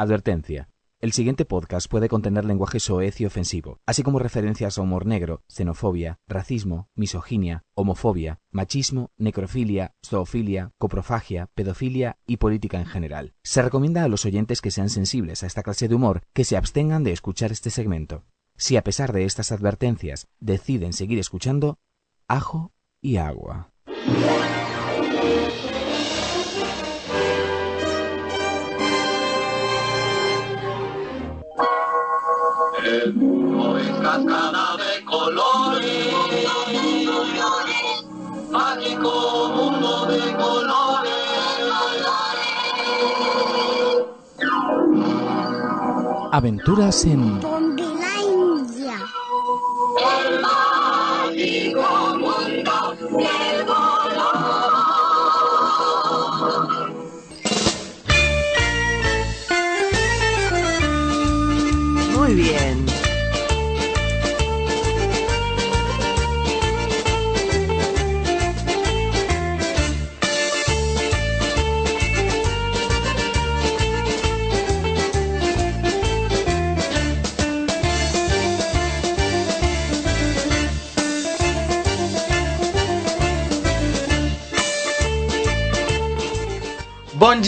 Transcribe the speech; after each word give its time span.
Advertencia. 0.00 0.68
El 1.00 1.12
siguiente 1.12 1.44
podcast 1.44 1.90
puede 1.90 2.08
contener 2.08 2.44
lenguaje 2.44 2.78
soez 2.78 3.20
y 3.20 3.26
ofensivo, 3.26 3.80
así 3.84 4.04
como 4.04 4.20
referencias 4.20 4.78
a 4.78 4.82
humor 4.82 5.06
negro, 5.06 5.42
xenofobia, 5.48 6.20
racismo, 6.28 6.88
misoginia, 6.94 7.64
homofobia, 7.74 8.38
machismo, 8.52 9.10
necrofilia, 9.16 9.96
zoofilia, 10.06 10.70
coprofagia, 10.78 11.48
pedofilia 11.52 12.16
y 12.28 12.36
política 12.36 12.78
en 12.78 12.86
general. 12.86 13.34
Se 13.42 13.60
recomienda 13.60 14.04
a 14.04 14.08
los 14.08 14.24
oyentes 14.24 14.60
que 14.60 14.70
sean 14.70 14.88
sensibles 14.88 15.42
a 15.42 15.48
esta 15.48 15.64
clase 15.64 15.88
de 15.88 15.96
humor 15.96 16.22
que 16.32 16.44
se 16.44 16.56
abstengan 16.56 17.02
de 17.02 17.10
escuchar 17.10 17.50
este 17.50 17.70
segmento. 17.70 18.24
Si 18.56 18.76
a 18.76 18.84
pesar 18.84 19.12
de 19.12 19.24
estas 19.24 19.50
advertencias 19.50 20.28
deciden 20.38 20.92
seguir 20.92 21.18
escuchando, 21.18 21.80
ajo 22.28 22.72
y 23.00 23.16
agua. 23.16 23.72
El 32.88 33.12
mundo 33.12 33.76
es 33.76 33.90
cascada 34.00 34.76
de 34.78 35.04
colores, 35.04 36.08
mágico 38.50 39.50
mundo 39.54 40.06
de 40.06 40.32
colores. 40.32 41.12
Aventuras 46.32 47.04
en 47.04 47.42
Zombilandia. 47.42 48.94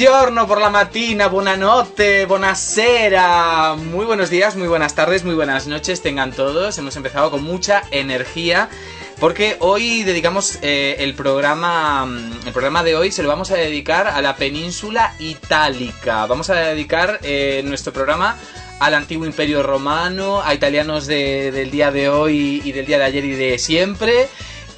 Buongiorno 0.00 0.46
por 0.48 0.62
la 0.62 0.70
matina, 0.70 1.26
buonanotte, 1.28 2.24
buonasera. 2.24 3.74
Muy 3.74 4.06
buenos 4.06 4.30
días, 4.30 4.56
muy 4.56 4.66
buenas 4.66 4.94
tardes, 4.94 5.24
muy 5.24 5.34
buenas 5.34 5.66
noches 5.66 6.00
tengan 6.00 6.32
todos. 6.32 6.78
Hemos 6.78 6.96
empezado 6.96 7.30
con 7.30 7.42
mucha 7.42 7.82
energía 7.90 8.70
porque 9.18 9.58
hoy 9.60 10.02
dedicamos 10.02 10.58
eh, 10.62 10.96
el 11.00 11.12
programa 11.12 12.06
mm, 12.06 12.46
el 12.46 12.52
programa 12.54 12.82
de 12.82 12.96
hoy 12.96 13.12
se 13.12 13.22
lo 13.22 13.28
vamos 13.28 13.50
a 13.50 13.56
dedicar 13.56 14.06
a 14.06 14.22
la 14.22 14.36
península 14.36 15.12
itálica. 15.18 16.24
Vamos 16.24 16.48
a 16.48 16.54
dedicar 16.54 17.18
eh, 17.22 17.60
nuestro 17.66 17.92
programa 17.92 18.38
al 18.78 18.94
antiguo 18.94 19.26
imperio 19.26 19.62
romano, 19.62 20.40
a 20.42 20.54
italianos 20.54 21.06
de- 21.08 21.52
del 21.52 21.70
día 21.70 21.90
de 21.90 22.08
hoy 22.08 22.62
y 22.64 22.72
del 22.72 22.86
día 22.86 22.96
de 22.96 23.04
ayer 23.04 23.24
y 23.26 23.32
de 23.32 23.58
siempre. 23.58 24.28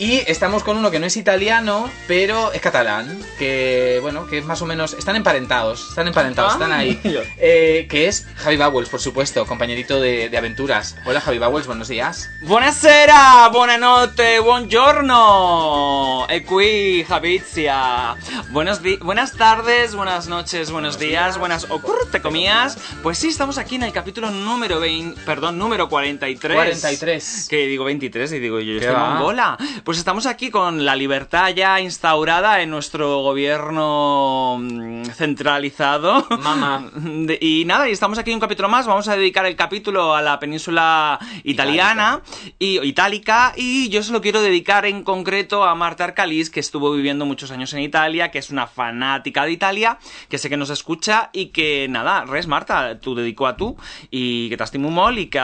Y 0.02 0.16
estamos 0.26 0.64
con 0.64 0.76
uno 0.78 0.90
que 0.90 0.98
no 0.98 1.06
es 1.06 1.16
italiano, 1.16 1.88
pero 2.08 2.50
es 2.52 2.60
catalán, 2.60 3.20
que 3.38 4.00
bueno, 4.02 4.26
que 4.26 4.38
es 4.38 4.44
más 4.44 4.60
o 4.60 4.66
menos, 4.66 4.94
están 4.94 5.14
emparentados, 5.14 5.90
están 5.90 6.08
emparentados, 6.08 6.54
están 6.54 6.72
ahí. 6.72 6.98
Eh, 7.44 7.86
que 7.88 8.08
es 8.08 8.26
Javi 8.36 8.56
Bowles, 8.56 8.88
por 8.88 8.98
supuesto, 9.00 9.46
compañerito 9.46 10.00
de, 10.00 10.28
de 10.28 10.36
aventuras. 10.38 10.96
Hola 11.06 11.20
Javi 11.20 11.38
Bowles, 11.38 11.68
buenos 11.68 11.86
días. 11.86 12.30
Buonasera, 12.42 13.48
buonanotte, 13.52 14.40
buongiorno. 14.40 16.26
E 16.28 16.42
qui 16.44 17.04
Javizia. 17.04 18.16
Buenos 18.50 18.82
di- 18.82 18.96
buenas 18.96 19.32
tardes, 19.36 19.94
buenas 19.94 20.26
noches, 20.26 20.70
buenos 20.72 20.98
días, 20.98 21.38
buenas 21.38 21.66
ocurte 21.70 22.20
comías. 22.20 22.76
Pues 23.04 23.18
sí, 23.18 23.28
estamos 23.28 23.56
aquí 23.58 23.76
en 23.76 23.84
el 23.84 23.92
capítulo 23.92 24.30
número 24.30 24.80
20, 24.80 25.20
perdón, 25.22 25.58
número 25.58 25.88
43. 25.88 26.56
43. 26.56 27.46
Que 27.48 27.66
digo 27.66 27.84
23 27.84 28.32
y 28.32 28.38
digo 28.40 28.58
yo 28.58 28.72
¿Qué 28.80 28.86
estoy 28.86 28.94
va? 28.94 29.10
mongola. 29.10 29.56
Pues 29.84 29.91
estamos 29.98 30.26
aquí 30.26 30.50
con 30.50 30.84
la 30.84 30.94
libertad 30.96 31.48
ya 31.54 31.80
instaurada 31.80 32.60
en 32.62 32.70
nuestro 32.70 33.20
gobierno 33.22 34.58
mm, 34.60 35.04
centralizado. 35.14 36.26
Mamá. 36.42 36.90
Y 37.40 37.64
nada, 37.64 37.88
y 37.88 37.92
estamos 37.92 38.18
aquí 38.18 38.32
un 38.32 38.40
capítulo 38.40 38.68
más. 38.68 38.86
Vamos 38.86 39.08
a 39.08 39.16
dedicar 39.16 39.46
el 39.46 39.56
capítulo 39.56 40.14
a 40.14 40.22
la 40.22 40.38
península 40.38 41.18
italiana 41.44 42.20
y 42.58 42.80
itálica. 42.86 43.52
Y 43.56 43.88
yo 43.88 44.02
se 44.02 44.12
lo 44.12 44.20
quiero 44.20 44.42
dedicar 44.42 44.84
en 44.86 45.02
concreto 45.02 45.64
a 45.64 45.74
Marta 45.74 46.04
Arcalis, 46.04 46.50
que 46.50 46.60
estuvo 46.60 46.92
viviendo 46.92 47.24
muchos 47.26 47.50
años 47.50 47.72
en 47.74 47.80
Italia, 47.80 48.30
que 48.30 48.38
es 48.38 48.50
una 48.50 48.66
fanática 48.66 49.44
de 49.44 49.52
Italia, 49.52 49.98
que 50.28 50.38
sé 50.38 50.48
que 50.48 50.56
nos 50.56 50.70
escucha 50.70 51.30
y 51.32 51.46
que 51.46 51.86
nada, 51.88 52.24
res 52.24 52.46
Marta, 52.46 52.98
tu 53.00 53.14
dedico 53.14 53.46
a 53.46 53.56
tu 53.56 53.76
y 54.10 54.48
que 54.50 54.56
t'estimo 54.56 54.90
molt 54.90 55.18
i 55.18 55.26
que 55.32 55.40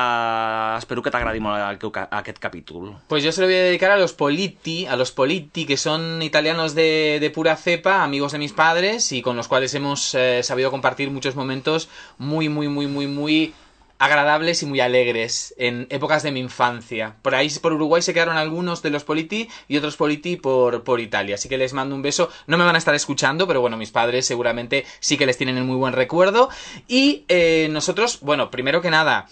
espero 0.79 1.03
que 1.03 1.11
t'agradi 1.11 1.41
molt 1.41 1.61
aquest 1.63 1.93
ca- 1.95 2.09
aquest 2.11 2.39
capítol. 2.39 2.93
Pues 3.09 3.23
yo 3.25 3.33
se 3.33 3.41
lo 3.41 3.47
voy 3.47 3.57
a 3.57 3.63
dedicar 3.65 3.91
a 3.91 3.97
los 3.97 4.13
politi, 4.29 4.85
a 4.85 4.95
los 4.95 5.11
politi, 5.11 5.65
que 5.65 5.79
son 5.79 6.21
italianos 6.21 6.75
de, 6.75 7.33
pura 7.35 7.57
cepa, 7.57 8.05
amigos 8.05 8.33
de 8.33 8.39
mis 8.39 8.53
padres 8.53 9.11
y 9.13 9.23
con 9.23 9.37
los 9.37 9.49
cuales 9.49 9.73
hemos 9.73 10.15
eh, 10.15 10.43
sabido 10.43 10.71
compartir 10.71 11.11
muchos 11.11 11.35
momentos 11.35 11.89
muy, 12.19 12.51
muy, 12.51 12.69
muy, 12.69 12.87
muy, 12.87 13.07
muy 13.07 13.55
agradables 13.99 14.63
y 14.63 14.67
muy 14.67 14.81
alegres 14.81 15.55
en 15.57 15.87
épocas 15.89 16.23
de 16.23 16.31
mi 16.31 16.41
infancia. 16.41 17.17
Por 17.23 17.35
ahí, 17.35 17.49
por 17.63 17.73
Uruguay, 17.73 18.03
se 18.03 18.13
quedaron 18.13 18.37
algunos 18.37 18.83
de 18.83 18.91
los 18.91 19.03
politi 19.03 19.49
y 19.67 19.79
otros 19.79 19.97
politi 19.97 20.37
por, 20.37 20.85
por 20.85 21.01
Italia. 21.01 21.37
Así 21.37 21.49
que 21.49 21.57
les 21.57 21.73
mando 21.73 21.95
un 21.95 22.03
beso. 22.03 22.29
No 22.47 22.59
me 22.59 22.67
van 22.67 22.75
a 22.75 22.79
estar 22.79 22.95
escuchando, 22.95 23.47
pero 23.47 23.63
bueno, 23.63 23.79
mis 23.79 23.93
padres 23.93 24.27
seguramente 24.27 24.85
sí 25.01 25.17
que 25.17 25.25
les 25.25 25.39
tienen 25.39 25.57
en 25.57 25.65
muy 25.65 25.77
buen 25.77 25.95
recuerdo. 25.95 26.51
Y 26.87 27.25
eh, 27.29 27.69
nosotros, 27.71 28.19
bueno, 28.21 28.51
primero 28.51 28.83
que 28.83 28.91
nada, 28.91 29.27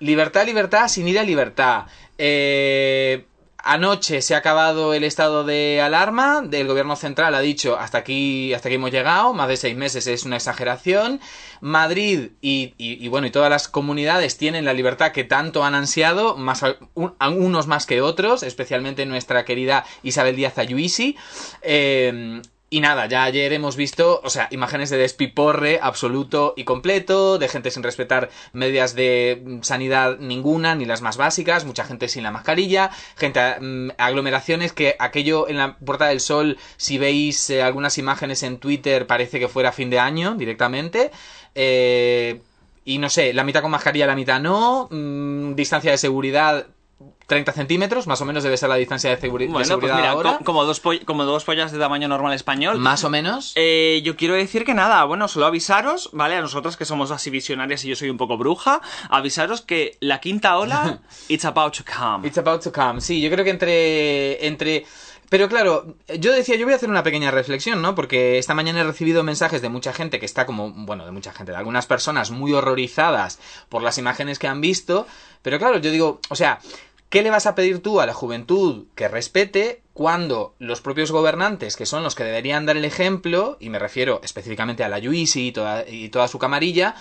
Libertad, 0.00 0.44
libertad, 0.44 0.88
sin 0.88 1.08
ir 1.08 1.18
a 1.18 1.22
libertad. 1.22 1.86
Eh, 2.18 3.24
anoche 3.64 4.22
se 4.22 4.34
ha 4.34 4.38
acabado 4.38 4.94
el 4.94 5.02
estado 5.04 5.42
de 5.44 5.80
alarma. 5.80 6.44
El 6.52 6.66
gobierno 6.68 6.96
central 6.96 7.34
ha 7.34 7.40
dicho 7.40 7.78
hasta 7.78 7.98
aquí, 7.98 8.52
hasta 8.54 8.68
aquí 8.68 8.76
hemos 8.76 8.90
llegado. 8.90 9.32
Más 9.34 9.48
de 9.48 9.56
seis 9.56 9.76
meses 9.76 10.06
es 10.06 10.24
una 10.24 10.36
exageración. 10.36 11.20
Madrid 11.60 12.30
y, 12.40 12.74
y- 12.78 13.04
y, 13.04 13.08
bueno 13.08 13.26
y 13.26 13.30
todas 13.30 13.50
las 13.50 13.68
comunidades 13.68 14.36
tienen 14.36 14.64
la 14.64 14.74
libertad 14.74 15.12
que 15.12 15.24
tanto 15.24 15.64
han 15.64 15.74
ansiado, 15.74 16.36
más 16.36 16.62
a 16.62 16.76
unos 17.30 17.66
más 17.66 17.86
que 17.86 18.00
otros, 18.02 18.42
especialmente 18.42 19.06
nuestra 19.06 19.44
querida 19.44 19.84
Isabel 20.02 20.36
Díaz 20.36 20.58
Ayuisi. 20.58 21.16
Eh, 21.62 22.42
y 22.74 22.80
nada, 22.80 23.06
ya 23.06 23.22
ayer 23.22 23.52
hemos 23.52 23.76
visto, 23.76 24.20
o 24.24 24.30
sea, 24.30 24.48
imágenes 24.50 24.90
de 24.90 24.96
despiporre 24.96 25.78
absoluto 25.80 26.54
y 26.56 26.64
completo, 26.64 27.38
de 27.38 27.46
gente 27.46 27.70
sin 27.70 27.84
respetar 27.84 28.30
medidas 28.52 28.96
de 28.96 29.40
mm, 29.44 29.62
sanidad 29.62 30.18
ninguna, 30.18 30.74
ni 30.74 30.84
las 30.84 31.00
más 31.00 31.16
básicas, 31.16 31.64
mucha 31.66 31.84
gente 31.84 32.08
sin 32.08 32.24
la 32.24 32.32
mascarilla, 32.32 32.90
gente, 33.16 33.40
mm, 33.60 33.90
aglomeraciones 33.96 34.72
que 34.72 34.96
aquello 34.98 35.48
en 35.48 35.58
la 35.58 35.76
Puerta 35.76 36.06
del 36.06 36.18
Sol, 36.18 36.58
si 36.76 36.98
veis 36.98 37.48
eh, 37.48 37.62
algunas 37.62 37.96
imágenes 37.96 38.42
en 38.42 38.58
Twitter, 38.58 39.06
parece 39.06 39.38
que 39.38 39.46
fuera 39.46 39.70
fin 39.70 39.88
de 39.88 40.00
año 40.00 40.34
directamente. 40.34 41.12
Eh, 41.54 42.40
y 42.84 42.98
no 42.98 43.08
sé, 43.08 43.32
la 43.34 43.44
mitad 43.44 43.62
con 43.62 43.70
mascarilla, 43.70 44.08
la 44.08 44.16
mitad 44.16 44.40
no, 44.40 44.88
mm, 44.90 45.54
distancia 45.54 45.92
de 45.92 45.98
seguridad 45.98 46.66
30 47.26 47.52
centímetros, 47.52 48.06
más 48.06 48.20
o 48.20 48.24
menos 48.24 48.42
debe 48.42 48.56
ser 48.56 48.68
la 48.68 48.74
distancia 48.76 49.08
de, 49.10 49.16
seguri- 49.16 49.46
de 49.46 49.46
Bueno, 49.46 49.52
pues 49.54 49.68
seguridad 49.68 49.96
mira, 49.96 50.10
ahora. 50.10 50.38
co- 50.38 50.44
como, 50.44 50.64
dos 50.64 50.82
como 51.06 51.24
dos 51.24 51.44
pollas 51.44 51.72
de 51.72 51.78
tamaño 51.78 52.06
normal 52.08 52.32
español. 52.34 52.78
Más 52.78 53.02
o 53.04 53.10
menos. 53.10 53.52
Eh, 53.56 54.02
yo 54.04 54.16
quiero 54.16 54.34
decir 54.34 54.64
que 54.64 54.74
nada, 54.74 55.02
bueno, 55.04 55.26
solo 55.28 55.46
avisaros, 55.46 56.10
¿vale? 56.12 56.36
A 56.36 56.40
nosotros 56.42 56.76
que 56.76 56.84
somos 56.84 57.10
así 57.10 57.30
visionarias 57.30 57.84
y 57.84 57.88
yo 57.88 57.96
soy 57.96 58.10
un 58.10 58.18
poco 58.18 58.36
bruja, 58.36 58.80
avisaros 59.08 59.62
que 59.62 59.96
la 60.00 60.20
quinta 60.20 60.58
ola, 60.58 61.00
it's 61.28 61.44
about 61.44 61.74
to 61.76 61.84
come. 61.84 62.26
It's 62.28 62.38
about 62.38 62.62
to 62.62 62.72
come. 62.72 63.00
Sí, 63.00 63.20
yo 63.20 63.30
creo 63.30 63.44
que 63.44 63.50
entre, 63.50 64.46
entre 64.46 64.84
Pero 65.30 65.48
claro, 65.48 65.96
yo 66.20 66.30
decía, 66.32 66.56
yo 66.56 66.64
voy 66.66 66.74
a 66.74 66.76
hacer 66.76 66.90
una 66.90 67.02
pequeña 67.02 67.30
reflexión, 67.30 67.80
¿no? 67.80 67.94
Porque 67.94 68.38
esta 68.38 68.54
mañana 68.54 68.82
he 68.82 68.84
recibido 68.84 69.22
mensajes 69.24 69.62
de 69.62 69.68
mucha 69.70 69.92
gente 69.94 70.20
que 70.20 70.26
está 70.26 70.44
como, 70.46 70.70
bueno, 70.70 71.06
de 71.06 71.10
mucha 71.12 71.32
gente, 71.32 71.52
de 71.52 71.58
algunas 71.58 71.86
personas 71.86 72.30
muy 72.30 72.52
horrorizadas 72.52 73.38
por 73.70 73.82
las 73.82 73.96
imágenes 73.98 74.38
que 74.38 74.46
han 74.46 74.60
visto. 74.60 75.06
Pero 75.42 75.58
claro, 75.58 75.78
yo 75.78 75.90
digo, 75.90 76.20
o 76.28 76.36
sea, 76.36 76.60
¿qué 77.14 77.22
le 77.22 77.30
vas 77.30 77.46
a 77.46 77.54
pedir 77.54 77.80
tú 77.80 78.00
a 78.00 78.06
la 78.06 78.12
juventud 78.12 78.86
que 78.96 79.06
respete 79.06 79.82
cuando 79.92 80.56
los 80.58 80.80
propios 80.80 81.12
gobernantes, 81.12 81.76
que 81.76 81.86
son 81.86 82.02
los 82.02 82.16
que 82.16 82.24
deberían 82.24 82.66
dar 82.66 82.76
el 82.76 82.84
ejemplo, 82.84 83.56
y 83.60 83.70
me 83.70 83.78
refiero 83.78 84.20
específicamente 84.24 84.82
a 84.82 84.88
la 84.88 84.98
Yuisi 84.98 85.46
y 85.46 85.52
toda, 85.52 85.88
y 85.88 86.08
toda 86.08 86.26
su 86.26 86.40
camarilla, 86.40 86.96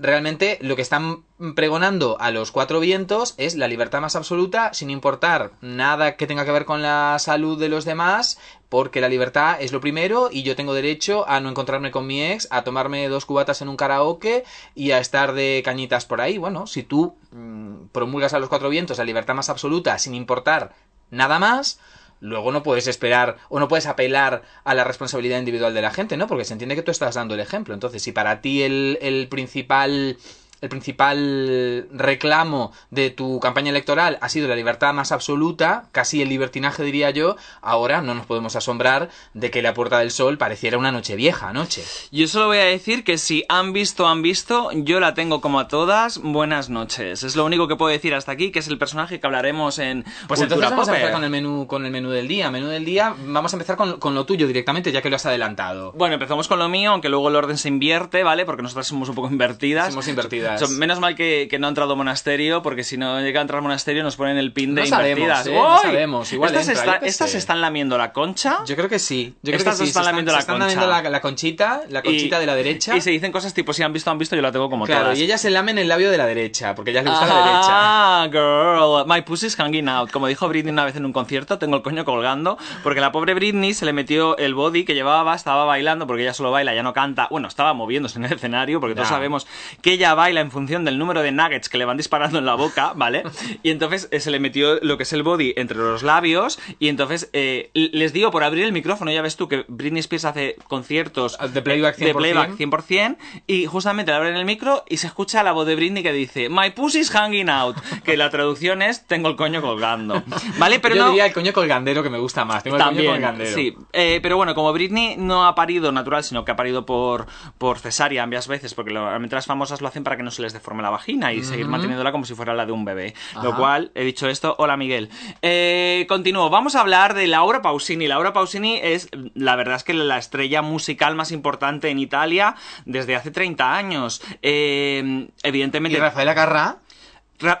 realmente 0.00 0.58
lo 0.62 0.76
que 0.76 0.82
están 0.82 1.24
pregonando 1.54 2.16
a 2.20 2.30
los 2.30 2.52
cuatro 2.52 2.80
vientos 2.80 3.34
es 3.36 3.54
la 3.54 3.68
libertad 3.68 4.00
más 4.00 4.16
absoluta 4.16 4.72
sin 4.72 4.88
importar 4.90 5.52
nada 5.60 6.16
que 6.16 6.26
tenga 6.26 6.44
que 6.44 6.52
ver 6.52 6.64
con 6.64 6.80
la 6.82 7.18
salud 7.18 7.58
de 7.58 7.68
los 7.68 7.84
demás 7.84 8.38
porque 8.70 9.02
la 9.02 9.10
libertad 9.10 9.60
es 9.60 9.72
lo 9.72 9.80
primero 9.80 10.30
y 10.32 10.42
yo 10.42 10.56
tengo 10.56 10.72
derecho 10.72 11.28
a 11.28 11.40
no 11.40 11.50
encontrarme 11.50 11.90
con 11.90 12.06
mi 12.06 12.22
ex, 12.22 12.48
a 12.50 12.64
tomarme 12.64 13.08
dos 13.08 13.26
cubatas 13.26 13.60
en 13.60 13.68
un 13.68 13.76
karaoke 13.76 14.44
y 14.74 14.92
a 14.92 15.00
estar 15.00 15.34
de 15.34 15.60
cañitas 15.64 16.06
por 16.06 16.20
ahí. 16.20 16.38
Bueno, 16.38 16.66
si 16.66 16.82
tú 16.82 17.16
mm, 17.32 17.88
promulgas 17.92 18.32
a 18.32 18.38
los 18.38 18.48
cuatro 18.48 18.70
vientos 18.70 18.98
la 18.98 19.04
libertad 19.04 19.34
más 19.34 19.50
absoluta 19.50 19.98
sin 19.98 20.14
importar 20.14 20.74
nada 21.10 21.38
más, 21.38 21.80
luego 22.20 22.52
no 22.52 22.62
puedes 22.62 22.86
esperar 22.86 23.36
o 23.48 23.58
no 23.58 23.68
puedes 23.68 23.86
apelar 23.86 24.42
a 24.64 24.74
la 24.74 24.84
responsabilidad 24.84 25.38
individual 25.38 25.74
de 25.74 25.82
la 25.82 25.90
gente, 25.90 26.16
¿no? 26.16 26.26
Porque 26.26 26.44
se 26.44 26.52
entiende 26.52 26.76
que 26.76 26.82
tú 26.82 26.90
estás 26.90 27.14
dando 27.14 27.34
el 27.34 27.40
ejemplo. 27.40 27.74
Entonces, 27.74 28.02
si 28.02 28.12
para 28.12 28.40
ti 28.40 28.62
el, 28.62 28.98
el 29.00 29.28
principal 29.28 30.16
el 30.60 30.68
principal 30.68 31.88
reclamo 31.92 32.72
de 32.90 33.10
tu 33.10 33.40
campaña 33.40 33.70
electoral 33.70 34.18
ha 34.20 34.28
sido 34.28 34.48
la 34.48 34.56
libertad 34.56 34.92
más 34.92 35.12
absoluta, 35.12 35.84
casi 35.92 36.22
el 36.22 36.28
libertinaje 36.28 36.82
diría 36.82 37.10
yo, 37.10 37.36
ahora 37.62 38.02
no 38.02 38.14
nos 38.14 38.26
podemos 38.26 38.56
asombrar 38.56 39.10
de 39.34 39.50
que 39.50 39.62
la 39.62 39.74
Puerta 39.74 39.98
del 39.98 40.10
Sol 40.10 40.38
pareciera 40.38 40.78
una 40.78 40.92
noche 40.92 41.16
vieja 41.16 41.48
anoche. 41.48 41.82
Yo 42.10 42.26
solo 42.26 42.46
voy 42.46 42.58
a 42.58 42.64
decir 42.64 43.04
que 43.04 43.18
si 43.18 43.44
han 43.48 43.72
visto, 43.72 44.06
han 44.06 44.22
visto, 44.22 44.70
yo 44.72 45.00
la 45.00 45.14
tengo 45.14 45.40
como 45.40 45.60
a 45.60 45.68
todas, 45.68 46.18
buenas 46.18 46.68
noches. 46.68 47.22
Es 47.22 47.36
lo 47.36 47.44
único 47.44 47.68
que 47.68 47.76
puedo 47.76 47.90
decir 47.90 48.14
hasta 48.14 48.32
aquí, 48.32 48.50
que 48.50 48.58
es 48.58 48.68
el 48.68 48.78
personaje 48.78 49.20
que 49.20 49.26
hablaremos 49.26 49.78
en 49.78 50.04
Pues 50.28 50.40
Cultura 50.40 50.44
entonces 50.44 50.70
vamos 50.70 50.88
a 50.88 50.92
empezar 50.92 51.12
con 51.12 51.24
el 51.24 51.30
menú, 51.30 51.66
con 51.66 51.84
el 51.84 51.90
menú 51.90 52.10
del 52.10 52.28
día. 52.28 52.50
Menú 52.50 52.68
del 52.68 52.84
día, 52.84 53.14
vamos 53.26 53.52
a 53.52 53.56
empezar 53.56 53.76
con, 53.76 53.98
con 53.98 54.14
lo 54.14 54.24
tuyo 54.26 54.46
directamente, 54.46 54.92
ya 54.92 55.02
que 55.02 55.10
lo 55.10 55.16
has 55.16 55.26
adelantado. 55.26 55.92
Bueno, 55.92 56.14
empezamos 56.14 56.48
con 56.48 56.58
lo 56.58 56.68
mío, 56.68 56.90
aunque 56.90 57.08
luego 57.08 57.28
el 57.28 57.36
orden 57.36 57.58
se 57.58 57.68
invierte, 57.68 58.22
¿vale? 58.22 58.44
Porque 58.44 58.62
nosotras 58.62 58.86
somos 58.86 59.08
un 59.08 59.14
poco 59.14 59.28
invertidas. 59.28 59.88
Somos 59.88 60.08
invertidas. 60.08 60.49
So- 60.58 60.68
menos 60.68 61.00
mal 61.00 61.14
que, 61.14 61.46
que 61.50 61.58
no 61.58 61.66
ha 61.66 61.70
entrado 61.70 61.96
monasterio, 61.96 62.62
porque 62.62 62.84
si 62.84 62.96
no 62.96 63.20
llega 63.20 63.40
a 63.40 63.42
entrar 63.42 63.62
monasterio 63.62 64.02
nos 64.02 64.16
ponen 64.16 64.36
el 64.38 64.52
pin 64.52 64.74
de 64.74 64.82
No 64.82 64.86
sabemos, 64.86 65.18
invertidas. 65.20 65.46
¿eh? 65.46 65.54
No 65.54 65.78
sabemos, 65.82 66.32
igual 66.32 66.50
estas, 66.54 66.68
entra, 66.68 66.94
está- 66.94 67.06
estas 67.06 67.34
están 67.34 67.60
lamiendo 67.60 67.96
la 67.98 68.12
concha. 68.12 68.58
Yo 68.66 68.76
creo 68.76 68.88
que 68.88 68.98
sí. 68.98 69.34
Yo 69.42 69.50
creo 69.52 69.56
Estas 69.58 69.78
que 69.78 69.84
sí. 69.84 69.88
están 69.90 70.04
lamiendo 70.04 70.32
se 70.32 70.38
la 70.38 70.44
concha. 70.46 70.58
lamiendo 70.58 70.86
la, 70.86 71.02
la 71.02 71.20
conchita, 71.20 71.82
la 71.88 72.02
conchita 72.02 72.36
Y- 72.36 72.40
de 72.40 72.46
la 72.46 72.54
derecha. 72.54 72.96
Y 72.96 73.00
se 73.00 73.10
dicen 73.10 73.32
cosas 73.32 73.54
tipo, 73.54 73.72
si 73.72 73.82
han 73.82 73.92
visto, 73.92 74.10
han 74.10 74.18
visto, 74.18 74.36
yo 74.36 74.42
la 74.42 74.52
tengo 74.52 74.68
como 74.70 74.86
Claro, 74.86 75.02
todas. 75.04 75.18
y 75.18 75.22
ellas 75.24 75.40
se 75.40 75.50
lamen 75.50 75.78
el 75.78 75.88
labio 75.88 76.10
de 76.10 76.18
la 76.18 76.26
derecha, 76.26 76.74
porque 76.74 76.90
ellas 76.90 77.04
les 77.04 77.12
gusta 77.12 77.26
la 77.26 77.34
derecha. 77.34 77.68
Ah, 77.70 78.28
girl, 78.30 79.04
my 79.06 79.22
pussy's 79.22 79.56
hanging 79.56 79.88
out. 79.88 80.10
Como 80.10 80.26
dijo 80.26 80.48
Britney 80.48 80.72
una 80.72 80.84
vez 80.84 80.96
en 80.96 81.04
un 81.04 81.12
concierto, 81.12 81.58
tengo 81.58 81.76
el 81.76 81.82
coño 81.82 82.04
colgando, 82.04 82.58
porque 82.82 83.00
la 83.00 83.12
pobre 83.12 83.34
Britney 83.34 83.74
se 83.74 83.84
le 83.84 83.92
metió 83.92 84.36
el 84.38 84.54
body 84.54 84.84
que 84.84 84.94
llevaba, 84.94 85.34
estaba 85.34 85.64
bailando, 85.64 86.06
porque 86.06 86.22
ella 86.22 86.34
solo 86.34 86.50
baila, 86.50 86.74
ya 86.74 86.82
no 86.82 86.92
canta. 86.92 87.28
Bueno, 87.30 87.48
estaba 87.48 87.74
moviéndose 87.74 88.18
en 88.18 88.24
el 88.24 88.32
escenario, 88.32 88.80
porque 88.80 88.94
todos 88.94 89.08
Ya. 89.08 89.14
sabemos 89.14 89.46
que 89.82 89.92
ella 89.92 90.14
baila 90.14 90.39
en 90.40 90.50
función 90.50 90.84
del 90.84 90.98
número 90.98 91.22
de 91.22 91.32
nuggets 91.32 91.68
que 91.68 91.78
le 91.78 91.84
van 91.84 91.96
disparando 91.96 92.38
en 92.38 92.46
la 92.46 92.54
boca, 92.54 92.92
¿vale? 92.94 93.22
Y 93.62 93.70
entonces 93.70 94.08
eh, 94.10 94.20
se 94.20 94.30
le 94.30 94.40
metió 94.40 94.78
lo 94.82 94.96
que 94.96 95.04
es 95.04 95.12
el 95.12 95.22
body 95.22 95.54
entre 95.56 95.78
los 95.78 96.02
labios, 96.02 96.58
y 96.78 96.88
entonces 96.88 97.30
eh, 97.32 97.70
les 97.74 98.12
digo 98.12 98.30
por 98.30 98.44
abrir 98.44 98.64
el 98.64 98.72
micrófono, 98.72 99.10
ya 99.12 99.22
ves 99.22 99.36
tú 99.36 99.48
que 99.48 99.64
Britney 99.68 100.00
Spears 100.00 100.24
hace 100.24 100.56
conciertos 100.68 101.38
De 101.52 101.62
playback 101.62 101.96
100%. 101.96 102.04
de 102.04 102.14
playback 102.14 102.50
100% 102.56 103.16
y 103.46 103.66
justamente 103.66 104.12
le 104.12 104.16
abren 104.16 104.36
el 104.36 104.44
micro 104.44 104.84
y 104.88 104.96
se 104.98 105.06
escucha 105.06 105.42
la 105.42 105.52
voz 105.52 105.66
de 105.66 105.76
Britney 105.76 106.02
que 106.02 106.12
dice 106.12 106.48
My 106.48 106.70
pussy's 106.70 107.10
hanging 107.10 107.48
out, 107.50 107.76
que 108.04 108.16
la 108.16 108.30
traducción 108.30 108.82
es 108.82 109.06
tengo 109.06 109.28
el 109.28 109.36
coño 109.36 109.60
colgando. 109.60 110.22
¿Vale? 110.58 110.80
Pero 110.80 110.94
Yo 110.94 111.02
no 111.02 111.08
diría 111.10 111.26
el 111.26 111.32
coño 111.32 111.52
colgandero 111.52 112.02
que 112.02 112.10
me 112.10 112.18
gusta 112.18 112.44
más. 112.44 112.62
Tengo 112.62 112.76
el 112.76 112.82
coño 112.82 113.04
colgandero. 113.04 113.54
sí. 113.54 113.76
Eh, 113.92 114.20
pero 114.22 114.36
bueno, 114.36 114.54
como 114.54 114.72
Britney 114.72 115.16
no 115.16 115.46
ha 115.46 115.54
parido 115.54 115.92
natural, 115.92 116.24
sino 116.24 116.44
que 116.44 116.52
ha 116.52 116.56
parido 116.56 116.86
por, 116.86 117.26
por 117.58 117.78
cesárea 117.78 118.24
varias 118.24 118.48
veces, 118.48 118.74
porque 118.74 118.92
normalmente 118.92 119.34
las 119.34 119.46
famosas 119.46 119.80
lo 119.80 119.88
hacen 119.88 120.04
para 120.04 120.16
que 120.16 120.22
no 120.22 120.29
se 120.30 120.42
les 120.42 120.52
deforme 120.52 120.82
la 120.82 120.90
vagina 120.90 121.32
y 121.32 121.42
seguir 121.42 121.66
manteniéndola 121.66 122.12
como 122.12 122.24
si 122.24 122.34
fuera 122.34 122.54
la 122.54 122.66
de 122.66 122.72
un 122.72 122.84
bebé. 122.84 123.14
Lo 123.42 123.56
cual, 123.56 123.90
he 123.94 124.04
dicho 124.04 124.28
esto, 124.28 124.54
hola 124.58 124.76
Miguel. 124.76 125.10
Eh, 125.42 126.06
continúo, 126.08 126.50
vamos 126.50 126.74
a 126.74 126.80
hablar 126.80 127.14
de 127.14 127.26
Laura 127.26 127.62
Pausini. 127.62 128.06
Laura 128.06 128.32
Pausini 128.32 128.78
es, 128.82 129.08
la 129.34 129.56
verdad 129.56 129.76
es 129.76 129.84
que 129.84 129.94
la 129.94 130.18
estrella 130.18 130.62
musical 130.62 131.14
más 131.14 131.32
importante 131.32 131.90
en 131.90 131.98
Italia 131.98 132.54
desde 132.84 133.16
hace 133.16 133.30
30 133.30 133.76
años. 133.76 134.22
Eh, 134.42 135.28
¿Y 135.42 135.48
evidentemente... 135.48 135.98
Rafaela 135.98 136.34
Carrá? 136.34 136.78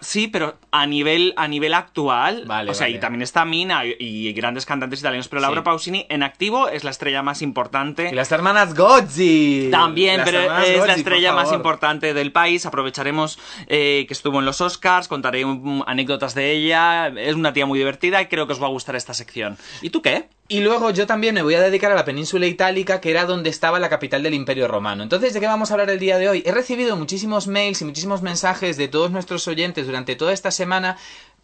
Sí, 0.00 0.28
pero 0.28 0.56
a 0.70 0.86
nivel, 0.86 1.32
a 1.36 1.48
nivel 1.48 1.74
actual. 1.74 2.44
Vale, 2.46 2.70
o 2.70 2.74
sea, 2.74 2.86
vale. 2.86 2.96
y 2.96 3.00
también 3.00 3.22
está 3.22 3.44
Mina 3.44 3.84
y, 3.84 3.96
y 3.98 4.32
grandes 4.32 4.66
cantantes 4.66 5.00
italianos, 5.00 5.28
pero 5.28 5.40
Laura 5.42 5.60
Sí. 5.60 5.64
Pausini 5.64 6.06
en 6.08 6.22
activo 6.22 6.68
es 6.68 6.84
la 6.84 6.90
estrella 6.90 7.22
más 7.22 7.42
importante. 7.42 8.08
Y 8.10 8.14
las 8.14 8.30
hermanas 8.32 8.74
Gozzi. 8.74 9.68
También, 9.70 10.18
Las 10.18 10.26
pero 10.26 10.40
es 10.40 10.46
la 10.76 10.86
Gozzi, 10.86 10.98
estrella 11.00 11.32
más 11.32 11.52
importante 11.52 12.14
del 12.14 12.32
país. 12.32 12.66
Aprovecharemos 12.66 13.38
eh, 13.66 14.04
que 14.06 14.14
estuvo 14.14 14.38
en 14.38 14.44
los 14.44 14.60
Oscars, 14.60 15.08
contaré 15.08 15.44
anécdotas 15.86 16.34
de 16.34 16.52
ella. 16.52 17.08
Es 17.08 17.34
una 17.34 17.52
tía 17.52 17.66
muy 17.66 17.78
divertida 17.78 18.20
y 18.22 18.26
creo 18.26 18.46
que 18.46 18.52
os 18.52 18.62
va 18.62 18.66
a 18.66 18.70
gustar 18.70 18.96
esta 18.96 19.14
sección. 19.14 19.56
¿Y 19.82 19.90
tú 19.90 20.02
qué? 20.02 20.28
Y 20.52 20.62
luego 20.62 20.90
yo 20.90 21.06
también 21.06 21.36
me 21.36 21.42
voy 21.42 21.54
a 21.54 21.60
dedicar 21.60 21.92
a 21.92 21.94
la 21.94 22.04
península 22.04 22.44
itálica, 22.44 23.00
que 23.00 23.12
era 23.12 23.24
donde 23.24 23.50
estaba 23.50 23.78
la 23.78 23.88
capital 23.88 24.24
del 24.24 24.34
Imperio 24.34 24.66
Romano. 24.66 25.04
Entonces, 25.04 25.32
¿de 25.32 25.38
qué 25.38 25.46
vamos 25.46 25.70
a 25.70 25.74
hablar 25.74 25.90
el 25.90 26.00
día 26.00 26.18
de 26.18 26.28
hoy? 26.28 26.42
He 26.44 26.50
recibido 26.50 26.96
muchísimos 26.96 27.46
mails 27.46 27.80
y 27.82 27.84
muchísimos 27.84 28.20
mensajes 28.20 28.76
de 28.76 28.88
todos 28.88 29.12
nuestros 29.12 29.46
oyentes 29.46 29.86
durante 29.86 30.16
toda 30.16 30.32
esta 30.32 30.50
semana 30.50 30.98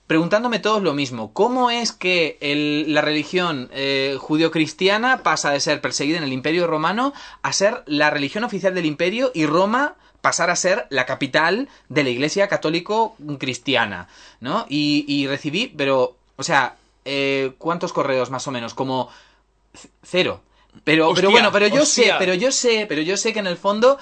preguntándome 0.08 0.58
todos 0.58 0.82
lo 0.82 0.92
mismo. 0.92 1.32
¿Cómo 1.32 1.70
es 1.70 1.92
que 1.92 2.36
la 2.88 3.00
religión 3.00 3.68
eh, 3.72 4.16
judio-cristiana 4.18 5.22
pasa 5.22 5.52
de 5.52 5.60
ser 5.60 5.80
perseguida 5.80 6.18
en 6.18 6.24
el 6.24 6.32
Imperio 6.32 6.66
Romano 6.66 7.12
a 7.42 7.52
ser 7.52 7.84
la 7.86 8.10
religión 8.10 8.42
oficial 8.42 8.74
del 8.74 8.86
imperio 8.86 9.30
y 9.32 9.46
Roma 9.46 9.94
pasar 10.20 10.50
a 10.50 10.56
ser 10.56 10.88
la 10.90 11.06
capital 11.06 11.68
de 11.88 12.02
la 12.02 12.10
Iglesia 12.10 12.48
católico-cristiana? 12.48 14.08
¿No? 14.40 14.66
Y, 14.68 15.04
y 15.06 15.28
recibí, 15.28 15.72
pero, 15.76 16.16
o 16.34 16.42
sea, 16.42 16.74
eh, 17.06 17.54
¿cuántos 17.56 17.92
correos 17.94 18.28
más 18.30 18.46
o 18.46 18.50
menos? 18.50 18.74
Como 18.74 19.08
cero. 20.02 20.42
Pero, 20.84 21.14
pero 21.14 21.30
bueno, 21.30 21.50
pero 21.52 21.66
yo 21.68 21.86
sé, 21.86 22.12
pero 22.18 22.34
yo 22.34 22.52
sé, 22.52 22.84
pero 22.86 23.00
yo 23.00 23.16
sé 23.16 23.32
que 23.32 23.38
en 23.38 23.46
el 23.46 23.56
fondo 23.56 23.98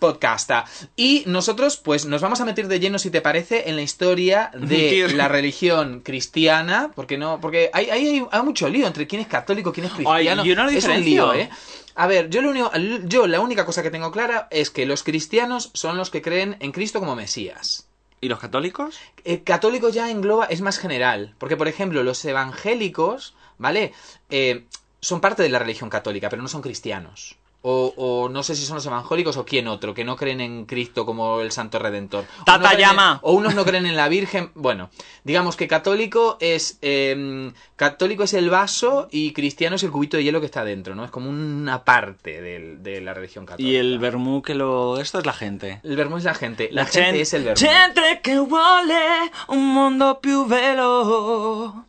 Podcasta. 0.00 0.64
Y 0.96 1.22
nosotros, 1.26 1.76
pues, 1.76 2.06
nos 2.06 2.20
vamos 2.20 2.40
a 2.40 2.44
meter 2.44 2.66
de 2.66 2.80
lleno, 2.80 2.98
si 2.98 3.10
te 3.10 3.20
parece, 3.20 3.68
en 3.68 3.76
la 3.76 3.82
historia 3.82 4.50
de 4.54 5.08
la 5.14 5.28
religión 5.28 6.00
cristiana, 6.00 6.90
porque 6.96 7.16
no, 7.18 7.40
porque 7.40 7.70
hay, 7.72 7.90
hay, 7.90 8.26
hay- 8.32 8.42
mucho 8.42 8.68
lío 8.68 8.88
entre 8.88 9.06
quién 9.06 9.22
es 9.22 9.28
católico, 9.28 9.72
quién 9.72 9.86
es 9.86 9.92
cristiano. 9.92 10.42
Ay, 10.42 10.48
yo 10.48 10.56
no 10.56 10.64
lo 10.64 10.70
es 10.70 10.84
un 10.84 11.04
lío, 11.04 11.32
¿eh? 11.34 11.48
A 11.94 12.06
ver, 12.06 12.30
yo, 12.30 12.40
lo 12.40 12.50
único, 12.50 12.72
yo 13.04 13.26
la 13.26 13.40
única 13.40 13.66
cosa 13.66 13.82
que 13.82 13.90
tengo 13.90 14.10
clara 14.10 14.48
es 14.50 14.70
que 14.70 14.86
los 14.86 15.02
cristianos 15.02 15.70
son 15.74 15.96
los 15.96 16.08
que 16.10 16.22
creen 16.22 16.56
en 16.60 16.72
Cristo 16.72 16.98
como 16.98 17.14
Mesías. 17.14 17.86
¿Y 18.22 18.28
los 18.28 18.38
católicos? 18.38 18.96
El 19.24 19.44
católico 19.44 19.88
ya 19.90 20.10
engloba, 20.10 20.46
es 20.46 20.60
más 20.60 20.78
general. 20.78 21.34
Porque, 21.38 21.56
por 21.56 21.68
ejemplo, 21.68 22.02
los 22.02 22.24
evangélicos, 22.24 23.34
¿vale? 23.58 23.92
Eh, 24.30 24.64
son 25.00 25.20
parte 25.20 25.42
de 25.42 25.48
la 25.48 25.58
religión 25.58 25.90
católica, 25.90 26.28
pero 26.28 26.42
no 26.42 26.48
son 26.48 26.62
cristianos. 26.62 27.36
O, 27.62 27.92
o 27.96 28.28
no 28.30 28.42
sé 28.42 28.56
si 28.56 28.64
son 28.64 28.76
los 28.76 28.86
evangélicos 28.86 29.36
o 29.36 29.44
quién 29.44 29.68
otro, 29.68 29.92
que 29.92 30.04
no 30.04 30.16
creen 30.16 30.40
en 30.40 30.64
Cristo 30.64 31.04
como 31.04 31.40
el 31.40 31.52
Santo 31.52 31.78
Redentor. 31.78 32.24
O 32.40 32.44
Tata 32.44 32.72
en- 32.72 32.78
llama. 32.78 33.18
o 33.22 33.32
unos 33.32 33.54
no 33.54 33.64
creen 33.64 33.84
en 33.86 33.96
la 33.96 34.08
Virgen. 34.08 34.50
Bueno, 34.54 34.88
digamos 35.24 35.56
que 35.56 35.68
católico 35.68 36.38
es 36.40 36.78
eh, 36.80 37.52
católico 37.76 38.24
es 38.24 38.34
el 38.34 38.50
vaso 38.50 39.08
y 39.10 39.32
cristiano 39.32 39.76
es 39.76 39.82
el 39.82 39.90
cubito 39.90 40.16
de 40.16 40.24
hielo 40.24 40.40
que 40.40 40.46
está 40.46 40.64
dentro, 40.64 40.94
¿no? 40.94 41.04
Es 41.04 41.10
como 41.10 41.28
una 41.28 41.84
parte 41.84 42.40
de, 42.40 43.00
la 43.00 43.14
religión 43.14 43.46
católica. 43.46 43.70
Y 43.70 43.76
el 43.76 43.98
vermú 43.98 44.42
que 44.42 44.54
lo... 44.54 45.00
Esto 45.00 45.18
es 45.18 45.26
la 45.26 45.32
gente. 45.32 45.80
El 45.82 45.96
vermú 45.96 46.16
es 46.16 46.24
la 46.24 46.34
gente. 46.34 46.68
La, 46.72 46.84
gente 46.84 47.02
gente 47.02 47.20
es 47.22 47.34
el 47.34 47.44
vermú. 47.44 47.60
Gente 47.60 48.20
che 48.22 48.38
vuole 48.38 49.30
un 49.48 49.72
mondo 49.74 50.20
più 50.20 50.46
velo. 50.46 51.84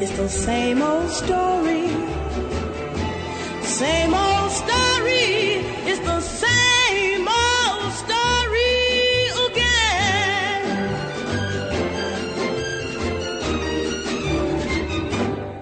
It's 0.00 0.16
the 0.16 0.28
same 0.28 0.82
old 0.82 1.08
story. 1.08 2.23
Same 3.74 4.14
old 4.14 4.52
story. 4.52 5.66
It's 5.84 5.98
the 5.98 6.20
same 6.20 7.26
old 7.26 7.92
story 7.92 9.26
again. 9.50 10.94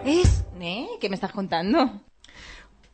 Es, 0.04 0.45
¿eh? 0.61 0.88
¿Qué 1.00 1.09
me 1.09 1.14
estás 1.14 1.33
contando? 1.33 2.02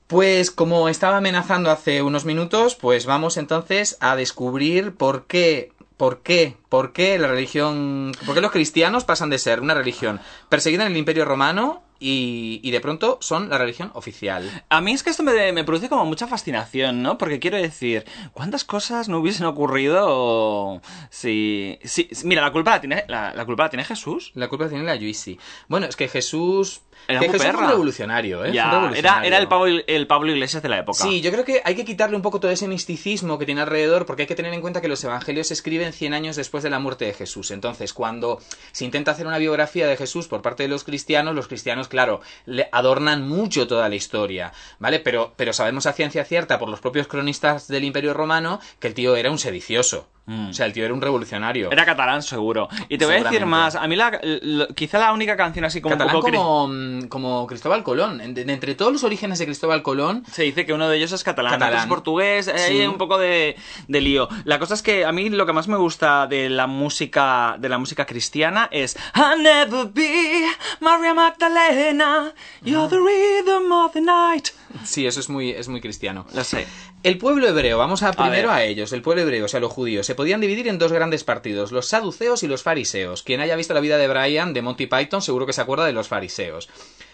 Pues 0.06 0.52
como 0.52 0.88
estaba 0.88 1.16
amenazando 1.16 1.72
hace 1.72 2.02
unos 2.02 2.24
minutos, 2.24 2.76
pues 2.76 3.04
vamos 3.04 3.38
entonces 3.38 3.96
a 3.98 4.14
descubrir 4.14 4.94
por 4.94 5.26
qué, 5.26 5.72
por 5.96 6.20
qué, 6.20 6.56
por 6.68 6.92
qué 6.92 7.18
la 7.18 7.26
religión, 7.26 8.12
por 8.24 8.36
qué 8.36 8.40
los 8.40 8.52
cristianos 8.52 9.02
pasan 9.02 9.30
de 9.30 9.40
ser 9.40 9.62
una 9.62 9.74
religión 9.74 10.20
perseguida 10.48 10.86
en 10.86 10.92
el 10.92 10.98
Imperio 10.98 11.24
Romano 11.24 11.82
y, 12.00 12.60
y 12.62 12.70
de 12.70 12.80
pronto 12.80 13.18
son 13.20 13.48
la 13.48 13.58
religión 13.58 13.90
oficial. 13.94 14.64
A 14.68 14.80
mí 14.80 14.92
es 14.92 15.02
que 15.02 15.10
esto 15.10 15.22
me, 15.22 15.52
me 15.52 15.64
produce 15.64 15.88
como 15.88 16.04
mucha 16.04 16.26
fascinación, 16.26 17.02
¿no? 17.02 17.18
Porque 17.18 17.38
quiero 17.40 17.56
decir, 17.56 18.04
¿cuántas 18.32 18.64
cosas 18.64 19.08
no 19.08 19.18
hubiesen 19.18 19.46
ocurrido 19.46 20.80
si... 21.10 21.78
si 21.84 22.08
mira, 22.24 22.42
la 22.42 22.52
culpa 22.52 22.72
la 22.72 22.80
tiene, 22.80 23.04
la, 23.08 23.34
la 23.34 23.44
culpa 23.44 23.64
la 23.64 23.70
tiene 23.70 23.84
Jesús. 23.84 24.32
La 24.34 24.48
culpa 24.48 24.64
la 24.64 24.70
tiene 24.70 24.84
la 24.84 24.96
Yuisi. 24.96 25.38
Bueno, 25.68 25.86
es 25.86 25.96
que 25.96 26.08
Jesús, 26.08 26.82
Era 27.06 27.20
que 27.20 27.28
muy 27.28 27.38
perra. 27.38 27.58
un 27.58 27.68
revolucionario, 27.70 28.44
¿eh? 28.44 28.50
Un 28.50 28.96
era, 28.96 29.22
era 29.24 29.38
el, 29.38 29.48
Pablo, 29.48 29.80
el 29.86 30.06
Pablo 30.06 30.32
Iglesias 30.32 30.62
de 30.62 30.68
la 30.68 30.78
época. 30.78 31.04
Sí, 31.04 31.20
yo 31.20 31.30
creo 31.30 31.44
que 31.44 31.62
hay 31.64 31.74
que 31.74 31.84
quitarle 31.84 32.16
un 32.16 32.22
poco 32.22 32.40
todo 32.40 32.50
ese 32.50 32.68
misticismo 32.68 33.38
que 33.38 33.46
tiene 33.46 33.60
alrededor, 33.60 34.06
porque 34.06 34.22
hay 34.22 34.28
que 34.28 34.34
tener 34.34 34.52
en 34.52 34.60
cuenta 34.60 34.80
que 34.80 34.88
los 34.88 35.02
evangelios 35.04 35.48
se 35.48 35.54
escriben 35.54 35.92
100 35.92 36.14
años 36.14 36.36
después 36.36 36.62
de 36.62 36.70
la 36.70 36.78
muerte 36.78 37.04
de 37.04 37.14
Jesús. 37.14 37.50
Entonces, 37.50 37.92
cuando 37.92 38.40
se 38.72 38.84
intenta 38.84 39.12
hacer 39.12 39.26
una 39.26 39.38
biografía 39.38 39.86
de 39.86 39.96
Jesús 39.96 40.28
por 40.28 40.42
parte 40.42 40.64
de 40.64 40.68
los 40.68 40.84
cristianos, 40.84 41.34
los 41.34 41.48
cristianos, 41.48 41.88
claro, 41.88 42.20
le 42.46 42.68
adornan 42.72 43.26
mucho 43.26 43.66
toda 43.66 43.88
la 43.88 43.94
historia, 43.94 44.52
¿vale? 44.78 45.00
Pero, 45.00 45.34
pero 45.36 45.52
sabemos 45.52 45.86
a 45.86 45.92
ciencia 45.92 46.24
cierta 46.24 46.58
por 46.58 46.68
los 46.68 46.80
propios 46.80 47.06
cronistas 47.06 47.68
del 47.68 47.84
Imperio 47.84 48.14
Romano 48.14 48.60
que 48.80 48.88
el 48.88 48.94
tío 48.94 49.16
era 49.16 49.30
un 49.30 49.38
sedicioso. 49.38 50.08
Mm. 50.28 50.50
O 50.50 50.52
sea, 50.52 50.66
el 50.66 50.72
tío 50.72 50.84
era 50.84 50.92
un 50.94 51.00
revolucionario. 51.00 51.72
Era 51.72 51.84
catalán, 51.84 52.22
seguro. 52.22 52.68
Y 52.88 52.98
te 52.98 53.06
voy 53.06 53.14
a 53.16 53.22
decir 53.24 53.46
más. 53.46 53.74
A 53.74 53.86
mí, 53.88 53.96
la, 53.96 54.20
quizá 54.76 54.98
la 54.98 55.12
única 55.12 55.36
canción 55.36 55.64
así 55.64 55.80
como 55.80 55.94
Catalán 55.96 56.14
un 56.16 56.20
poco. 56.22 56.30
cri- 56.32 56.36
como, 56.36 56.68
mm, 56.68 57.08
como 57.08 57.46
Cristóbal 57.46 57.82
Colón. 57.82 58.20
En- 58.20 58.34
de- 58.34 58.44
de 58.44 58.52
entre 58.52 58.74
todos 58.74 58.92
los 58.92 59.04
orígenes 59.04 59.38
de 59.38 59.46
Cristóbal 59.46 59.82
Colón, 59.82 60.24
Se 60.30 60.42
dice 60.42 60.66
que 60.66 60.72
uno 60.74 60.88
de 60.88 60.96
ellos 60.98 61.12
es 61.12 61.24
catalán, 61.24 61.52
Catalán. 61.54 61.80
es 61.80 61.86
portugués, 61.86 62.46
eh, 62.48 62.54
Sí. 62.58 62.80
hay 62.80 62.86
un 62.86 62.98
poco 62.98 63.16
de, 63.18 63.56
de 63.88 64.00
lío. 64.00 64.28
La 64.44 64.58
cosa 64.58 64.74
es 64.74 64.82
que 64.82 65.04
a 65.06 65.12
mí 65.12 65.30
lo 65.30 65.46
que 65.46 65.52
más 65.54 65.66
me 65.66 65.76
gusta 65.78 66.26
de 66.26 66.50
la 66.50 66.66
música 66.66 67.56
de 67.58 67.68
la 67.70 67.78
música 67.78 68.04
cristiana 68.04 68.68
es 68.70 68.96
I'll 69.16 69.42
never 69.42 69.86
be 69.86 70.44
Maria 70.80 71.14
Magdalena, 71.14 72.32
you're 72.62 72.88
the 72.88 72.98
rhythm 72.98 73.72
of 73.72 73.92
the 73.92 74.00
night. 74.00 74.48
Sí, 74.84 75.06
eso 75.06 75.20
es 75.20 75.28
muy, 75.28 75.50
es 75.50 75.68
muy 75.68 75.80
cristiano. 75.80 76.26
Lo 76.34 76.44
sé. 76.44 76.66
El 77.02 77.18
pueblo 77.18 77.48
hebreo, 77.48 77.78
vamos 77.78 78.02
a 78.02 78.12
primero 78.12 78.50
a, 78.50 78.62
ellos, 78.64 78.92
el 78.92 79.02
pueblo 79.02 79.22
hebreo, 79.22 79.44
o 79.44 79.48
sea, 79.48 79.60
los 79.60 79.72
judíos, 79.72 80.06
se 80.06 80.14
podían 80.14 80.40
dividir 80.40 80.68
en 80.68 80.78
dos 80.78 80.92
grandes 80.92 81.24
partidos, 81.24 81.72
los 81.72 81.86
saduceos 81.86 82.42
y 82.42 82.48
los 82.48 82.62
fariseos. 82.62 83.22
Quien 83.22 83.40
haya 83.40 83.56
visto 83.56 83.74
la 83.74 83.80
vida 83.80 83.98
de 83.98 84.08
Brian 84.08 84.52
de 84.52 84.62
Monty 84.62 84.86
Python 84.86 85.22
seguro 85.22 85.46
que 85.46 85.52
se 85.52 85.60
acuerda 85.60 85.86
de 85.86 85.92
los 85.92 86.08
fariseos. 86.08 86.68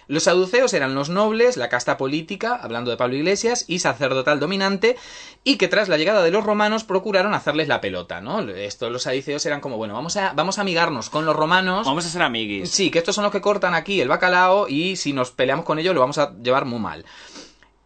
Los 0.06 0.25
saduceos 0.25 0.75
eran 0.75 0.94
los 0.94 1.08
nobles, 1.08 1.56
la 1.56 1.68
casta 1.68 1.96
política, 1.96 2.58
hablando 2.61 2.90
de 2.90 2.96
Pablo 2.96 3.16
Iglesias, 3.16 3.64
y 3.68 3.78
sacerdotal 3.78 4.38
dominante, 4.38 4.96
y 5.44 5.56
que 5.56 5.68
tras 5.68 5.88
la 5.88 5.96
llegada 5.96 6.23
de 6.23 6.30
los 6.30 6.44
romanos 6.44 6.84
procuraron 6.84 7.34
hacerles 7.34 7.68
la 7.68 7.80
pelota, 7.80 8.20
¿no? 8.20 8.40
Estos, 8.40 8.92
los 8.92 9.02
saduceos 9.02 9.44
eran 9.46 9.61
como, 9.61 9.76
bueno, 9.76 9.94
vamos 9.94 10.16
a, 10.16 10.32
vamos 10.34 10.58
a 10.58 10.61
amigarnos 10.61 11.08
con 11.08 11.25
los 11.25 11.34
romanos. 11.34 11.87
Vamos 11.87 12.04
a 12.04 12.11
ser 12.11 12.23
amiguis. 12.23 12.70
Sí, 12.70 12.90
que 12.90 12.99
estos 12.99 13.14
son 13.14 13.25
los 13.25 13.32
que 13.32 13.40
cortan 13.40 13.75
aquí 13.75 14.00
el 14.00 14.08
bacalao 14.08 14.68
y 14.68 14.96
si 14.96 15.12
nos 15.12 15.30
peleamos 15.30 15.64
con 15.64 15.78
ellos 15.78 15.94
lo 15.94 16.00
vamos 16.00 16.18
a 16.18 16.34
llevar 16.34 16.64
muy 16.64 16.78
mal. 16.78 17.04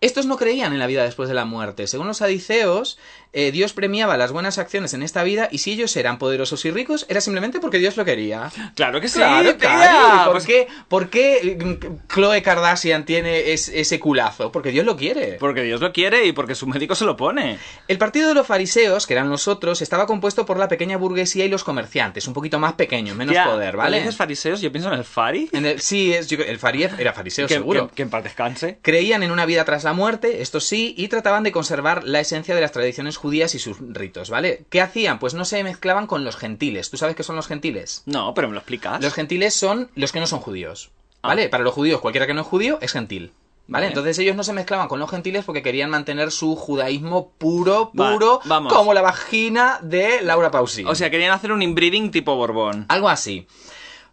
Estos 0.01 0.27
no 0.27 0.37
creían 0.37 0.73
en 0.73 0.79
la 0.79 0.87
vida 0.87 1.03
después 1.03 1.29
de 1.29 1.35
la 1.35 1.45
muerte. 1.45 1.87
Según 1.87 2.07
los 2.07 2.23
adiceos, 2.23 2.99
eh, 3.33 3.53
Dios 3.53 3.73
premiaba 3.73 4.17
las 4.17 4.33
buenas 4.33 4.59
acciones 4.59 4.95
en 4.95 5.03
esta 5.03 5.23
vida 5.23 5.49
y 5.51 5.59
si 5.59 5.73
ellos 5.73 5.97
eran 5.97 6.19
poderosos 6.19 6.65
y 6.65 6.71
ricos 6.71 7.07
era 7.09 7.21
simplemente 7.21 7.61
porque 7.61 7.79
Dios 7.79 7.97
lo 7.97 8.05
quería. 8.05 8.51
Claro 8.75 9.01
que 9.01 9.09
sí, 9.09 9.19
Claro, 9.19 9.43
tía. 9.55 9.59
claro. 9.59 10.17
¿Y 10.17 10.25
¿Por, 10.25 10.33
Pues- 10.33 10.47
qué, 10.47 10.69
por 10.89 11.11
qué 11.11 11.59
mm, 11.63 12.07
Khloe 12.09 12.43
Kardashian 12.43 13.05
tiene 13.05 13.53
es- 13.53 13.69
ese 13.69 14.01
culazo? 14.01 14.51
Porque 14.53 14.71
Dios 14.71 14.87
lo 14.87 14.97
quiere. 14.97 15.35
Porque 15.41 15.63
Dios 15.63 15.81
lo 15.81 15.93
quiere 15.93 16.27
y 16.27 16.33
porque 16.33 16.55
su 16.55 16.67
médico 16.67 16.95
se 16.95 17.05
lo 17.05 17.17
pone. 17.17 17.59
El 17.89 17.99
partido 17.99 18.29
de 18.29 18.35
los 18.35 18.47
fariseos, 18.47 19.07
que 19.07 19.15
eran 19.15 19.29
los 19.31 19.49
otros, 19.49 19.83
estaba 19.83 20.07
compuesto 20.07 20.47
por 20.47 20.59
la 20.59 20.69
pequeña 20.69 20.97
burguesía 20.97 21.45
y 21.45 21.49
los 21.49 21.65
comerciantes, 21.65 22.27
un 22.27 22.35
poquito 22.35 22.59
más 22.59 22.75
pequeños, 22.75 23.17
menos 23.17 23.33
Tía, 23.35 23.45
poder, 23.45 23.77
¿vale? 23.77 23.99
dices 23.99 24.17
fariseos, 24.17 24.61
yo 24.61 24.73
pienso 24.73 24.93
en 24.93 24.99
el 24.99 25.05
fari. 25.05 25.49
En 25.53 25.67
el- 25.67 25.81
sí, 25.81 26.13
es, 26.15 26.29
yo- 26.29 26.39
el 26.43 26.59
farie 26.59 26.91
era 26.99 27.13
fariseo, 27.13 27.47
que, 27.47 27.55
seguro. 27.55 27.89
que- 27.89 27.95
que 27.97 28.03
en 28.03 28.11
paz 28.11 28.25
descanse. 28.25 28.79
Creían 28.83 29.23
en 29.23 29.31
una 29.31 29.45
vida 29.47 29.65
tras 29.65 29.85
la 29.85 29.93
muerte, 29.93 30.41
esto 30.43 30.61
sí, 30.61 30.95
y 30.97 31.09
trataban 31.09 31.43
de 31.43 31.53
conservar 31.53 32.05
la 32.05 32.21
esencia 32.21 32.55
de 32.55 32.61
las 32.61 32.73
tradiciones 32.73 33.18
judías 33.19 33.55
y 33.55 33.59
sus 33.59 33.77
ritos, 33.81 34.31
¿vale? 34.31 34.65
¿Qué 34.71 34.81
hacían? 34.81 35.19
Pues 35.19 35.35
no 35.35 35.45
se 35.45 35.63
mezclaban 35.63 36.07
con 36.07 36.25
los 36.25 36.37
gentiles. 36.37 36.91
¿Tú 36.91 36.97
sabes 36.97 37.15
qué 37.17 37.23
son 37.23 37.37
los 37.37 37.47
gentiles? 37.47 38.03
No, 38.07 38.33
pero 38.35 38.49
me 38.49 38.55
lo 38.55 38.61
explicas. 38.61 39.03
Los 39.03 39.13
gentiles 39.15 39.55
son 39.55 39.91
los 39.95 40.13
que 40.13 40.21
no 40.21 40.27
son 40.27 40.41
judíos, 40.41 40.91
Ah. 41.23 41.29
¿vale? 41.29 41.49
Para 41.49 41.65
los 41.65 41.75
judíos, 41.75 42.01
cualquiera 42.01 42.27
que 42.27 42.35
no 42.35 42.41
es 42.43 42.47
judío 42.47 42.79
es 42.81 42.93
gentil. 42.93 43.33
¿Vale? 43.71 43.89
Entonces 43.89 44.19
ellos 44.19 44.35
no 44.35 44.45
se 44.45 44.55
mezclaban 44.55 44.89
con 44.89 44.99
los 44.99 45.11
gentiles 45.11 45.45
porque 45.45 45.63
querían 45.63 45.91
mantener 45.91 46.31
su 46.31 46.57
judaísmo 46.57 47.33
puro, 47.37 47.93
Va, 48.01 48.13
puro, 48.15 48.41
vamos. 48.47 48.73
como 48.73 48.95
la 48.95 49.03
vagina 49.03 49.79
de 49.83 50.23
Laura 50.23 50.51
Pausini. 50.51 50.89
O 50.89 50.95
sea, 50.95 51.11
querían 51.11 51.33
hacer 51.33 51.53
un 51.53 51.61
inbreeding 51.61 52.11
tipo 52.11 52.35
Borbón. 52.35 52.87
Algo 52.89 53.11
así. 53.11 53.47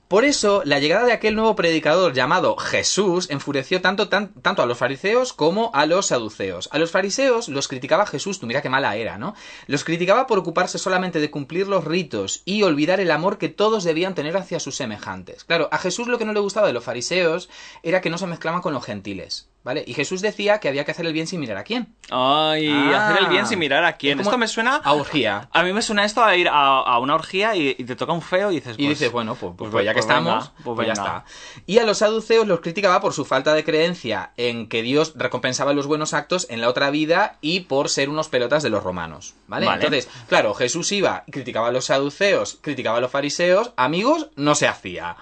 Por 0.07 0.23
eso, 0.23 0.61
la 0.65 0.77
llegada 0.79 1.03
de 1.07 1.13
aquel 1.13 1.33
nuevo 1.35 1.55
predicador 1.55 2.13
llamado 2.13 2.55
Jesús 2.57 3.27
enfureció 3.31 3.81
tanto, 3.81 4.07
tan- 4.07 4.33
tanto 4.35 4.61
a 4.61 4.67
los 4.67 4.77
fariseos 4.77 5.33
como 5.33 5.71
a 5.73 5.87
los 5.87 6.05
saduceos. 6.07 6.69
A 6.71 6.77
los 6.77 6.91
fariseos 6.91 7.49
los 7.49 7.67
criticaba 7.67 8.05
Jesús, 8.05 8.39
tú 8.39 8.45
mira 8.45 8.61
qué 8.61 8.69
mala 8.69 8.95
era, 8.97 9.17
¿no? 9.17 9.33
Los 9.65 9.83
criticaba 9.83 10.27
por 10.27 10.37
ocuparse 10.37 10.77
solamente 10.77 11.19
de 11.19 11.31
cumplir 11.31 11.67
los 11.67 11.85
ritos 11.85 12.43
y 12.45 12.61
olvidar 12.61 12.99
el 12.99 13.09
amor 13.09 13.39
que 13.39 13.49
todos 13.49 13.83
debían 13.83 14.13
tener 14.13 14.37
hacia 14.37 14.59
sus 14.59 14.75
semejantes. 14.75 15.43
Claro, 15.43 15.69
a 15.71 15.79
Jesús 15.79 16.07
lo 16.07 16.19
que 16.19 16.25
no 16.25 16.33
le 16.33 16.39
gustaba 16.39 16.67
de 16.67 16.73
los 16.73 16.83
fariseos 16.83 17.49
era 17.81 18.01
que 18.01 18.11
no 18.11 18.19
se 18.19 18.27
mezclaban 18.27 18.61
con 18.61 18.73
los 18.75 18.85
gentiles, 18.85 19.49
¿vale? 19.65 19.83
Y 19.85 19.93
Jesús 19.93 20.21
decía 20.21 20.59
que 20.61 20.69
había 20.69 20.85
que 20.85 20.91
hacer 20.91 21.05
el 21.05 21.11
bien 21.11 21.27
sin 21.27 21.41
mirar 21.41 21.57
a 21.57 21.63
quién. 21.65 21.93
Ay, 22.09 22.69
Ah. 22.69 23.09
hacer 23.09 23.23
el 23.23 23.29
bien 23.29 23.45
sin 23.47 23.59
mirar 23.59 23.83
a 23.83 23.97
quién. 23.97 24.19
Es 24.21 24.25
Esto 24.27 24.37
me 24.37 24.47
suena... 24.47 24.77
A 24.77 24.93
orgía. 24.93 25.49
A 25.51 25.63
mí 25.63 25.73
me 25.73 25.81
suena 25.81 26.05
esto 26.05 26.23
a 26.23 26.35
ir 26.37 26.47
a, 26.47 26.53
a 26.79 26.99
una 26.99 27.15
orgía 27.15 27.53
y, 27.55 27.75
y 27.77 27.83
te 27.83 27.97
toca 27.97 28.13
un 28.13 28.21
feo 28.21 28.51
y 28.51 28.55
dices... 28.55 28.75
Y 28.77 28.85
pues- 28.85 28.99
dices, 28.99 29.11
bueno, 29.11 29.35
pues, 29.35 29.53
pues, 29.57 29.71
pues- 29.71 29.83
ya 29.83 29.91
que 29.93 29.95
pues 30.01 30.07
venga, 30.07 30.19
estamos, 30.39 30.51
pues 30.63 30.75
pues 30.75 30.87
ya 30.87 30.93
venga. 30.93 31.17
está. 31.17 31.63
Y 31.65 31.79
a 31.79 31.83
los 31.83 31.97
saduceos 31.97 32.47
los 32.47 32.61
criticaba 32.61 33.01
por 33.01 33.11
su 33.13 33.25
falta 33.25 33.53
de 33.53 33.63
creencia 33.65 34.31
en 34.37 34.69
que 34.69 34.83
Dios 34.83 35.13
recompensaba 35.15 35.73
los 35.73 35.87
buenos 35.87 36.13
actos 36.13 36.47
en 36.49 36.61
la 36.61 36.69
otra 36.69 36.89
vida 36.91 37.37
y 37.41 37.61
por 37.61 37.89
ser 37.89 38.09
unos 38.09 38.29
pelotas 38.29 38.61
de 38.63 38.69
los 38.69 38.83
romanos. 38.83 39.33
¿Vale? 39.47 39.65
Vale. 39.65 39.83
Entonces, 39.83 40.09
claro, 40.27 40.53
Jesús 40.53 40.91
iba, 40.91 41.23
criticaba 41.31 41.69
a 41.69 41.71
los 41.71 41.85
saduceos, 41.85 42.59
criticaba 42.61 42.99
a 42.99 43.01
los 43.01 43.09
fariseos, 43.11 43.71
amigos, 43.77 44.29
no 44.35 44.53
se 44.53 44.67
hacía. 44.67 45.15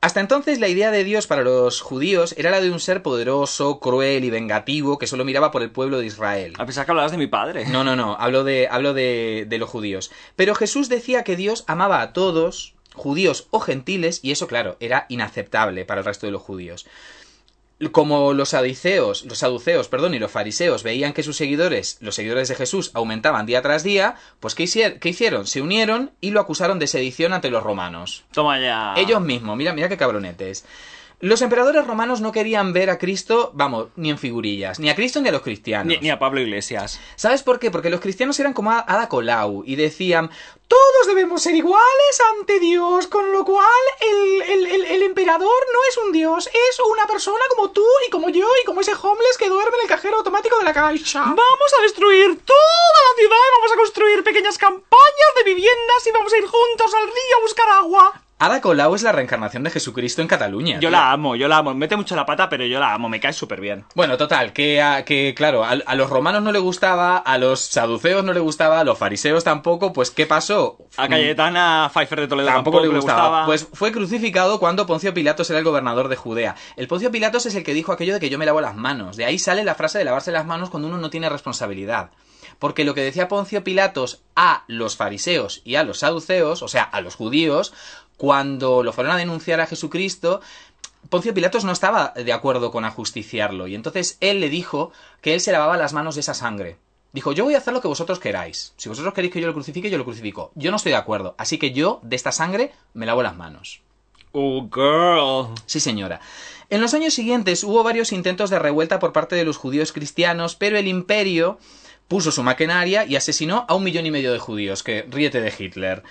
Hasta 0.00 0.20
entonces 0.20 0.60
la 0.60 0.68
idea 0.68 0.92
de 0.92 1.02
Dios 1.02 1.26
para 1.26 1.42
los 1.42 1.80
judíos 1.80 2.32
era 2.38 2.52
la 2.52 2.60
de 2.60 2.70
un 2.70 2.78
ser 2.78 3.02
poderoso, 3.02 3.80
cruel 3.80 4.22
y 4.22 4.30
vengativo 4.30 4.96
que 4.96 5.08
solo 5.08 5.24
miraba 5.24 5.50
por 5.50 5.62
el 5.62 5.72
pueblo 5.72 5.98
de 5.98 6.06
Israel. 6.06 6.52
A 6.58 6.66
pesar 6.66 6.84
que 6.84 6.92
hablabas 6.92 7.10
de 7.10 7.18
mi 7.18 7.26
padre. 7.26 7.66
No, 7.66 7.82
no, 7.82 7.96
no, 7.96 8.16
hablo 8.20 8.44
de, 8.44 8.68
hablo 8.70 8.94
de, 8.94 9.46
de 9.48 9.58
los 9.58 9.68
judíos. 9.68 10.12
Pero 10.36 10.54
Jesús 10.54 10.88
decía 10.88 11.24
que 11.24 11.34
Dios 11.34 11.64
amaba 11.66 12.00
a 12.00 12.12
todos, 12.12 12.74
judíos 12.94 13.48
o 13.50 13.58
gentiles, 13.58 14.20
y 14.22 14.30
eso, 14.30 14.46
claro, 14.46 14.76
era 14.78 15.06
inaceptable 15.08 15.84
para 15.84 16.00
el 16.00 16.04
resto 16.04 16.26
de 16.26 16.32
los 16.32 16.42
judíos. 16.42 16.86
Como 17.92 18.32
los 18.32 18.48
saduceos, 18.48 19.24
los 19.24 19.38
saduceos, 19.38 19.86
perdón, 19.88 20.12
y 20.14 20.18
los 20.18 20.32
fariseos 20.32 20.82
veían 20.82 21.12
que 21.12 21.22
sus 21.22 21.36
seguidores, 21.36 21.96
los 22.00 22.16
seguidores 22.16 22.48
de 22.48 22.56
Jesús, 22.56 22.90
aumentaban 22.92 23.46
día 23.46 23.62
tras 23.62 23.84
día, 23.84 24.16
pues 24.40 24.56
¿qué, 24.56 24.64
hicier- 24.64 24.98
qué 24.98 25.10
hicieron? 25.10 25.46
Se 25.46 25.62
unieron 25.62 26.10
y 26.20 26.32
lo 26.32 26.40
acusaron 26.40 26.80
de 26.80 26.88
sedición 26.88 27.32
ante 27.32 27.50
los 27.50 27.62
romanos. 27.62 28.24
Toma 28.32 28.58
ya. 28.60 28.94
Ellos 28.96 29.20
mismos, 29.20 29.56
mira, 29.56 29.72
mira 29.74 29.88
qué 29.88 29.96
cabronetes. 29.96 30.64
Los 31.20 31.42
emperadores 31.42 31.84
romanos 31.84 32.20
no 32.20 32.30
querían 32.30 32.72
ver 32.72 32.90
a 32.90 32.98
Cristo, 32.98 33.50
vamos, 33.52 33.88
ni 33.96 34.08
en 34.10 34.18
figurillas, 34.18 34.78
ni 34.78 34.88
a 34.88 34.94
Cristo 34.94 35.20
ni 35.20 35.28
a 35.28 35.32
los 35.32 35.42
cristianos. 35.42 35.86
Ni, 35.88 35.98
ni 35.98 36.10
a 36.10 36.18
Pablo 36.20 36.40
Iglesias. 36.40 37.00
¿Sabes 37.16 37.42
por 37.42 37.58
qué? 37.58 37.72
Porque 37.72 37.90
los 37.90 38.00
cristianos 38.00 38.38
eran 38.38 38.52
como 38.52 38.70
Ada 38.70 39.08
Colau 39.08 39.64
y 39.66 39.74
decían, 39.74 40.30
todos 40.68 41.06
debemos 41.08 41.42
ser 41.42 41.56
iguales 41.56 42.22
ante 42.38 42.60
Dios, 42.60 43.08
con 43.08 43.32
lo 43.32 43.44
cual 43.44 43.66
el, 44.00 44.42
el- 44.42 44.66
el- 44.66 44.84
el 44.84 45.02
emperador 45.02 45.48
no 45.72 45.78
es 45.90 45.96
un 45.98 46.12
dios, 46.12 46.46
es 46.46 46.78
una 46.88 47.06
persona 47.08 47.42
como 47.50 47.72
tú 47.72 47.84
y 48.06 48.10
como 48.10 48.28
yo 48.28 48.46
y 48.62 48.64
como 48.64 48.80
ese 48.82 48.92
homeless 48.94 49.38
que 49.38 49.48
duerme 49.48 49.76
en 49.78 49.82
el 49.82 49.88
cajero 49.88 50.18
automático 50.18 50.56
de 50.58 50.64
la 50.64 50.72
caixa. 50.72 51.20
Vamos 51.22 51.74
a 51.78 51.82
destruir 51.82 52.38
toda 52.44 52.98
la 53.10 53.18
ciudad 53.18 53.36
y 53.36 53.56
vamos 53.58 53.72
a 53.72 53.76
construir 53.76 54.22
pequeñas 54.22 54.56
campañas 54.56 55.30
de 55.36 55.42
viviendas 55.42 56.06
y 56.06 56.12
vamos 56.12 56.32
a 56.32 56.36
ir 56.38 56.44
juntos 56.46 56.94
al 56.94 57.06
río 57.06 57.36
a 57.38 57.42
buscar 57.42 57.68
agua. 57.70 58.22
Ada 58.40 58.60
Colau 58.60 58.94
es 58.94 59.02
la 59.02 59.10
reencarnación 59.10 59.64
de 59.64 59.70
Jesucristo 59.70 60.22
en 60.22 60.28
Cataluña. 60.28 60.74
Yo 60.74 60.80
tío. 60.80 60.90
la 60.90 61.10
amo, 61.10 61.34
yo 61.34 61.48
la 61.48 61.56
amo. 61.58 61.74
Mete 61.74 61.96
mucho 61.96 62.14
la 62.14 62.24
pata, 62.24 62.48
pero 62.48 62.64
yo 62.66 62.78
la 62.78 62.94
amo. 62.94 63.08
Me 63.08 63.18
cae 63.18 63.32
súper 63.32 63.60
bien. 63.60 63.84
Bueno, 63.96 64.16
total, 64.16 64.52
que, 64.52 64.80
a- 64.80 65.04
que 65.04 65.34
claro, 65.36 65.64
a, 65.64 65.70
a 65.70 65.94
los 65.96 66.08
romanos 66.08 66.42
no 66.42 66.52
le 66.52 66.60
gustaba, 66.60 67.16
a 67.16 67.36
los 67.36 67.58
saduceos 67.60 68.22
no 68.22 68.32
le 68.32 68.38
gustaba, 68.38 68.78
a 68.78 68.84
los 68.84 68.96
fariseos 68.96 69.42
tampoco, 69.42 69.92
pues 69.92 70.12
¿qué 70.12 70.24
pasó? 70.26 70.78
A 70.96 71.08
Cayetana 71.08 71.90
Pfeiffer 71.92 72.20
de 72.20 72.28
Toledo 72.28 72.48
Tampoco, 72.48 72.80
le 72.80 72.88
gustaba. 72.88 73.44
Pues 73.44 73.66
fue 73.72 73.90
crucificado 73.90 74.60
cuando 74.60 74.86
Poncio 74.86 75.12
Pilatos 75.12 75.50
era 75.50 75.58
el 75.58 75.64
gobernador 75.64 76.06
de 76.06 76.14
Judea. 76.14 76.54
El 76.76 76.86
Poncio 76.86 77.10
Pilatos 77.10 77.44
es 77.46 77.56
el 77.56 77.64
que 77.64 77.74
dijo 77.74 77.90
aquello 77.90 78.14
de 78.14 78.20
que 78.20 78.30
yo 78.30 78.38
me 78.38 78.46
lavo 78.46 78.60
las 78.60 78.76
manos. 78.76 79.16
De 79.16 79.24
ahí 79.24 79.40
sale 79.40 79.64
la 79.64 79.74
frase 79.74 79.98
de 79.98 80.04
lavarse 80.04 80.30
las 80.30 80.46
manos 80.46 80.70
cuando 80.70 80.86
uno 80.86 80.98
no 80.98 81.10
tiene 81.10 81.28
responsabilidad. 81.28 82.10
Porque 82.60 82.84
lo 82.84 82.94
que 82.94 83.02
decía 83.02 83.26
Poncio 83.28 83.62
Pilatos 83.64 84.22
a 84.36 84.62
los 84.68 84.96
fariseos 84.96 85.60
y 85.64 85.74
a 85.76 85.82
los 85.84 85.98
saduceos, 86.00 86.62
o 86.62 86.68
sea, 86.68 86.82
a 86.82 87.00
los 87.00 87.14
judíos, 87.14 87.72
cuando 88.18 88.82
lo 88.82 88.92
fueron 88.92 89.14
a 89.14 89.16
denunciar 89.16 89.60
a 89.60 89.66
Jesucristo, 89.66 90.42
Poncio 91.08 91.32
Pilatos 91.32 91.64
no 91.64 91.72
estaba 91.72 92.12
de 92.14 92.32
acuerdo 92.32 92.70
con 92.70 92.84
ajusticiarlo. 92.84 93.66
Y 93.66 93.74
entonces 93.74 94.18
él 94.20 94.40
le 94.40 94.50
dijo 94.50 94.92
que 95.22 95.32
él 95.32 95.40
se 95.40 95.52
lavaba 95.52 95.78
las 95.78 95.94
manos 95.94 96.16
de 96.16 96.20
esa 96.20 96.34
sangre. 96.34 96.76
Dijo, 97.12 97.32
yo 97.32 97.44
voy 97.44 97.54
a 97.54 97.58
hacer 97.58 97.72
lo 97.72 97.80
que 97.80 97.88
vosotros 97.88 98.18
queráis. 98.18 98.74
Si 98.76 98.90
vosotros 98.90 99.14
queréis 99.14 99.32
que 99.32 99.40
yo 99.40 99.46
lo 99.46 99.54
crucifique, 99.54 99.88
yo 99.88 99.96
lo 99.96 100.04
crucifico. 100.04 100.50
Yo 100.54 100.70
no 100.70 100.76
estoy 100.76 100.92
de 100.92 100.98
acuerdo. 100.98 101.34
Así 101.38 101.56
que 101.56 101.72
yo, 101.72 102.00
de 102.02 102.16
esta 102.16 102.32
sangre, 102.32 102.72
me 102.92 103.06
lavo 103.06 103.22
las 103.22 103.36
manos. 103.36 103.80
Oh, 104.32 104.68
girl. 104.70 105.54
Sí, 105.64 105.80
señora. 105.80 106.20
En 106.68 106.82
los 106.82 106.92
años 106.92 107.14
siguientes 107.14 107.64
hubo 107.64 107.82
varios 107.82 108.12
intentos 108.12 108.50
de 108.50 108.58
revuelta 108.58 108.98
por 108.98 109.14
parte 109.14 109.36
de 109.36 109.44
los 109.44 109.56
judíos 109.56 109.92
cristianos, 109.92 110.54
pero 110.54 110.76
el 110.76 110.86
imperio 110.86 111.58
puso 112.08 112.30
su 112.30 112.42
maquinaria 112.42 113.06
y 113.06 113.16
asesinó 113.16 113.64
a 113.68 113.74
un 113.74 113.84
millón 113.84 114.06
y 114.06 114.10
medio 114.10 114.32
de 114.32 114.38
judíos, 114.38 114.82
que 114.82 115.06
ríete 115.08 115.40
de 115.40 115.52
Hitler. 115.56 116.02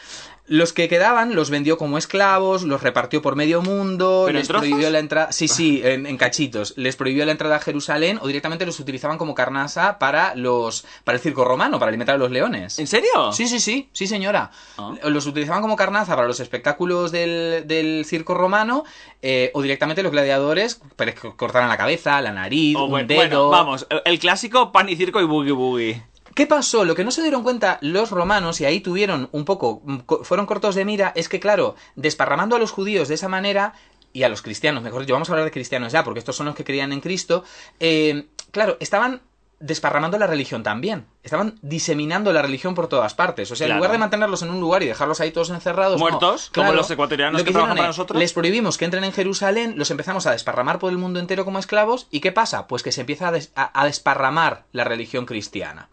Los 0.50 0.72
que 0.72 0.88
quedaban 0.88 1.36
los 1.36 1.50
vendió 1.50 1.78
como 1.78 1.98
esclavos, 1.98 2.64
los 2.64 2.82
repartió 2.82 3.22
por 3.22 3.36
medio 3.36 3.62
mundo, 3.62 4.24
¿Pero 4.28 4.38
en 4.38 4.42
les 4.42 4.48
prohibió 4.48 4.90
la 4.90 5.00
entrada. 5.00 5.32
Sí, 5.34 5.48
sí, 5.50 5.82
en, 5.84 6.06
en 6.06 6.16
cachitos. 6.18 6.74
Les 6.78 6.96
prohibió 6.96 7.26
la 7.26 7.34
entrada 7.34 7.58
a 7.58 7.60
Jerusalén 7.60 8.18
o 8.22 8.28
directamente 8.28 8.66
los 8.66 8.80
utilizaban 8.80 9.18
como 9.18 9.36
carnasa 9.36 10.00
para 10.00 10.36
los 10.36 10.86
para 11.04 11.18
el 11.18 11.22
circo 11.22 11.44
romano, 11.44 11.80
para 11.80 11.90
alimentar 11.90 12.16
a 12.16 12.18
los 12.18 12.32
leones. 12.32 12.80
¿En 12.80 12.88
serio? 12.88 13.32
Sí, 13.34 13.48
sí, 13.48 13.60
sí, 13.60 13.90
sí, 13.92 14.08
señora. 14.08 14.52
Ah. 14.78 14.94
Los 15.04 15.26
utilizaban 15.26 15.62
como 15.62 15.76
carnaza 15.76 16.16
para 16.16 16.28
los 16.28 16.40
espectáculos 16.40 17.12
del, 17.12 17.68
del 17.68 18.06
circo 18.06 18.34
romano 18.34 18.86
eh, 19.22 19.52
o 19.54 19.62
directamente 19.62 20.02
los 20.02 20.12
gladiadores 20.14 20.80
para 20.96 21.14
que 21.14 21.30
cortaran 21.36 21.68
la 21.68 21.78
cabeza, 21.78 22.22
la 22.22 22.32
nariz, 22.32 22.76
Oh, 22.78 22.86
un 22.86 22.92
bueno, 22.92 23.08
dedo. 23.08 23.18
bueno, 23.20 23.50
vamos. 23.50 23.86
El 24.06 24.18
clásico 24.20 24.72
pan 24.72 24.88
y 24.88 24.96
circo 24.96 25.20
y 25.20 25.26
boogie 25.26 25.52
boogie. 25.52 26.04
¿Qué 26.38 26.46
pasó? 26.46 26.86
Lo 26.86 26.94
que 26.94 27.04
no 27.04 27.10
se 27.10 27.24
dieron 27.24 27.42
cuenta 27.42 27.80
los 27.82 28.12
romanos, 28.12 28.62
y 28.62 28.66
ahí 28.66 28.80
tuvieron 28.80 29.28
un 29.32 29.44
poco, 29.44 29.82
mm, 29.84 29.98
fueron 30.24 30.46
cortos 30.46 30.76
de 30.76 30.86
mira, 30.86 31.12
es 31.16 31.30
que, 31.30 31.40
claro, 31.40 31.74
desparramando 31.96 32.56
a 32.56 32.60
los 32.60 32.70
judíos 32.70 33.08
de 33.08 33.16
esa 33.16 33.28
manera, 33.28 33.74
y 34.14 34.22
a 34.22 34.30
los 34.30 34.44
cristianos, 34.44 34.84
mejor 34.84 35.02
dicho, 35.02 35.14
vamos 35.14 35.30
a 35.30 35.34
hablar 35.34 35.46
de 35.46 35.52
cristianos 35.52 35.92
ya, 35.92 36.04
porque 36.04 36.20
estos 36.20 36.36
son 36.36 36.46
los 36.46 36.54
que 36.56 36.64
creían 36.64 36.92
en 36.94 37.02
Cristo, 37.02 37.44
eh, 37.80 38.28
claro, 38.52 38.78
estaban 38.80 39.22
desparramando 39.60 40.20
la 40.20 40.28
religión 40.28 40.62
también. 40.62 41.08
Estaban 41.24 41.58
diseminando 41.64 42.32
la 42.32 42.44
religión 42.44 42.76
por 42.76 42.88
todas 42.88 43.16
partes. 43.16 43.50
O 43.50 43.56
sea, 43.56 43.66
en 43.66 43.72
lugar 43.78 43.92
de 43.94 43.98
mantenerlos 43.98 44.44
en 44.44 44.52
un 44.52 44.60
lugar 44.62 44.84
y 44.84 44.86
dejarlos 44.86 45.20
ahí 45.20 45.32
todos 45.32 45.50
encerrados. 45.50 45.94
no. 46.00 46.00
Muertos, 46.08 46.52
como 46.54 46.68
los 46.74 46.92
ecuatorianos 46.92 47.42
Lo 47.42 47.46
que 47.46 47.52
trabajan 47.52 47.76
para 47.76 47.88
nosotros. 47.88 48.20
Les 48.20 48.34
prohibimos 48.34 48.78
que 48.78 48.86
entren 48.86 49.04
en 49.04 49.12
Jerusalén, 49.14 49.74
los 49.76 49.90
empezamos 49.90 50.28
a 50.28 50.32
desparramar 50.34 50.78
por 50.78 50.92
el 50.92 51.00
mundo 51.00 51.20
entero 51.20 51.44
como 51.44 51.58
esclavos. 51.58 52.06
¿Y 52.12 52.20
qué 52.20 52.32
pasa? 52.32 52.68
Pues 52.68 52.84
que 52.84 52.92
se 52.92 53.02
empieza 53.02 53.30
a, 53.30 53.32
des- 53.32 53.52
a- 53.56 53.72
a 53.82 53.86
desparramar 53.86 54.66
la 54.74 54.84
religión 54.84 55.26
cristiana. 55.26 55.90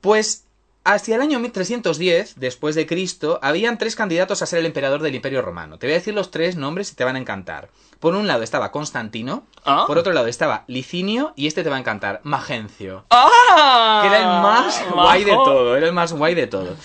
Pues 0.00 0.44
hacia 0.84 1.16
el 1.16 1.20
año 1.20 1.38
1310, 1.40 2.34
después 2.40 2.74
de 2.74 2.86
Cristo, 2.86 3.38
habían 3.42 3.76
tres 3.78 3.96
candidatos 3.96 4.40
a 4.42 4.46
ser 4.46 4.60
el 4.60 4.66
emperador 4.66 5.02
del 5.02 5.14
Imperio 5.14 5.42
Romano. 5.42 5.78
Te 5.78 5.86
voy 5.86 5.92
a 5.94 5.98
decir 5.98 6.14
los 6.14 6.30
tres 6.30 6.56
nombres 6.56 6.90
y 6.92 6.94
te 6.94 7.04
van 7.04 7.16
a 7.16 7.18
encantar. 7.18 7.68
Por 8.00 8.14
un 8.14 8.26
lado 8.26 8.42
estaba 8.42 8.72
Constantino, 8.72 9.44
Ah. 9.64 9.84
por 9.86 9.98
otro 9.98 10.12
lado 10.14 10.26
estaba 10.26 10.64
Licinio 10.68 11.34
y 11.36 11.46
este 11.46 11.62
te 11.62 11.68
va 11.70 11.76
a 11.76 11.80
encantar, 11.80 12.20
Magencio. 12.24 13.04
¡Ah! 13.10 14.00
Que 14.02 14.08
era 14.08 14.18
el 14.20 14.24
más 14.42 14.82
Majo. 14.86 14.94
guay 15.02 15.24
de 15.24 15.32
todo, 15.32 15.76
era 15.76 15.86
el 15.86 15.92
más 15.92 16.12
guay 16.14 16.34
de 16.34 16.46
todo. 16.46 16.76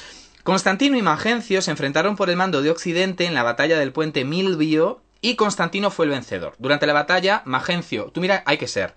Constantino 0.44 0.98
y 0.98 1.02
Magencio 1.02 1.62
se 1.62 1.72
enfrentaron 1.72 2.16
por 2.18 2.30
el 2.30 2.36
mando 2.36 2.62
de 2.62 2.70
Occidente 2.70 3.26
en 3.26 3.34
la 3.34 3.44
batalla 3.44 3.80
del 3.80 3.94
puente 3.94 4.26
Milvio 4.26 5.00
y 5.22 5.36
Constantino 5.38 5.90
fue 5.90 6.06
el 6.06 6.12
vencedor. 6.12 6.54
Durante 6.60 6.86
la 6.86 6.94
batalla, 6.94 7.42
Magencio, 7.46 8.12
tú 8.14 8.20
mira, 8.22 8.44
hay 8.46 8.58
que 8.58 8.68
ser. 8.68 8.94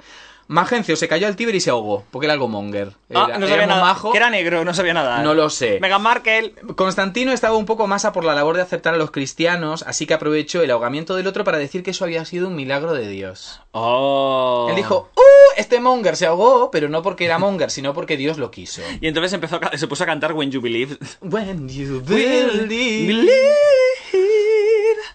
Magencio 0.48 0.96
se 0.96 1.08
cayó 1.08 1.26
al 1.26 1.36
Tíber 1.36 1.54
y 1.54 1.60
se 1.60 1.70
ahogó, 1.70 2.04
porque 2.10 2.26
era 2.26 2.32
algo 2.32 2.48
monger. 2.48 2.94
Ah, 3.14 3.26
Era- 3.28 3.38
no 3.38 3.46
sabía 3.46 3.66
nada. 3.66 3.80
majo. 3.82 4.10
Que 4.12 4.16
era 4.18 4.30
negro, 4.30 4.64
no 4.64 4.72
sabía 4.74 4.94
nada. 4.94 5.22
No 5.22 5.34
lo 5.34 5.50
sé. 5.50 5.78
Meghan 5.80 6.02
Markle. 6.02 6.54
Constantino 6.74 7.32
estaba 7.32 7.56
un 7.56 7.66
poco 7.66 7.86
más 7.86 8.04
a 8.06 8.12
por 8.12 8.24
la 8.24 8.34
labor 8.34 8.56
de 8.56 8.62
aceptar 8.62 8.94
a 8.94 8.96
los 8.96 9.10
cristianos, 9.10 9.82
así 9.86 10.06
que 10.06 10.14
aprovechó 10.14 10.62
el 10.62 10.70
ahogamiento 10.70 11.14
del 11.16 11.26
otro 11.26 11.44
para 11.44 11.58
decir 11.58 11.82
que 11.82 11.90
eso 11.92 12.04
había 12.04 12.24
sido 12.24 12.48
un 12.48 12.56
milagro 12.56 12.94
de 12.94 13.08
Dios. 13.08 13.60
Oh. 13.72 14.66
Él 14.70 14.76
dijo, 14.76 15.10
¡Uh! 15.14 15.20
Este 15.58 15.80
monger 15.80 16.16
se 16.16 16.24
ahogó, 16.26 16.70
pero 16.70 16.88
no 16.88 17.02
porque 17.02 17.24
era 17.26 17.38
monger, 17.38 17.70
sino 17.70 17.92
porque 17.92 18.16
Dios 18.16 18.38
lo 18.38 18.50
quiso. 18.50 18.80
Y 19.00 19.08
entonces 19.08 19.32
empezó 19.34 19.60
a 19.62 19.76
se 19.76 19.86
puso 19.88 20.04
a 20.04 20.06
cantar 20.06 20.32
When 20.32 20.50
You 20.50 20.60
Believe. 20.62 20.96
When 21.20 21.68
you 21.68 22.00
Believe. 22.04 23.06
believe. 23.06 23.32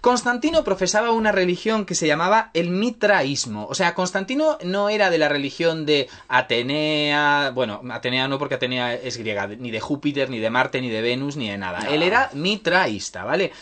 Constantino 0.04 0.66
profesaba 0.66 1.12
una 1.12 1.32
religión 1.32 1.86
que 1.86 1.96
se 1.96 2.08
llamaba 2.08 2.52
el 2.54 2.72
mitraísmo. 2.72 3.68
O 3.68 3.74
sea, 3.74 3.96
Constantino 3.96 4.58
no 4.62 4.90
era 4.90 5.10
de 5.10 5.18
la 5.18 5.30
religión 5.30 5.86
de 5.86 6.10
Atenea. 6.28 7.54
Bueno, 7.56 7.80
Atenea 7.90 8.28
no 8.28 8.38
porque 8.38 8.56
Atenea 8.56 8.96
es 8.96 9.16
griega, 9.16 9.48
ni 9.48 9.72
de 9.72 9.80
Júpiter, 9.80 10.30
ni 10.30 10.40
de 10.40 10.50
Marte, 10.50 10.82
ni 10.82 10.90
de 10.90 11.02
Venus, 11.02 11.38
ni 11.38 11.50
de 11.50 11.58
nada. 11.58 11.88
Él 11.88 12.04
era 12.04 12.30
mitraísta, 12.34 13.24
¿vale? 13.24 13.54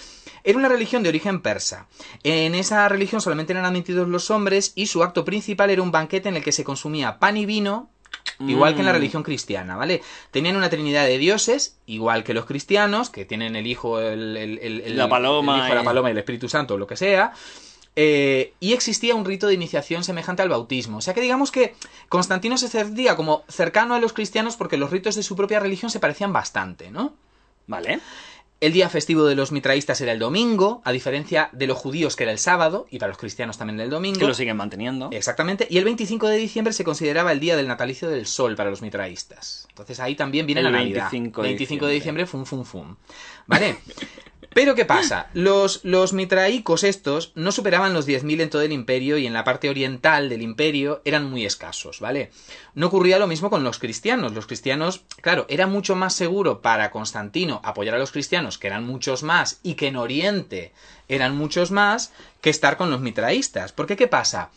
Era 0.43 0.57
una 0.57 0.67
religión 0.67 1.03
de 1.03 1.09
origen 1.09 1.43
persa. 1.43 1.85
En 2.23 2.55
esa 2.55 2.89
religión 2.89 3.21
solamente 3.21 3.53
eran 3.53 3.65
admitidos 3.65 4.07
los 4.07 4.31
hombres 4.31 4.71
y 4.73 4.87
su 4.87 5.03
acto 5.03 5.23
principal 5.23 5.69
era 5.69 5.83
un 5.83 5.91
banquete 5.91 6.29
en 6.29 6.37
el 6.37 6.43
que 6.43 6.51
se 6.51 6.63
consumía 6.63 7.19
pan 7.19 7.37
y 7.37 7.45
vino, 7.45 7.91
Igual 8.39 8.73
que 8.73 8.79
en 8.79 8.85
la 8.87 8.91
Mm. 8.93 8.95
religión 8.95 9.23
cristiana, 9.23 9.75
¿vale? 9.75 10.01
Tenían 10.31 10.55
una 10.55 10.69
trinidad 10.69 11.05
de 11.05 11.17
dioses, 11.19 11.75
igual 11.85 12.23
que 12.23 12.33
los 12.33 12.45
cristianos, 12.45 13.09
que 13.11 13.23
tienen 13.25 13.55
el 13.55 13.67
Hijo, 13.67 13.99
el, 13.99 14.35
el- 14.37 14.59
el- 14.59 14.97
La 14.97 15.07
paloma 15.07 15.57
el 15.59 15.65
hijo, 15.65 15.75
la 15.75 15.81
y- 15.81 15.85
paloma 15.85 16.09
y 16.09 16.11
el 16.13 16.17
Espíritu 16.17 16.49
Santo, 16.49 16.77
lo 16.77 16.87
que 16.87 16.97
sea. 16.97 17.33
Eh, 17.95 18.53
y 18.61 18.71
existía 18.73 19.15
un 19.15 19.25
rito 19.25 19.47
de 19.47 19.53
iniciación 19.53 20.03
semejante 20.03 20.41
al 20.41 20.49
bautismo. 20.49 20.97
O 20.97 21.01
sea 21.01 21.13
que 21.13 21.21
digamos 21.21 21.51
que 21.51 21.75
Constantino 22.09 22.57
se 22.57 22.69
sentía 22.69 23.15
como 23.17 23.43
cercano 23.49 23.95
a 23.95 23.99
los 23.99 24.13
cristianos 24.13 24.55
porque 24.55 24.77
los 24.77 24.91
ritos 24.91 25.15
de 25.15 25.23
su 25.23 25.35
propia 25.35 25.59
religión 25.59 25.91
se 25.91 25.99
parecían 25.99 26.31
bastante, 26.31 26.89
¿no? 26.89 27.13
Vale. 27.67 27.99
El 28.61 28.73
día 28.73 28.89
festivo 28.89 29.25
de 29.25 29.33
los 29.33 29.51
mitraístas 29.51 29.99
era 30.01 30.11
el 30.11 30.19
domingo, 30.19 30.83
a 30.85 30.91
diferencia 30.91 31.49
de 31.51 31.65
los 31.65 31.79
judíos 31.79 32.15
que 32.15 32.23
era 32.23 32.31
el 32.31 32.37
sábado, 32.37 32.85
y 32.91 32.99
para 32.99 33.09
los 33.09 33.17
cristianos 33.17 33.57
también 33.57 33.79
el 33.79 33.89
domingo. 33.89 34.19
Que 34.19 34.27
lo 34.27 34.35
siguen 34.35 34.55
manteniendo. 34.55 35.09
Exactamente. 35.11 35.65
Y 35.67 35.79
el 35.79 35.83
25 35.83 36.27
de 36.27 36.37
diciembre 36.37 36.71
se 36.71 36.83
consideraba 36.83 37.31
el 37.31 37.39
día 37.39 37.55
del 37.55 37.67
natalicio 37.67 38.07
del 38.07 38.27
sol 38.27 38.55
para 38.55 38.69
los 38.69 38.83
mitraístas. 38.83 39.65
Entonces 39.69 39.99
ahí 39.99 40.13
también 40.13 40.45
viene 40.45 40.61
El 40.61 40.65
la 40.65 40.71
Navidad. 40.73 41.09
25 41.11 41.41
de 41.41 41.47
25 41.47 41.85
de 41.87 41.93
diciembre. 41.93 42.23
diciembre, 42.23 42.45
fum, 42.45 42.63
fum, 42.63 42.63
fum. 42.63 42.95
¿Vale? 43.47 43.77
Pero 44.53 44.75
¿qué 44.75 44.83
pasa? 44.83 45.29
Los, 45.33 45.79
los 45.85 46.11
mitraicos 46.11 46.83
estos 46.83 47.31
no 47.35 47.53
superaban 47.53 47.93
los 47.93 48.05
10.000 48.05 48.41
en 48.41 48.49
todo 48.49 48.61
el 48.61 48.73
imperio 48.73 49.17
y 49.17 49.25
en 49.25 49.31
la 49.31 49.45
parte 49.45 49.69
oriental 49.69 50.27
del 50.27 50.41
imperio 50.41 51.01
eran 51.05 51.29
muy 51.29 51.45
escasos, 51.45 52.01
¿vale? 52.01 52.31
No 52.75 52.87
ocurría 52.87 53.17
lo 53.17 53.27
mismo 53.27 53.49
con 53.49 53.63
los 53.63 53.79
cristianos. 53.79 54.33
Los 54.33 54.47
cristianos, 54.47 55.03
claro, 55.21 55.45
era 55.47 55.67
mucho 55.67 55.95
más 55.95 56.15
seguro 56.15 56.61
para 56.61 56.91
Constantino 56.91 57.61
apoyar 57.63 57.95
a 57.95 57.99
los 57.99 58.11
cristianos, 58.11 58.57
que 58.57 58.67
eran 58.67 58.85
muchos 58.85 59.23
más, 59.23 59.61
y 59.63 59.75
que 59.75 59.87
en 59.87 59.95
Oriente 59.95 60.73
eran 61.07 61.37
muchos 61.37 61.71
más, 61.71 62.11
que 62.41 62.49
estar 62.49 62.75
con 62.75 62.89
los 62.89 62.99
mitraístas. 62.99 63.71
Porque 63.71 63.95
¿qué 63.95 64.07
pasa? 64.07 64.49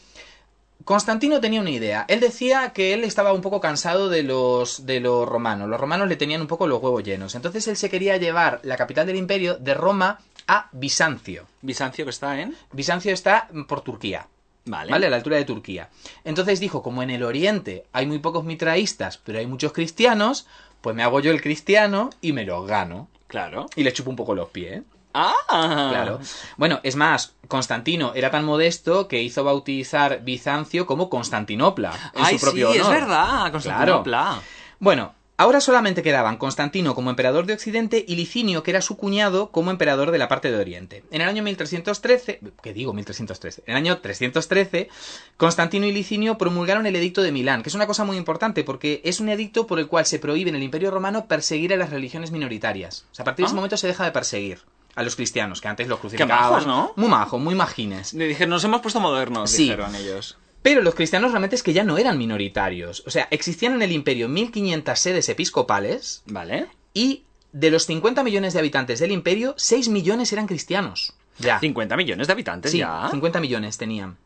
Constantino 0.85 1.41
tenía 1.41 1.61
una 1.61 1.71
idea. 1.71 2.05
Él 2.09 2.21
decía 2.21 2.73
que 2.75 2.93
él 2.93 3.05
estaba 3.05 3.33
un 3.33 3.41
poco 3.41 3.61
cansado 3.61 4.09
de 4.09 4.23
los, 4.23 4.85
de 4.85 5.01
los 5.01 5.27
romanos. 5.27 5.69
Los 5.69 5.81
romanos 5.81 6.09
le 6.09 6.17
tenían 6.17 6.43
un 6.43 6.47
poco 6.47 6.67
los 6.67 6.83
huevos 6.83 7.03
llenos. 7.03 7.35
Entonces 7.35 7.67
él 7.69 7.77
se 7.77 7.89
quería 7.89 8.17
llevar 8.19 8.61
la 8.65 8.77
capital 8.77 9.07
del 9.07 9.17
imperio 9.17 9.57
de 9.57 9.73
Roma 9.73 10.21
a 10.47 10.69
Bizancio. 10.73 11.47
Bizancio 11.63 12.05
que 12.05 12.11
está 12.11 12.41
en. 12.41 12.55
Bizancio 12.73 13.13
está 13.13 13.49
por 13.67 13.81
Turquía. 13.81 14.29
Vale. 14.67 14.91
¿Vale? 14.91 15.07
A 15.07 15.11
la 15.11 15.17
altura 15.17 15.37
de 15.37 15.45
Turquía. 15.45 15.89
Entonces 16.25 16.61
dijo, 16.61 16.83
como 16.83 17.03
en 17.03 17.11
el 17.11 17.23
oriente 17.23 17.85
hay 17.93 18.07
muy 18.07 18.19
pocos 18.19 18.45
mitraístas, 18.45 19.19
pero 19.19 19.39
hay 19.39 19.47
muchos 19.47 19.73
cristianos, 19.73 20.47
pues 20.81 20.95
me 20.95 21.03
hago 21.03 21.21
yo 21.21 21.31
el 21.31 21.43
cristiano 21.43 22.11
y 22.21 22.33
me 22.33 22.45
los 22.45 22.67
gano. 22.67 23.09
Claro. 23.27 23.67
Y 23.75 23.85
le 23.85 23.93
chupo 23.93 24.11
un 24.11 24.17
poco 24.17 24.35
los 24.35 24.51
pies. 24.51 24.83
Ah, 25.15 25.89
Claro. 25.91 26.21
Bueno, 26.57 26.81
es 26.83 26.97
más, 26.97 27.35
Constantino 27.49 28.13
era 28.15 28.31
tan 28.31 28.45
modesto 28.45 29.07
que 29.09 29.23
hizo 29.23 29.45
bautizar 29.45 30.23
Bizancio 30.25 30.87
como 30.87 31.09
Constantinopla 31.09 31.93
en 32.15 32.25
Ay, 32.25 32.39
su 32.39 32.45
propio 32.45 32.73
sí, 32.73 32.79
es 32.79 32.85
honor. 32.85 33.01
verdad, 33.01 33.53
Constantinopla. 33.53 34.41
Bueno, 34.81 35.15
ahora 35.37 35.61
solamente 35.61 36.03
quedaban 36.03 36.37
Constantino 36.37 36.95
como 36.97 37.11
emperador 37.11 37.47
de 37.47 37.53
Occidente 37.55 38.05
y 38.07 38.17
Licinio, 38.17 38.63
que 38.65 38.71
era 38.73 38.81
su 38.83 38.97
cuñado, 38.97 39.51
como 39.51 39.71
emperador 39.71 40.11
de 40.11 40.19
la 40.19 40.27
parte 40.29 40.51
de 40.51 40.59
Oriente. 40.59 41.05
En 41.13 41.21
el 41.21 41.29
año 41.29 41.43
1313, 41.45 42.41
¿qué 42.63 42.73
digo 42.73 42.93
1313? 42.93 43.63
En 43.67 43.73
el 43.73 43.77
año 43.77 43.99
313, 43.99 44.89
Constantino 45.37 45.87
y 45.87 45.93
Licinio 45.93 46.39
promulgaron 46.39 46.87
el 46.87 46.97
edicto 46.97 47.23
de 47.23 47.31
Milán, 47.33 47.63
que 47.63 47.69
es 47.69 47.75
una 47.75 47.87
cosa 47.87 48.05
muy 48.05 48.17
importante 48.17 48.65
porque 48.65 49.01
es 49.05 49.21
un 49.21 49.29
edicto 49.29 49.67
por 49.67 49.79
el 49.79 49.87
cual 49.87 50.07
se 50.07 50.19
prohíbe 50.19 50.51
en 50.51 50.57
el 50.57 50.63
Imperio 50.65 50.91
Romano 50.91 51.27
perseguir 51.27 51.73
a 51.73 51.77
las 51.77 51.91
religiones 51.91 52.31
minoritarias. 52.33 53.07
O 53.13 53.15
sea, 53.15 53.23
a 53.23 53.27
partir 53.27 53.45
de 53.45 53.47
ese 53.47 53.53
Ah. 53.55 53.57
momento 53.57 53.77
se 53.77 53.87
deja 53.87 54.05
de 54.05 54.11
perseguir 54.13 54.61
a 54.95 55.03
los 55.03 55.17
cristianos, 55.17 55.61
que 55.61 55.69
antes 55.69 55.89
los 55.89 55.99
crucificaban. 55.99 56.39
majos, 56.51 56.67
¿no? 56.67 56.93
Muy 56.97 57.09
majos, 57.09 57.41
muy 57.41 57.55
majines. 57.55 58.15
Le 58.15 58.27
dije, 58.29 58.47
nos 58.47 58.63
hemos 58.65 58.81
puesto 58.81 59.01
modernos, 59.01 59.51
Sí. 59.51 59.65
dijeron 59.65 59.95
ellos. 59.95 60.39
Pero 60.63 60.81
los 60.83 60.95
cristianos 60.95 61.31
realmente 61.33 61.57
es 61.57 61.63
que 61.63 61.73
ya 61.75 61.85
no 61.85 61.99
eran 61.99 62.17
minoritarios. 62.17 63.03
O 63.07 63.11
sea, 63.11 63.29
existían 63.31 63.75
en 63.75 63.83
el 63.83 63.93
imperio 63.93 64.29
1500 64.29 64.99
sedes 64.99 65.29
episcopales 65.29 66.23
¿Vale? 66.27 66.69
y 66.95 67.25
de 67.53 67.71
los 67.71 67.87
50 67.87 68.23
millones 68.25 68.55
de 68.55 68.61
habitantes 68.61 68.99
del 69.01 69.13
imperio, 69.13 69.55
6 69.59 69.89
millones 69.89 70.33
eran 70.33 70.47
cristianos. 70.47 71.13
Ya. 71.39 71.59
50 71.61 71.97
millones 71.97 72.29
de 72.29 72.33
habitantes 72.33 72.73
Sí, 72.73 72.79
ya. 72.79 73.09
50 73.11 73.41
millones 73.41 73.77
tenían. 73.77 74.17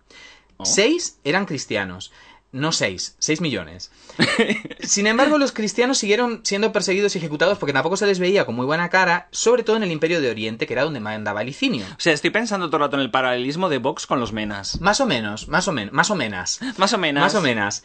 Oh. 0.59 0.64
6 0.64 1.18
eran 1.24 1.44
cristianos. 1.46 2.12
No 2.51 2.73
6, 2.73 3.17
6 3.19 3.41
millones. 3.43 3.91
Sin 4.81 5.07
embargo, 5.07 5.37
los 5.37 5.53
cristianos 5.53 5.99
siguieron 5.99 6.41
siendo 6.45 6.73
perseguidos 6.73 7.15
y 7.15 7.19
ejecutados 7.19 7.59
porque 7.59 7.75
tampoco 7.75 7.99
se 7.99 8.07
les 8.07 8.19
veía 8.19 8.47
con 8.47 8.55
muy 8.55 8.65
buena 8.65 8.89
cara, 8.89 9.29
sobre 9.33 9.65
todo 9.65 9.77
en 9.77 9.83
el 9.83 9.93
imperio 9.93 10.23
de 10.23 10.31
Oriente, 10.31 10.67
que 10.67 10.73
era 10.73 10.85
donde 10.85 11.01
mandaba 11.01 11.45
Licinio. 11.45 11.85
O 11.91 12.01
sea, 12.01 12.15
estoy 12.15 12.31
pensando 12.31 12.69
todo 12.69 12.79
el 12.79 12.83
rato 12.85 12.97
en 12.97 13.03
el 13.03 13.11
paralelismo 13.11 13.69
de 13.69 13.79
Vox 13.79 14.07
con 14.07 14.19
los 14.19 14.33
menas. 14.33 14.81
Más 14.81 15.01
o 15.01 15.07
menos, 15.07 15.49
más 15.49 15.69
o 15.69 15.73
menos, 15.73 15.93
más 15.93 16.11
o 16.11 16.15
menos. 16.15 16.61
Más 16.79 16.93
o 16.95 16.99
menos. 16.99 17.23
Más 17.23 17.35
o 17.35 17.43
menos. 17.43 17.83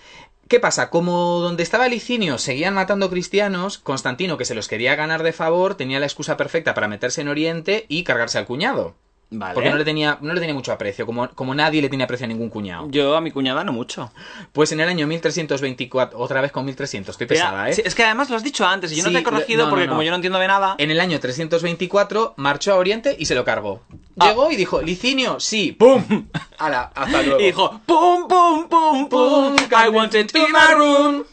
¿Qué 0.47 0.59
pasa? 0.59 0.89
Como 0.89 1.39
donde 1.39 1.63
estaba 1.63 1.87
Licinio 1.87 2.37
seguían 2.37 2.73
matando 2.73 3.09
cristianos, 3.09 3.77
Constantino, 3.77 4.37
que 4.37 4.45
se 4.45 4.55
los 4.55 4.67
quería 4.67 4.95
ganar 4.95 5.23
de 5.23 5.33
favor, 5.33 5.75
tenía 5.75 5.99
la 5.99 6.05
excusa 6.05 6.37
perfecta 6.37 6.73
para 6.73 6.87
meterse 6.87 7.21
en 7.21 7.29
Oriente 7.29 7.85
y 7.89 8.03
cargarse 8.03 8.37
al 8.37 8.45
cuñado. 8.45 8.95
Vale. 9.35 9.55
Porque 9.55 9.71
no 9.71 9.77
le 9.77 9.83
tenía, 9.83 10.19
no 10.21 10.31
le 10.33 10.39
tenía 10.39 10.53
mucho 10.53 10.71
aprecio, 10.71 11.07
como, 11.07 11.27
como 11.29 11.55
nadie 11.55 11.81
le 11.81 11.89
tiene 11.89 12.03
aprecio 12.03 12.25
a 12.25 12.27
ningún 12.27 12.49
cuñado. 12.49 12.87
Yo 12.91 13.15
a 13.15 13.21
mi 13.21 13.31
cuñada 13.31 13.63
no 13.63 13.73
mucho. 13.73 14.11
Pues 14.51 14.71
en 14.71 14.79
el 14.79 14.87
año 14.87 15.07
1324, 15.07 16.19
otra 16.19 16.39
vez 16.39 16.51
con 16.51 16.65
1300, 16.65 17.13
estoy 17.13 17.25
pesada, 17.25 17.69
¿eh? 17.69 17.73
sí, 17.73 17.81
es 17.83 17.95
que 17.95 18.03
además 18.03 18.29
lo 18.29 18.35
has 18.35 18.43
dicho 18.43 18.65
antes 18.65 18.91
y 18.91 18.95
yo 18.95 19.03
Sí, 19.03 19.09
no 19.09 19.13
te 19.13 19.21
he 19.21 19.23
corregido 19.23 19.61
no, 19.61 19.65
no, 19.65 19.69
porque 19.71 19.85
no. 19.87 19.93
como 19.93 20.03
yo 20.03 20.11
no 20.11 20.15
entiendo 20.17 20.37
de 20.37 20.47
nada. 20.47 20.75
En 20.77 20.91
el 20.91 20.99
año 20.99 21.19
324 21.19 22.35
marchó 22.37 22.73
a 22.73 22.75
Oriente 22.75 23.15
y 23.17 23.25
se 23.25 23.33
lo 23.33 23.43
cargó. 23.43 23.81
Ah. 24.19 24.27
Llegó 24.27 24.51
y 24.51 24.55
dijo, 24.55 24.81
Licinio, 24.81 25.39
sí, 25.39 25.71
¡pum! 25.71 26.03
¡Hala! 26.59 26.91
Hasta 26.93 27.23
luego. 27.23 27.39
Y 27.39 27.45
dijo, 27.45 27.81
pum, 27.85 28.27
pum, 28.27 28.67
pum, 28.69 29.09
pum, 29.09 29.55
I 29.71 29.89
want 29.89 30.13
it 30.13 30.35
in 30.35 30.51
my 30.51 30.75
room. 30.75 31.23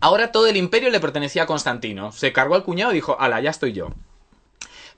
Ahora 0.00 0.32
todo 0.32 0.46
el 0.46 0.56
imperio 0.56 0.90
le 0.90 0.98
pertenecía 0.98 1.44
a 1.44 1.46
Constantino. 1.46 2.10
Se 2.12 2.32
cargó 2.32 2.54
al 2.56 2.64
cuñado 2.64 2.90
y 2.90 2.96
dijo, 2.96 3.16
ala, 3.20 3.40
ya 3.40 3.50
estoy 3.50 3.72
yo. 3.72 3.90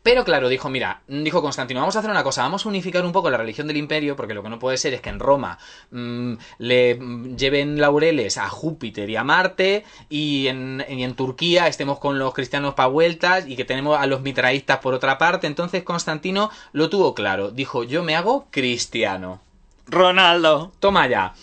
Pero 0.02 0.24
claro, 0.24 0.48
dijo, 0.48 0.68
mira, 0.68 1.02
dijo 1.06 1.42
Constantino, 1.42 1.80
vamos 1.80 1.94
a 1.94 2.00
hacer 2.00 2.10
una 2.10 2.24
cosa, 2.24 2.42
vamos 2.42 2.66
a 2.66 2.68
unificar 2.68 3.04
un 3.04 3.12
poco 3.12 3.30
la 3.30 3.36
religión 3.36 3.68
del 3.68 3.76
imperio, 3.76 4.16
porque 4.16 4.34
lo 4.34 4.42
que 4.42 4.48
no 4.48 4.58
puede 4.58 4.76
ser 4.76 4.94
es 4.94 5.00
que 5.00 5.10
en 5.10 5.20
Roma 5.20 5.58
mm, 5.92 6.34
le 6.58 6.96
mm, 6.96 7.36
lleven 7.36 7.80
laureles 7.80 8.36
a 8.36 8.48
Júpiter 8.48 9.08
y 9.08 9.16
a 9.16 9.22
Marte, 9.22 9.84
y 10.08 10.48
en, 10.48 10.84
y 10.88 11.04
en 11.04 11.14
Turquía 11.14 11.68
estemos 11.68 12.00
con 12.00 12.18
los 12.18 12.34
cristianos 12.34 12.74
pa' 12.74 12.86
vueltas, 12.86 13.46
y 13.46 13.54
que 13.54 13.64
tenemos 13.64 13.98
a 13.98 14.06
los 14.06 14.22
mitraístas 14.22 14.78
por 14.78 14.94
otra 14.94 15.18
parte. 15.18 15.46
Entonces 15.46 15.84
Constantino 15.84 16.50
lo 16.72 16.90
tuvo 16.90 17.14
claro, 17.14 17.52
dijo, 17.52 17.84
yo 17.84 18.02
me 18.02 18.16
hago 18.16 18.46
cristiano. 18.50 19.40
Ronaldo. 19.86 20.72
Toma 20.80 21.06
ya. 21.06 21.34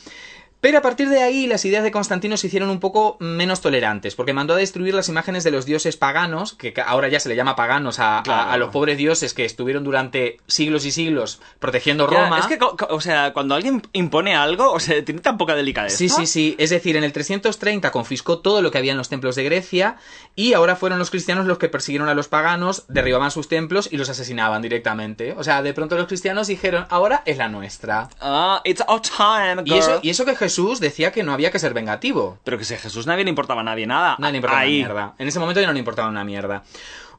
Pero 0.61 0.77
a 0.79 0.81
partir 0.81 1.07
de 1.07 1.21
ahí 1.23 1.47
las 1.47 1.63
ideas 1.63 1.83
de 1.83 1.91
Constantino 1.91 2.35
se 2.35 2.47
hicieron 2.47 2.69
un 2.69 2.81
poco 2.81 3.15
menos 3.21 3.61
tolerantes, 3.61 4.15
porque 4.15 4.33
mandó 4.33 4.55
a 4.55 4.57
destruir 4.57 4.93
las 4.93 5.07
imágenes 5.07 5.45
de 5.45 5.51
los 5.51 5.65
dioses 5.65 5.95
paganos, 5.95 6.53
que 6.53 6.73
ahora 6.85 7.07
ya 7.07 7.21
se 7.21 7.29
le 7.29 7.37
llama 7.37 7.55
paganos 7.55 7.99
a, 7.99 8.19
a- 8.19 8.23
Claro. 8.23 8.51
a 8.51 8.57
los 8.57 8.69
pobres 8.69 8.97
dioses 8.97 9.33
que 9.33 9.45
estuvieron 9.45 9.85
durante 9.85 10.37
siglos 10.47 10.83
y 10.85 10.91
siglos 10.91 11.39
protegiendo 11.59 12.09
Ya, 12.11 12.23
Roma. 12.25 12.39
es 12.39 12.47
que, 12.47 12.57
o 12.89 12.99
sea, 12.99 13.31
cuando 13.31 13.55
alguien 13.55 13.81
impone 13.93 14.35
algo, 14.35 14.71
o 14.73 14.79
sea, 14.81 15.03
tiene 15.05 15.21
tan 15.21 15.37
poca 15.37 15.55
delicadeza. 15.55 15.95
Sí, 15.95 16.09
sí, 16.09 16.25
sí. 16.25 16.55
Es 16.59 16.71
decir, 16.71 16.97
en 16.97 17.05
el 17.05 17.13
330 17.13 17.89
confiscó 17.91 18.39
todo 18.39 18.61
lo 18.61 18.69
que 18.69 18.79
había 18.79 18.91
en 18.91 18.97
los 18.97 19.07
templos 19.07 19.35
de 19.37 19.45
Grecia 19.45 19.95
y 20.35 20.51
ahora 20.53 20.75
fueron 20.75 20.99
los 20.99 21.09
cristianos 21.09 21.45
los 21.45 21.57
que 21.57 21.69
persiguieron 21.69 22.09
a 22.09 22.13
los 22.13 22.27
paganos, 22.27 22.83
derribaban 22.89 23.31
sus 23.31 23.47
templos 23.47 23.87
y 23.91 23.95
los 23.95 24.09
asesinaban 24.09 24.61
directamente. 24.61 25.33
O 25.37 25.43
sea, 25.45 25.61
de 25.61 25.73
pronto 25.73 25.95
los 25.95 26.07
cristianos 26.07 26.47
dijeron, 26.47 26.85
ahora 26.89 27.23
es 27.25 27.37
la 27.37 27.47
nuestra. 27.47 28.09
Ah, 28.19 28.61
it's 28.65 28.83
our 28.89 28.99
time, 29.01 29.61
Y 29.63 29.77
eso, 29.77 29.91
girl. 29.91 29.99
y 30.03 30.09
eso 30.09 30.25
que 30.25 30.35
Jesús 30.35 30.48
decía 30.79 31.11
que 31.11 31.23
no 31.23 31.33
había 31.33 31.51
que 31.51 31.59
ser 31.59 31.73
vengativo. 31.73 32.39
Pero 32.43 32.57
que 32.57 32.65
si 32.65 32.73
a 32.73 32.77
Jesús 32.77 33.07
nadie 33.07 33.23
le 33.23 33.29
importaba 33.29 33.61
a 33.61 33.63
nadie 33.63 33.87
nada. 33.87 34.17
Le 34.19 34.37
importaba 34.37 34.61
Ahí. 34.61 34.79
una 34.79 34.87
mierda. 34.87 35.15
En 35.17 35.27
ese 35.27 35.39
momento 35.39 35.61
ya 35.61 35.67
no 35.67 35.73
le 35.73 35.79
importaba 35.79 36.09
una 36.09 36.23
mierda. 36.23 36.63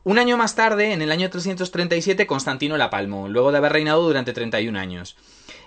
Un 0.03 0.19
año 0.19 0.37
más 0.39 0.55
tarde, 0.55 0.93
en 0.93 1.03
el 1.03 1.13
año 1.13 1.29
337, 1.29 2.27
Constantino 2.27 2.79
la 2.79 2.89
palmó, 2.89 3.29
luego 3.29 3.53
de 3.53 3.59
haber 3.59 3.73
reinado 3.73 4.03
durante 4.03 4.33
31 4.33 4.79
años. 4.79 5.17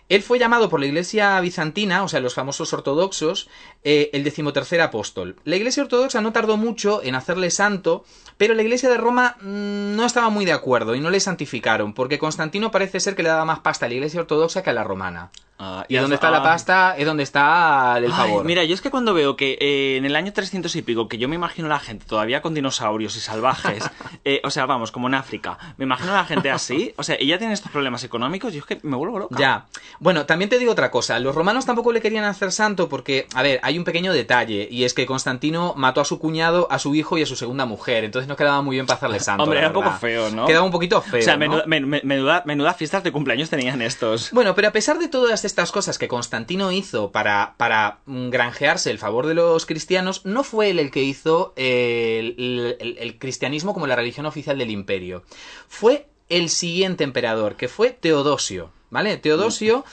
Él 0.09 0.21
fue 0.21 0.37
llamado 0.37 0.69
por 0.69 0.79
la 0.79 0.87
iglesia 0.87 1.39
bizantina, 1.39 2.03
o 2.03 2.07
sea, 2.09 2.19
los 2.19 2.33
famosos 2.33 2.73
ortodoxos, 2.73 3.47
eh, 3.83 4.09
el 4.13 4.23
decimotercer 4.23 4.81
apóstol. 4.81 5.37
La 5.45 5.55
iglesia 5.55 5.83
ortodoxa 5.83 6.19
no 6.19 6.33
tardó 6.33 6.57
mucho 6.57 7.01
en 7.03 7.15
hacerle 7.15 7.51
santo, 7.51 8.03
pero 8.37 8.53
la 8.53 8.63
iglesia 8.63 8.89
de 8.89 8.97
Roma 8.97 9.37
mm, 9.39 9.95
no 9.95 10.05
estaba 10.05 10.29
muy 10.29 10.45
de 10.45 10.51
acuerdo 10.51 10.95
y 10.95 10.99
no 10.99 11.09
le 11.09 11.19
santificaron, 11.19 11.93
porque 11.93 12.19
Constantino 12.19 12.71
parece 12.71 12.99
ser 12.99 13.15
que 13.15 13.23
le 13.23 13.29
daba 13.29 13.45
más 13.45 13.59
pasta 13.59 13.85
a 13.85 13.89
la 13.89 13.95
iglesia 13.95 14.19
ortodoxa 14.19 14.61
que 14.61 14.71
a 14.71 14.73
la 14.73 14.83
romana. 14.83 15.31
Ah, 15.59 15.85
Y 15.87 15.95
donde 15.95 16.15
está 16.15 16.31
la 16.31 16.39
ah. 16.39 16.43
pasta 16.43 16.95
es 16.97 17.05
donde 17.05 17.23
está 17.23 17.95
el 17.97 18.05
Ay, 18.05 18.11
favor. 18.11 18.43
mira, 18.45 18.63
yo 18.63 18.73
es 18.73 18.81
que 18.81 18.89
cuando 18.89 19.13
veo 19.13 19.35
que 19.37 19.57
eh, 19.61 19.97
en 19.97 20.05
el 20.05 20.15
año 20.15 20.33
300 20.33 20.75
y 20.75 20.81
pico, 20.81 21.07
que 21.07 21.17
yo 21.17 21.29
me 21.29 21.35
imagino 21.35 21.67
a 21.67 21.69
la 21.69 21.79
gente 21.79 22.05
todavía 22.05 22.41
con 22.41 22.53
dinosaurios 22.53 23.15
y 23.15 23.19
salvajes, 23.19 23.83
eh, 24.25 24.41
o 24.43 24.49
sea, 24.49 24.65
vamos, 24.65 24.91
como 24.91 25.07
en 25.07 25.13
África, 25.13 25.57
me 25.77 25.85
imagino 25.85 26.11
a 26.11 26.15
la 26.15 26.25
gente 26.25 26.49
así, 26.51 26.93
o 26.97 27.03
sea, 27.03 27.17
y 27.21 27.27
ya 27.27 27.37
tienen 27.37 27.53
estos 27.53 27.71
problemas 27.71 28.03
económicos, 28.03 28.51
yo 28.53 28.59
es 28.59 28.65
que 28.65 28.79
me 28.83 28.97
vuelvo 28.97 29.19
loca. 29.19 29.35
Ya. 29.39 29.65
Bueno, 29.99 30.25
también 30.25 30.49
te 30.49 30.57
digo 30.59 30.71
otra 30.71 30.89
cosa. 30.91 31.19
Los 31.19 31.35
romanos 31.35 31.65
tampoco 31.65 31.91
le 31.93 32.01
querían 32.01 32.25
hacer 32.25 32.51
santo 32.51 32.89
porque, 32.89 33.27
a 33.35 33.43
ver, 33.43 33.59
hay 33.63 33.77
un 33.77 33.83
pequeño 33.83 34.11
detalle 34.11 34.67
y 34.69 34.83
es 34.83 34.93
que 34.93 35.05
Constantino 35.05 35.73
mató 35.77 36.01
a 36.01 36.05
su 36.05 36.19
cuñado, 36.19 36.67
a 36.71 36.79
su 36.79 36.95
hijo 36.95 37.17
y 37.17 37.21
a 37.21 37.25
su 37.25 37.35
segunda 37.35 37.65
mujer. 37.65 38.03
Entonces 38.03 38.27
no 38.27 38.35
quedaba 38.35 38.61
muy 38.61 38.75
bien 38.75 38.85
para 38.87 38.97
hacerle 38.97 39.19
santo. 39.19 39.43
Hombre, 39.43 39.59
era 39.59 39.67
un 39.67 39.73
poco 39.73 39.91
feo, 39.91 40.29
¿no? 40.31 40.45
Quedaba 40.45 40.65
un 40.65 40.71
poquito 40.71 41.01
feo. 41.01 41.19
O 41.19 41.23
sea, 41.23 41.33
¿no? 41.35 41.39
menuda, 41.39 41.63
men- 41.67 41.87
men- 41.87 42.01
menuda, 42.03 42.43
menuda 42.45 42.73
fiestas 42.73 43.03
de 43.03 43.11
cumpleaños 43.11 43.49
tenían 43.49 43.81
estos. 43.81 44.31
Bueno, 44.31 44.55
pero 44.55 44.67
a 44.67 44.71
pesar 44.71 44.97
de 44.99 45.07
todas 45.07 45.42
estas 45.43 45.71
cosas 45.71 45.97
que 45.97 46.07
Constantino 46.07 46.71
hizo 46.71 47.11
para, 47.11 47.55
para 47.57 47.99
granjearse 48.05 48.91
el 48.91 48.99
favor 48.99 49.27
de 49.27 49.33
los 49.33 49.65
cristianos, 49.65 50.25
no 50.25 50.43
fue 50.43 50.69
él 50.69 50.79
el 50.79 50.91
que 50.91 51.03
hizo 51.03 51.53
el 51.55 53.15
cristianismo 53.19 53.73
como 53.73 53.87
la 53.87 53.95
religión 53.95 54.25
oficial 54.25 54.57
del 54.57 54.71
imperio. 54.71 55.23
Fue 55.67 56.07
el 56.29 56.49
siguiente 56.49 57.03
emperador, 57.03 57.55
que 57.55 57.67
fue 57.67 57.91
Teodosio. 57.91 58.71
¿Vale? 58.89 59.17
Teodosio. 59.17 59.85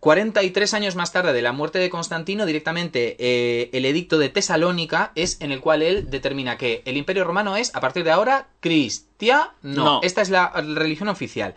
43 0.00 0.74
años 0.74 0.96
más 0.96 1.12
tarde 1.12 1.34
de 1.34 1.42
la 1.42 1.52
muerte 1.52 1.78
de 1.78 1.90
Constantino, 1.90 2.46
directamente 2.46 3.16
eh, 3.18 3.68
el 3.74 3.84
edicto 3.84 4.18
de 4.18 4.30
Tesalónica 4.30 5.12
es 5.14 5.38
en 5.40 5.52
el 5.52 5.60
cual 5.60 5.82
él 5.82 6.08
determina 6.10 6.56
que 6.56 6.82
el 6.86 6.96
imperio 6.96 7.24
romano 7.24 7.56
es, 7.56 7.74
a 7.74 7.80
partir 7.80 8.04
de 8.04 8.10
ahora, 8.10 8.48
cristiano. 8.60 9.52
No. 9.62 10.00
Esta 10.02 10.22
es 10.22 10.30
la 10.30 10.52
religión 10.52 11.08
oficial. 11.08 11.54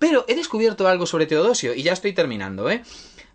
Pero 0.00 0.24
he 0.26 0.34
descubierto 0.34 0.88
algo 0.88 1.06
sobre 1.06 1.26
Teodosio 1.26 1.72
y 1.72 1.84
ya 1.84 1.92
estoy 1.92 2.12
terminando, 2.12 2.68
¿eh? 2.68 2.82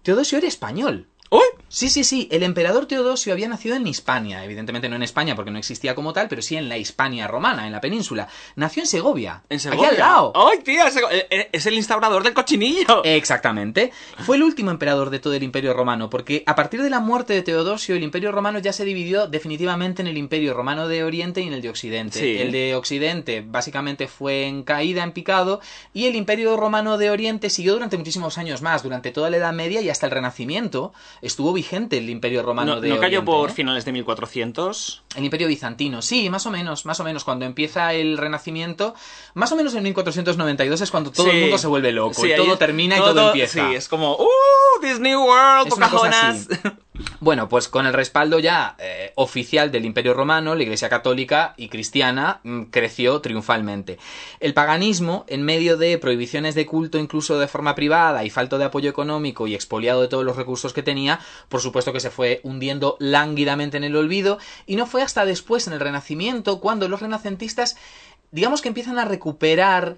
Teodosio 0.03 0.37
era 0.37 0.47
español. 0.47 1.07
¡Uy! 1.31 1.41
Sí, 1.71 1.89
sí, 1.89 2.03
sí. 2.03 2.27
El 2.31 2.41
emperador 2.41 2.87
Teodosio 2.87 3.31
había 3.31 3.47
nacido 3.47 3.75
en 3.75 3.85
Hispania. 3.85 4.43
Evidentemente 4.43 4.89
no 4.89 4.95
en 4.95 5.03
España 5.03 5.35
porque 5.35 5.51
no 5.51 5.59
existía 5.59 5.93
como 5.93 6.13
tal, 6.13 6.27
pero 6.27 6.41
sí 6.41 6.55
en 6.57 6.67
la 6.67 6.79
Hispania 6.79 7.27
romana, 7.27 7.67
en 7.67 7.71
la 7.71 7.79
península. 7.79 8.27
Nació 8.55 8.81
en 8.81 8.87
Segovia. 8.87 9.43
En 9.49 9.57
Aquí 9.57 9.63
Segovia. 9.69 9.89
al 9.89 9.97
lado. 9.99 10.33
¡Ay, 10.35 10.59
tía! 10.63 10.87
ese- 10.87 11.01
eh, 11.11 11.27
eh, 11.29 11.49
Es 11.51 11.67
el 11.67 11.75
instaurador 11.75 12.23
del 12.23 12.33
cochinillo. 12.33 13.03
Exactamente. 13.03 13.91
Fue 14.25 14.37
el 14.37 14.43
último 14.43 14.71
emperador 14.71 15.11
de 15.11 15.19
todo 15.19 15.35
el 15.35 15.43
Imperio 15.43 15.73
Romano, 15.75 16.09
porque 16.09 16.41
a 16.47 16.55
partir 16.55 16.81
de 16.81 16.89
la 16.89 16.99
muerte 16.99 17.33
de 17.33 17.43
Teodosio, 17.43 17.95
el 17.95 18.01
Imperio 18.03 18.31
Romano 18.31 18.57
ya 18.57 18.73
se 18.73 18.83
dividió 18.83 19.27
definitivamente 19.27 20.01
en 20.01 20.07
el 20.07 20.17
Imperio 20.17 20.55
Romano 20.55 20.87
de 20.87 21.03
Oriente 21.03 21.41
y 21.41 21.47
en 21.47 21.53
el 21.53 21.61
de 21.61 21.69
Occidente. 21.69 22.17
Sí. 22.19 22.37
El 22.39 22.51
de 22.51 22.73
Occidente 22.73 23.43
básicamente 23.45 24.07
fue 24.07 24.45
en 24.47 24.63
caída, 24.63 25.03
en 25.03 25.11
picado, 25.11 25.61
y 25.93 26.07
el 26.07 26.15
Imperio 26.15 26.57
Romano 26.57 26.97
de 26.97 27.11
Oriente 27.11 27.51
siguió 27.51 27.73
durante 27.73 27.97
muchísimos 27.97 28.39
años 28.39 28.63
más, 28.63 28.81
durante 28.81 29.11
toda 29.11 29.29
la 29.29 29.37
Edad 29.37 29.53
Media 29.53 29.81
y 29.81 29.89
hasta 29.91 30.07
el 30.07 30.11
Renacimiento 30.11 30.93
estuvo 31.21 31.53
vigente 31.53 31.97
el 31.97 32.09
Imperio 32.09 32.41
Romano 32.43 32.75
No, 32.75 32.81
de 32.81 32.89
no 32.89 32.95
cayó 32.95 33.19
Oriente, 33.19 33.25
por 33.25 33.49
¿eh? 33.49 33.53
finales 33.53 33.85
de 33.85 33.91
1400. 33.91 35.03
El 35.15 35.23
Imperio 35.25 35.47
Bizantino, 35.47 36.01
sí, 36.01 36.29
más 36.29 36.45
o 36.45 36.51
menos, 36.51 36.85
más 36.85 36.99
o 36.99 37.03
menos. 37.03 37.23
Cuando 37.23 37.45
empieza 37.45 37.93
el 37.93 38.17
Renacimiento, 38.17 38.93
más 39.33 39.51
o 39.51 39.55
menos 39.55 39.73
en 39.75 39.83
1492 39.83 40.81
es 40.81 40.91
cuando 40.91 41.11
todo 41.11 41.25
Sí. 41.29 41.31
el 41.35 41.41
mundo 41.41 41.57
se 41.57 41.67
vuelve 41.67 41.91
loco 41.91 42.21
Sí, 42.21 42.31
y 42.31 42.35
todo 42.35 42.57
termina 42.57 42.97
y 42.97 42.99
todo 42.99 43.27
empieza. 43.27 43.69
Sí, 43.69 43.75
es 43.75 43.87
como, 43.87 44.15
¡uh! 44.15 44.27
This 44.81 44.99
new 44.99 45.19
world, 45.23 45.69
Pocahontas. 45.69 46.47
Bueno, 47.19 47.49
pues 47.49 47.67
con 47.67 47.85
el 47.85 47.93
respaldo 47.93 48.39
ya 48.39 48.75
eh, 48.79 49.13
oficial 49.15 49.71
del 49.71 49.85
Imperio 49.85 50.13
Romano, 50.13 50.55
la 50.55 50.63
Iglesia 50.63 50.89
Católica 50.89 51.53
y 51.57 51.69
cristiana 51.69 52.41
mm, 52.43 52.63
creció 52.63 53.21
triunfalmente. 53.21 53.97
El 54.39 54.53
paganismo, 54.53 55.25
en 55.27 55.43
medio 55.43 55.77
de 55.77 55.97
prohibiciones 55.97 56.55
de 56.55 56.65
culto 56.65 56.97
incluso 56.97 57.39
de 57.39 57.47
forma 57.47 57.75
privada 57.75 58.23
y 58.23 58.29
falto 58.29 58.57
de 58.57 58.65
apoyo 58.65 58.89
económico 58.89 59.47
y 59.47 59.55
expoliado 59.55 60.01
de 60.01 60.07
todos 60.07 60.25
los 60.25 60.37
recursos 60.37 60.73
que 60.73 60.83
tenía, 60.83 61.19
por 61.47 61.61
supuesto 61.61 61.93
que 61.93 61.99
se 61.99 62.09
fue 62.09 62.41
hundiendo 62.43 62.97
lánguidamente 62.99 63.77
en 63.77 63.83
el 63.83 63.95
olvido 63.95 64.39
y 64.65 64.75
no 64.75 64.85
fue 64.85 65.01
hasta 65.01 65.25
después 65.25 65.67
en 65.67 65.73
el 65.73 65.79
Renacimiento 65.79 66.59
cuando 66.59 66.87
los 66.87 67.01
renacentistas 67.01 67.77
digamos 68.31 68.61
que 68.61 68.67
empiezan 68.67 68.99
a 68.99 69.05
recuperar 69.05 69.97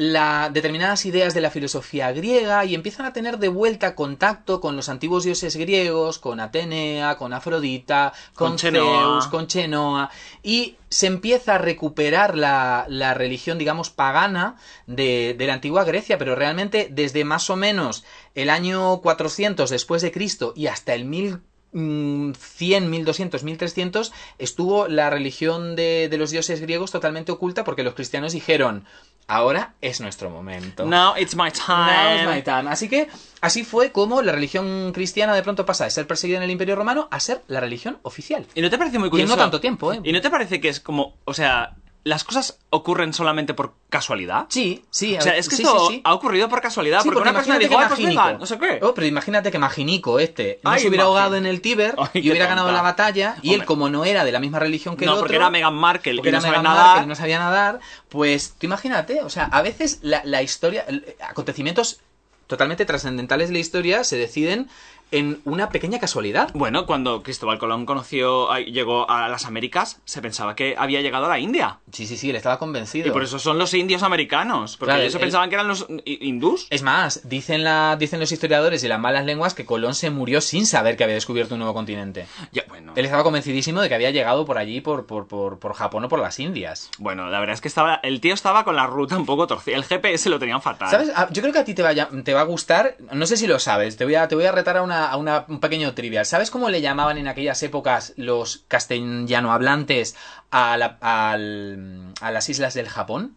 la, 0.00 0.48
determinadas 0.50 1.04
ideas 1.04 1.34
de 1.34 1.42
la 1.42 1.50
filosofía 1.50 2.10
griega 2.12 2.64
y 2.64 2.74
empiezan 2.74 3.04
a 3.04 3.12
tener 3.12 3.36
de 3.36 3.48
vuelta 3.48 3.94
contacto 3.94 4.58
con 4.58 4.74
los 4.74 4.88
antiguos 4.88 5.24
dioses 5.24 5.56
griegos, 5.56 6.18
con 6.18 6.40
Atenea, 6.40 7.18
con 7.18 7.34
Afrodita, 7.34 8.14
con. 8.32 8.58
Zeus, 8.58 9.26
con 9.26 9.46
Chenoa, 9.46 10.10
y 10.42 10.76
se 10.88 11.06
empieza 11.06 11.56
a 11.56 11.58
recuperar 11.58 12.34
la, 12.34 12.86
la 12.88 13.12
religión, 13.12 13.58
digamos, 13.58 13.90
pagana 13.90 14.56
de, 14.86 15.34
de 15.36 15.46
la 15.46 15.52
antigua 15.52 15.84
Grecia, 15.84 16.16
pero 16.16 16.34
realmente 16.34 16.88
desde 16.90 17.24
más 17.24 17.50
o 17.50 17.56
menos 17.56 18.02
el 18.34 18.48
año 18.48 19.02
400 19.02 19.68
después 19.68 20.00
de 20.00 20.12
Cristo 20.12 20.54
y 20.56 20.68
hasta 20.68 20.94
el 20.94 21.04
1100, 21.04 22.88
1200, 22.88 23.44
1300 23.44 24.12
estuvo 24.38 24.88
la 24.88 25.10
religión 25.10 25.76
de, 25.76 26.08
de 26.08 26.16
los 26.16 26.30
dioses 26.30 26.62
griegos 26.62 26.90
totalmente 26.90 27.32
oculta 27.32 27.64
porque 27.64 27.82
los 27.82 27.92
cristianos 27.92 28.32
dijeron, 28.32 28.86
ahora 29.30 29.74
es 29.80 30.00
nuestro 30.00 30.28
momento. 30.28 30.84
Now 30.84 31.14
it's 31.16 31.34
my 31.34 31.44
Now 31.44 31.48
is 31.48 31.58
time. 31.60 32.34
my 32.34 32.42
time. 32.42 32.68
Así 32.70 32.88
que 32.88 33.08
así 33.40 33.64
fue 33.64 33.92
como 33.92 34.22
la 34.22 34.32
religión 34.32 34.90
cristiana 34.92 35.34
de 35.34 35.42
pronto 35.42 35.64
pasa 35.64 35.84
de 35.84 35.90
ser 35.90 36.06
perseguida 36.06 36.38
en 36.38 36.42
el 36.42 36.50
Imperio 36.50 36.74
Romano 36.76 37.08
a 37.10 37.20
ser 37.20 37.42
la 37.46 37.60
religión 37.60 37.98
oficial. 38.02 38.46
¿Y 38.54 38.60
no 38.60 38.68
te 38.70 38.76
parece 38.76 38.98
muy 38.98 39.06
Y 39.06 39.10
curioso? 39.10 39.34
no 39.36 39.40
tanto 39.40 39.60
tiempo, 39.60 39.92
¿eh? 39.92 40.00
¿Y 40.02 40.12
no 40.12 40.20
te 40.20 40.30
parece 40.30 40.60
que 40.60 40.68
es 40.68 40.80
como, 40.80 41.16
o 41.24 41.32
sea, 41.32 41.76
las 42.02 42.24
cosas 42.24 42.58
ocurren 42.70 43.12
solamente 43.12 43.52
por 43.52 43.74
casualidad? 43.90 44.46
Sí, 44.48 44.84
sí. 44.90 45.16
a 45.16 45.18
O 45.18 45.22
sea, 45.22 45.36
es 45.36 45.48
que 45.48 45.56
sí, 45.56 45.62
esto 45.62 45.88
sí, 45.88 45.94
sí. 45.96 46.00
ha 46.04 46.14
ocurrido 46.14 46.48
por 46.48 46.60
casualidad, 46.60 47.02
porque, 47.04 47.20
una 47.20 47.32
persona 47.32 47.58
dijo, 47.58 47.78
"Ay, 47.78 47.86
pues 47.88 48.02
venga, 48.02 48.32
no 48.34 48.46
sé 48.46 48.58
qué. 48.58 48.78
Oh, 48.82 48.94
pero 48.94 49.06
imagínate 49.06 49.50
que 49.50 49.58
Maginico 49.58 50.18
este 50.18 50.60
no 50.62 50.70
Ay, 50.70 50.80
se 50.80 50.88
hubiera 50.88 51.04
ahogado 51.04 51.36
en 51.36 51.46
el 51.46 51.60
Tíber 51.60 51.94
Ay, 51.98 52.22
y 52.22 52.30
hubiera 52.30 52.46
ganado 52.46 52.72
la 52.72 52.82
batalla 52.82 53.36
y 53.42 53.54
él 53.54 53.64
como 53.64 53.90
no 53.90 54.04
era 54.04 54.24
de 54.24 54.32
la 54.32 54.40
misma 54.40 54.58
religión 54.58 54.96
que 54.96 55.04
no, 55.04 55.12
el 55.12 55.16
otro 55.18 55.24
porque 55.24 55.36
era 55.36 55.50
Meghan 55.50 55.74
Markle 55.74 56.14
y 56.14 56.22
no 56.22 56.28
era 56.28 56.40
sabe 56.40 56.52
Meghan 56.52 56.64
nada. 56.64 56.84
Markle 56.84 57.04
y 57.04 57.08
no 57.08 57.14
sabía 57.14 57.38
nadar, 57.38 57.80
pues 58.08 58.54
tú 58.58 58.66
imagínate, 58.66 59.22
o 59.22 59.28
sea, 59.28 59.44
a 59.44 59.60
veces 59.62 59.98
la, 60.02 60.22
la 60.24 60.42
historia, 60.42 60.86
acontecimientos 61.28 62.00
totalmente 62.46 62.84
trascendentales 62.84 63.48
de 63.48 63.54
la 63.54 63.60
historia 63.60 64.04
se 64.04 64.16
deciden 64.16 64.68
en 65.10 65.40
una 65.44 65.70
pequeña 65.70 65.98
casualidad. 65.98 66.50
Bueno, 66.54 66.86
cuando 66.86 67.22
Cristóbal 67.22 67.58
Colón 67.58 67.86
conoció, 67.86 68.54
llegó 68.58 69.10
a 69.10 69.28
las 69.28 69.44
Américas, 69.46 70.00
se 70.04 70.22
pensaba 70.22 70.54
que 70.54 70.74
había 70.78 71.00
llegado 71.00 71.26
a 71.26 71.28
la 71.28 71.38
India. 71.38 71.78
Sí, 71.92 72.06
sí, 72.06 72.16
sí, 72.16 72.30
él 72.30 72.36
estaba 72.36 72.58
convencido. 72.58 73.08
Y 73.08 73.10
por 73.10 73.22
eso 73.22 73.38
son 73.38 73.58
los 73.58 73.74
indios 73.74 74.02
americanos. 74.02 74.76
Porque 74.76 74.90
Claro, 74.92 75.02
ellos 75.02 75.16
pensaban 75.20 75.48
que 75.48 75.54
eran 75.56 75.68
los 75.68 75.86
hi- 76.04 76.18
hindús. 76.22 76.66
Es 76.70 76.82
más, 76.82 77.28
dicen, 77.28 77.64
la, 77.64 77.96
dicen 77.98 78.20
los 78.20 78.32
historiadores 78.32 78.82
y 78.84 78.88
las 78.88 79.00
malas 79.00 79.24
lenguas 79.24 79.54
que 79.54 79.64
Colón 79.64 79.94
se 79.94 80.10
murió 80.10 80.40
sin 80.40 80.66
saber 80.66 80.96
que 80.96 81.04
había 81.04 81.14
descubierto 81.14 81.54
un 81.54 81.60
nuevo 81.60 81.74
continente. 81.74 82.26
Ya, 82.52 82.64
bueno. 82.68 82.92
Él 82.96 83.04
estaba 83.04 83.22
convencidísimo 83.22 83.80
de 83.80 83.88
que 83.88 83.94
había 83.94 84.10
llegado 84.10 84.44
por 84.44 84.58
allí, 84.58 84.80
por, 84.80 85.06
por, 85.06 85.26
por, 85.26 85.58
por 85.58 85.74
Japón 85.74 86.04
o 86.04 86.08
por 86.08 86.18
las 86.20 86.38
Indias. 86.38 86.90
Bueno, 86.98 87.28
la 87.30 87.40
verdad 87.40 87.54
es 87.54 87.60
que 87.60 87.68
estaba, 87.68 88.00
el 88.02 88.20
tío 88.20 88.34
estaba 88.34 88.64
con 88.64 88.76
la 88.76 88.86
ruta 88.86 89.16
un 89.16 89.26
poco 89.26 89.46
torcida. 89.46 89.76
El 89.76 89.84
GPS 89.84 90.28
lo 90.28 90.38
tenían 90.38 90.62
fatal. 90.62 90.90
¿Sabes? 90.90 91.10
Ah, 91.14 91.28
Yo 91.30 91.42
creo 91.42 91.52
que 91.52 91.60
a 91.60 91.64
ti 91.64 91.74
te 91.74 91.82
va, 91.82 91.94
te 91.94 92.34
va 92.34 92.40
a 92.40 92.44
gustar, 92.44 92.96
no 93.12 93.26
sé 93.26 93.36
si 93.36 93.46
lo 93.46 93.58
sabes, 93.58 93.96
te 93.96 94.04
voy 94.04 94.14
a, 94.14 94.28
te 94.28 94.34
voy 94.34 94.44
a 94.44 94.52
retar 94.52 94.76
a, 94.76 94.82
una, 94.82 94.99
a 95.06 95.16
una- 95.16 95.44
un 95.48 95.60
pequeño 95.60 95.94
trivial. 95.94 96.26
¿Sabes 96.26 96.50
cómo 96.50 96.68
le 96.70 96.80
llamaban 96.80 97.18
en 97.18 97.28
aquellas 97.28 97.62
épocas 97.62 98.12
los 98.16 98.64
castellano 98.68 99.52
hablantes 99.52 100.16
a, 100.50 100.76
la- 100.76 100.98
al- 101.00 102.12
a 102.20 102.30
las 102.30 102.48
islas 102.48 102.74
del 102.74 102.88
Japón? 102.88 103.36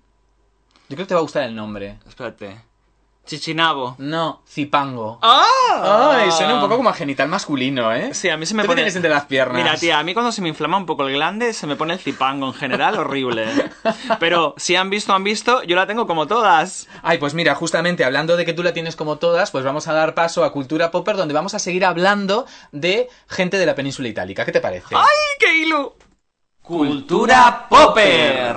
Yo 0.89 0.95
creo 0.95 1.05
que 1.05 1.09
te 1.09 1.13
va 1.13 1.19
a 1.19 1.23
gustar 1.23 1.43
el 1.43 1.55
nombre. 1.55 1.97
Espérate. 2.07 2.57
Chichinabo. 3.25 3.95
No, 3.99 4.41
Zipango. 4.45 5.17
¡Ah! 5.21 6.11
Ay, 6.17 6.31
suena 6.31 6.55
un 6.55 6.61
poco 6.61 6.75
como 6.75 6.89
a 6.89 6.93
genital 6.93 7.29
masculino, 7.29 7.93
¿eh? 7.93 8.13
Sí, 8.13 8.27
a 8.29 8.35
mí 8.35 8.45
se 8.45 8.53
me 8.53 8.63
¿Tú 8.63 8.65
qué 8.65 8.71
pone... 8.71 8.81
tienes 8.81 8.95
entre 8.97 9.09
las 9.09 9.25
piernas? 9.25 9.55
Mira, 9.55 9.75
tía, 9.77 9.97
a 9.97 10.03
mí 10.03 10.13
cuando 10.13 10.33
se 10.33 10.41
me 10.41 10.49
inflama 10.49 10.77
un 10.77 10.85
poco 10.85 11.07
el 11.07 11.13
glande 11.13 11.53
se 11.53 11.65
me 11.65 11.77
pone 11.77 11.93
el 11.93 11.99
zipango 11.99 12.47
en 12.47 12.53
general 12.53 12.97
horrible. 12.97 13.45
Pero 14.19 14.55
si 14.57 14.75
han 14.75 14.89
visto, 14.89 15.13
han 15.13 15.23
visto, 15.23 15.63
yo 15.63 15.77
la 15.77 15.87
tengo 15.87 16.05
como 16.05 16.27
todas. 16.27 16.89
Ay, 17.01 17.17
pues 17.17 17.33
mira, 17.33 17.55
justamente 17.55 18.03
hablando 18.03 18.35
de 18.35 18.45
que 18.45 18.53
tú 18.53 18.61
la 18.61 18.73
tienes 18.73 18.97
como 18.97 19.17
todas, 19.17 19.51
pues 19.51 19.63
vamos 19.63 19.87
a 19.87 19.93
dar 19.93 20.15
paso 20.15 20.43
a 20.43 20.51
Cultura 20.51 20.91
Popper, 20.91 21.15
donde 21.15 21.33
vamos 21.33 21.53
a 21.53 21.59
seguir 21.59 21.85
hablando 21.85 22.45
de 22.73 23.07
gente 23.29 23.57
de 23.57 23.65
la 23.65 23.75
península 23.75 24.09
itálica. 24.09 24.43
¿Qué 24.43 24.51
te 24.51 24.59
parece? 24.59 24.95
¡Ay, 24.95 25.37
qué 25.39 25.57
ilu! 25.59 25.93
Cultura 26.61 27.67
Popper. 27.69 28.55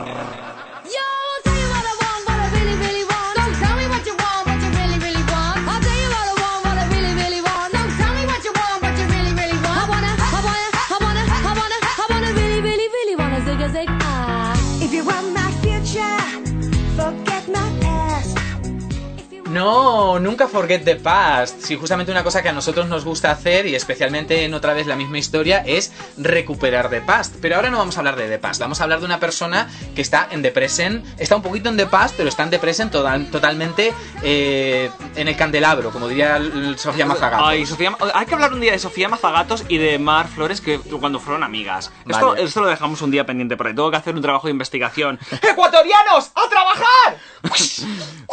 No, 19.56 20.18
nunca 20.18 20.46
forget 20.48 20.84
the 20.84 20.96
past. 20.96 21.60
Sí, 21.62 21.76
justamente 21.76 22.12
una 22.12 22.22
cosa 22.22 22.42
que 22.42 22.48
a 22.50 22.52
nosotros 22.52 22.86
nos 22.88 23.04
gusta 23.04 23.30
hacer, 23.30 23.66
y 23.66 23.74
especialmente 23.74 24.44
en 24.44 24.52
otra 24.54 24.74
vez 24.74 24.86
la 24.86 24.96
misma 24.96 25.18
historia, 25.18 25.62
es 25.66 25.92
recuperar 26.18 26.90
the 26.90 27.00
past. 27.00 27.34
Pero 27.40 27.56
ahora 27.56 27.70
no 27.70 27.78
vamos 27.78 27.96
a 27.96 28.00
hablar 28.00 28.16
de 28.16 28.28
the 28.28 28.38
past, 28.38 28.60
vamos 28.60 28.80
a 28.80 28.84
hablar 28.84 29.00
de 29.00 29.06
una 29.06 29.18
persona 29.18 29.68
que 29.94 30.02
está 30.02 30.28
en 30.30 30.42
the 30.42 30.50
present, 30.50 31.04
está 31.18 31.36
un 31.36 31.42
poquito 31.42 31.68
en 31.70 31.76
the 31.76 31.86
past, 31.86 32.14
pero 32.16 32.28
está 32.28 32.42
en 32.42 32.50
the 32.50 32.58
present 32.58 32.92
total- 32.92 33.30
totalmente 33.30 33.94
eh, 34.22 34.90
en 35.14 35.28
el 35.28 35.36
candelabro, 35.36 35.90
como 35.90 36.06
diría 36.08 36.38
Sofía 36.76 37.06
Mazagatos. 37.06 37.48
Ay, 37.48 37.64
Sofía, 37.64 37.96
hay 38.14 38.26
que 38.26 38.34
hablar 38.34 38.52
un 38.52 38.60
día 38.60 38.72
de 38.72 38.78
Sofía 38.78 39.08
Mazagatos 39.08 39.64
y 39.68 39.78
de 39.78 39.98
Mar 39.98 40.28
Flores 40.28 40.60
que 40.60 40.78
cuando 40.78 41.18
fueron 41.18 41.42
amigas. 41.42 41.90
Esto, 42.06 42.28
Vale. 42.32 42.42
esto 42.44 42.60
lo 42.60 42.66
dejamos 42.68 43.00
un 43.00 43.10
día 43.10 43.24
pendiente 43.24 43.56
por 43.56 43.66
ahí. 43.66 43.74
Tengo 43.74 43.90
que 43.90 43.96
hacer 43.96 44.14
un 44.14 44.22
trabajo 44.22 44.48
de 44.48 44.50
investigación. 44.52 45.18
¡Ecuatorianos! 45.42 46.30
¡A 46.34 46.48
trabajar! 46.48 47.16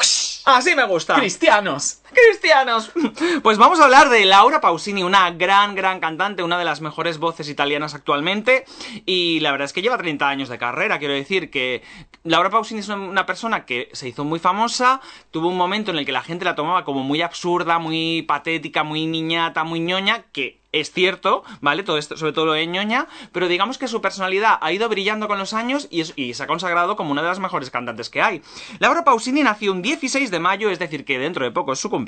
Así 0.46 0.76
me 0.76 0.86
gusta. 0.86 1.16
Cristianos. 1.16 2.00
Cristianos. 2.14 2.92
Pues 3.42 3.58
vamos 3.58 3.80
a 3.80 3.86
hablar 3.86 4.10
de 4.10 4.26
Laura 4.26 4.62
Pausini, 4.62 5.04
una 5.04 5.32
gran, 5.32 5.76
gran 5.76 6.00
cantante, 6.00 6.44
una 6.44 6.58
de 6.58 6.66
las 6.66 6.82
mejores 6.82 7.18
voces 7.18 7.50
italianas 7.50 7.94
actualmente. 7.94 8.66
Y 9.06 9.40
la 9.42 9.52
verdad 9.52 9.66
es 9.66 9.74
que 9.74 9.82
lleva 9.82 9.98
30 9.98 10.28
años 10.30 10.50
de 10.50 10.58
carrera. 10.58 11.00
Quiero 11.00 11.14
decir 11.14 11.50
que 11.52 11.82
Laura 12.24 12.50
Pausini 12.50 12.80
es 12.82 12.90
una- 12.90 13.26
persona 13.26 13.66
que 13.66 13.90
se 13.94 14.08
hizo 14.10 14.24
muy 14.26 14.40
famosa. 14.40 15.02
Tuvo 15.32 15.48
un 15.48 15.58
momento 15.58 15.92
en 15.92 15.98
el 15.98 16.06
que 16.06 16.12
la 16.12 16.22
gente 16.24 16.46
la 16.46 16.56
tomaba 16.56 16.84
como 16.86 17.04
muy 17.04 17.22
absurda, 17.22 17.80
muy 17.80 18.22
patética, 18.24 18.84
muy 18.84 19.06
niñata, 19.06 19.64
muy 19.64 19.80
ñoña, 19.80 20.24
que 20.34 20.62
es 20.74 20.92
cierto, 20.92 21.44
¿vale? 21.62 21.84
Todo 21.84 22.00
esto, 22.00 22.18
sobre 22.18 22.34
todo 22.34 22.48
lo 22.48 22.54
de 22.54 22.66
ñoña, 22.66 23.06
pero 23.32 23.48
digamos 23.48 23.78
que 23.78 23.88
su 23.88 24.02
personalidad 24.02 24.58
ha 24.60 24.72
ido 24.72 24.90
brillando 24.90 25.28
con 25.28 25.38
los 25.38 25.54
años 25.54 25.88
y, 25.92 26.02
y 26.20 26.34
se 26.34 26.42
ha 26.42 26.48
consagrado 26.48 26.96
como 26.96 27.12
una 27.12 27.22
de 27.22 27.28
las 27.28 27.38
mejores 27.38 27.70
cantantes 27.70 28.10
que 28.10 28.24
hay. 28.24 28.42
Laura 28.80 29.04
Pausini 29.04 29.44
nació 29.44 29.72
un 29.72 29.84
16 29.84 30.32
de 30.32 30.40
mayo, 30.40 30.72
es 30.72 30.80
decir, 30.80 31.06
que 31.06 31.20
dentro 31.20 31.46
de 31.46 31.52
poco 31.52 31.74
es 31.74 31.80
su 31.80 31.92
cumpleaños, 31.92 32.03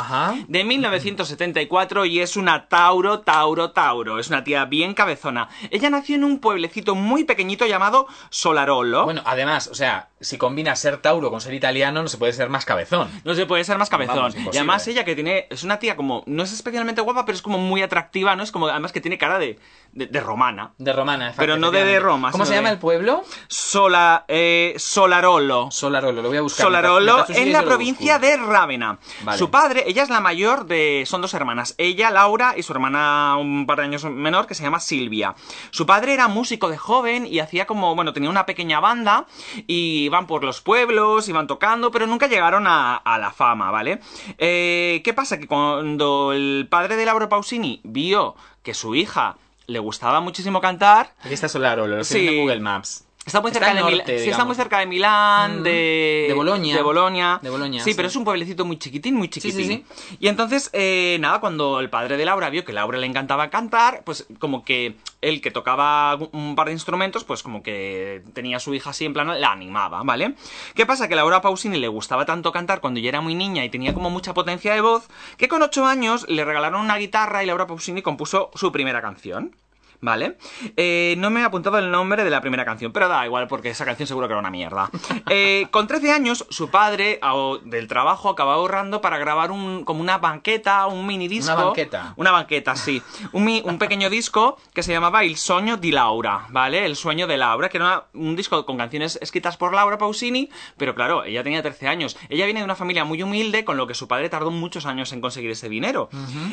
Ajá. 0.00 0.34
de 0.48 0.64
1974 0.64 2.04
y 2.06 2.20
es 2.20 2.36
una 2.36 2.68
Tauro, 2.68 3.20
Tauro, 3.20 3.70
Tauro. 3.70 4.18
Es 4.18 4.28
una 4.28 4.44
tía 4.44 4.64
bien 4.64 4.94
cabezona. 4.94 5.48
Ella 5.70 5.90
nació 5.90 6.16
en 6.16 6.24
un 6.24 6.38
pueblecito 6.38 6.94
muy 6.94 7.24
pequeñito 7.24 7.66
llamado 7.66 8.06
Solarolo. 8.30 9.04
Bueno, 9.04 9.22
además, 9.24 9.68
o 9.68 9.74
sea, 9.74 10.08
si 10.20 10.38
combinas 10.38 10.78
ser 10.80 10.98
Tauro 10.98 11.30
con 11.30 11.40
ser 11.40 11.54
italiano, 11.54 12.02
no 12.02 12.08
se 12.08 12.18
puede 12.18 12.32
ser 12.32 12.48
más 12.48 12.64
cabezón. 12.64 13.08
No 13.24 13.34
se 13.34 13.46
puede 13.46 13.64
ser 13.64 13.78
más 13.78 13.88
cabezón. 13.90 14.16
Vamos, 14.16 14.34
y 14.36 14.56
además 14.58 14.86
ella 14.88 15.04
que 15.04 15.14
tiene... 15.14 15.46
Es 15.50 15.62
una 15.64 15.78
tía 15.78 15.96
como... 15.96 16.22
No 16.26 16.42
es 16.42 16.52
especialmente 16.52 17.00
guapa, 17.00 17.24
pero 17.26 17.36
es 17.36 17.42
como 17.42 17.58
muy 17.58 17.82
atractiva, 17.82 18.36
¿no? 18.36 18.42
Es 18.42 18.52
como... 18.52 18.68
Además 18.68 18.92
que 18.92 19.00
tiene 19.00 19.18
cara 19.18 19.38
de, 19.38 19.58
de, 19.92 20.06
de 20.06 20.20
romana. 20.20 20.72
De 20.78 20.92
romana, 20.92 21.32
Pero 21.36 21.56
no 21.56 21.70
de- 21.70 21.84
de. 21.84 22.00
Roma, 22.00 22.30
¿Cómo 22.30 22.44
se 22.44 22.54
llama 22.54 22.70
el 22.70 22.78
pueblo? 22.78 23.24
Sola, 23.48 24.24
eh, 24.28 24.74
Solarolo. 24.76 25.70
Solarolo, 25.70 26.22
lo 26.22 26.28
voy 26.28 26.36
a 26.38 26.42
buscar. 26.42 26.66
Solarolo 26.66 27.24
en 27.28 27.52
la 27.52 27.62
provincia 27.62 28.18
de 28.18 28.36
Rávena. 28.36 28.98
Vale. 29.22 29.35
Su 29.36 29.50
padre, 29.50 29.84
ella 29.86 30.02
es 30.02 30.08
la 30.10 30.20
mayor 30.20 30.66
de... 30.66 31.04
Son 31.06 31.20
dos 31.20 31.34
hermanas. 31.34 31.74
Ella, 31.78 32.10
Laura, 32.10 32.54
y 32.56 32.62
su 32.62 32.72
hermana 32.72 33.36
un 33.38 33.66
par 33.66 33.78
de 33.78 33.84
años 33.84 34.04
menor, 34.04 34.46
que 34.46 34.54
se 34.54 34.62
llama 34.62 34.80
Silvia. 34.80 35.34
Su 35.70 35.86
padre 35.86 36.12
era 36.14 36.28
músico 36.28 36.68
de 36.68 36.76
joven 36.78 37.26
y 37.26 37.38
hacía 37.40 37.66
como... 37.66 37.94
Bueno, 37.94 38.12
tenía 38.12 38.30
una 38.30 38.46
pequeña 38.46 38.80
banda 38.80 39.26
y 39.66 40.04
iban 40.04 40.26
por 40.26 40.44
los 40.44 40.60
pueblos, 40.60 41.28
iban 41.28 41.46
tocando, 41.46 41.90
pero 41.90 42.06
nunca 42.06 42.26
llegaron 42.26 42.66
a, 42.66 42.96
a 42.96 43.18
la 43.18 43.30
fama, 43.30 43.70
¿vale? 43.70 44.00
Eh, 44.38 45.00
¿Qué 45.04 45.12
pasa? 45.14 45.38
Que 45.38 45.46
cuando 45.46 46.32
el 46.32 46.66
padre 46.70 46.96
de 46.96 47.06
Laura 47.06 47.28
Pausini 47.28 47.80
vio 47.84 48.34
que 48.62 48.74
su 48.74 48.94
hija 48.94 49.36
le 49.66 49.78
gustaba 49.78 50.20
muchísimo 50.20 50.60
cantar, 50.60 51.12
Aquí 51.22 51.34
está 51.34 51.48
Solarolo, 51.48 51.96
lo 51.96 52.04
Sí. 52.04 52.26
en 52.28 52.40
Google 52.42 52.60
Maps. 52.60 53.05
Está 53.26 53.40
muy 53.40 53.50
cerca 53.50 53.74
de 53.74 53.80
norte, 53.80 53.90
Milán. 53.92 54.06
Sí, 54.20 54.30
está 54.30 54.44
muy 54.44 54.54
cerca 54.54 54.78
de 54.78 54.86
Milán, 54.86 55.60
Mm. 55.60 55.62
de... 55.64 56.24
De 56.28 56.32
Bolonia. 56.34 56.76
De 56.76 56.82
Bolonia. 56.82 57.40
De 57.42 57.50
Bolonia, 57.50 57.82
Sí, 57.82 57.90
sí. 57.90 57.96
pero 57.96 58.06
es 58.06 58.14
un 58.14 58.24
pueblecito 58.24 58.64
muy 58.64 58.78
chiquitín, 58.78 59.16
muy 59.16 59.28
chiquitín. 59.28 59.66
sí. 59.66 60.16
Y 60.20 60.28
entonces, 60.28 60.70
eh, 60.72 61.16
nada, 61.20 61.40
cuando 61.40 61.80
el 61.80 61.90
padre 61.90 62.16
de 62.16 62.24
Laura 62.24 62.50
vio 62.50 62.64
que 62.64 62.70
a 62.70 62.76
Laura 62.76 62.98
le 62.98 63.06
encantaba 63.06 63.50
cantar, 63.50 64.02
pues 64.04 64.26
como 64.38 64.64
que 64.64 64.94
él 65.22 65.40
que 65.40 65.50
tocaba 65.50 66.14
un 66.30 66.54
par 66.54 66.68
de 66.68 66.74
instrumentos, 66.74 67.24
pues 67.24 67.42
como 67.42 67.64
que 67.64 68.22
tenía 68.32 68.58
a 68.58 68.60
su 68.60 68.72
hija 68.74 68.90
así 68.90 69.04
en 69.04 69.12
plan, 69.12 69.40
la 69.40 69.50
animaba, 69.50 70.04
¿vale? 70.04 70.34
¿Qué 70.76 70.86
pasa? 70.86 71.08
Que 71.08 71.16
Laura 71.16 71.40
Pausini 71.40 71.78
le 71.80 71.88
gustaba 71.88 72.26
tanto 72.26 72.52
cantar 72.52 72.80
cuando 72.80 73.00
ya 73.00 73.08
era 73.08 73.20
muy 73.20 73.34
niña 73.34 73.64
y 73.64 73.70
tenía 73.70 73.92
como 73.92 74.08
mucha 74.08 74.34
potencia 74.34 74.72
de 74.72 74.80
voz, 74.82 75.08
que 75.36 75.48
con 75.48 75.62
ocho 75.62 75.84
años 75.84 76.26
le 76.28 76.44
regalaron 76.44 76.80
una 76.80 76.96
guitarra 76.96 77.42
y 77.42 77.46
Laura 77.46 77.66
Pausini 77.66 78.02
compuso 78.02 78.50
su 78.54 78.70
primera 78.70 79.02
canción. 79.02 79.56
¿Vale? 80.00 80.36
Eh, 80.76 81.14
no 81.18 81.30
me 81.30 81.40
he 81.40 81.44
apuntado 81.44 81.78
el 81.78 81.90
nombre 81.90 82.24
de 82.24 82.30
la 82.30 82.40
primera 82.40 82.64
canción, 82.64 82.92
pero 82.92 83.08
da 83.08 83.24
igual 83.24 83.48
porque 83.48 83.70
esa 83.70 83.84
canción 83.84 84.06
seguro 84.06 84.26
que 84.28 84.32
era 84.32 84.40
una 84.40 84.50
mierda. 84.50 84.90
Eh, 85.28 85.66
con 85.70 85.86
13 85.86 86.12
años, 86.12 86.46
su 86.50 86.70
padre 86.70 87.20
del 87.64 87.88
trabajo 87.88 88.28
acaba 88.28 88.54
ahorrando 88.54 89.00
para 89.00 89.18
grabar 89.18 89.50
un, 89.50 89.84
como 89.84 90.00
una 90.00 90.18
banqueta, 90.18 90.86
un 90.86 91.04
mini 91.04 91.26
disco. 91.26 91.52
Una 91.52 91.64
banqueta. 91.64 92.14
Una 92.16 92.30
banqueta, 92.30 92.76
sí. 92.76 93.02
Un, 93.32 93.46
un 93.64 93.78
pequeño 93.78 94.08
disco 94.08 94.56
que 94.72 94.82
se 94.82 94.92
llamaba 94.92 95.24
Il 95.24 95.36
Sogno 95.36 95.76
di 95.76 95.90
Laura, 95.90 96.46
¿vale? 96.50 96.84
El 96.86 96.96
sueño 96.96 97.26
de 97.26 97.36
Laura, 97.36 97.68
que 97.68 97.78
era 97.78 98.06
un 98.14 98.36
disco 98.36 98.64
con 98.64 98.76
canciones 98.76 99.18
escritas 99.20 99.56
por 99.56 99.74
Laura 99.74 99.98
Pausini, 99.98 100.48
pero 100.76 100.94
claro, 100.94 101.24
ella 101.24 101.42
tenía 101.42 101.62
13 101.62 101.88
años. 101.88 102.16
Ella 102.28 102.44
viene 102.44 102.60
de 102.60 102.64
una 102.64 102.76
familia 102.76 103.04
muy 103.04 103.22
humilde, 103.22 103.64
con 103.64 103.76
lo 103.76 103.86
que 103.86 103.94
su 103.94 104.06
padre 104.06 104.28
tardó 104.28 104.50
muchos 104.50 104.86
años 104.86 105.12
en 105.12 105.20
conseguir 105.20 105.50
ese 105.50 105.68
dinero. 105.68 106.08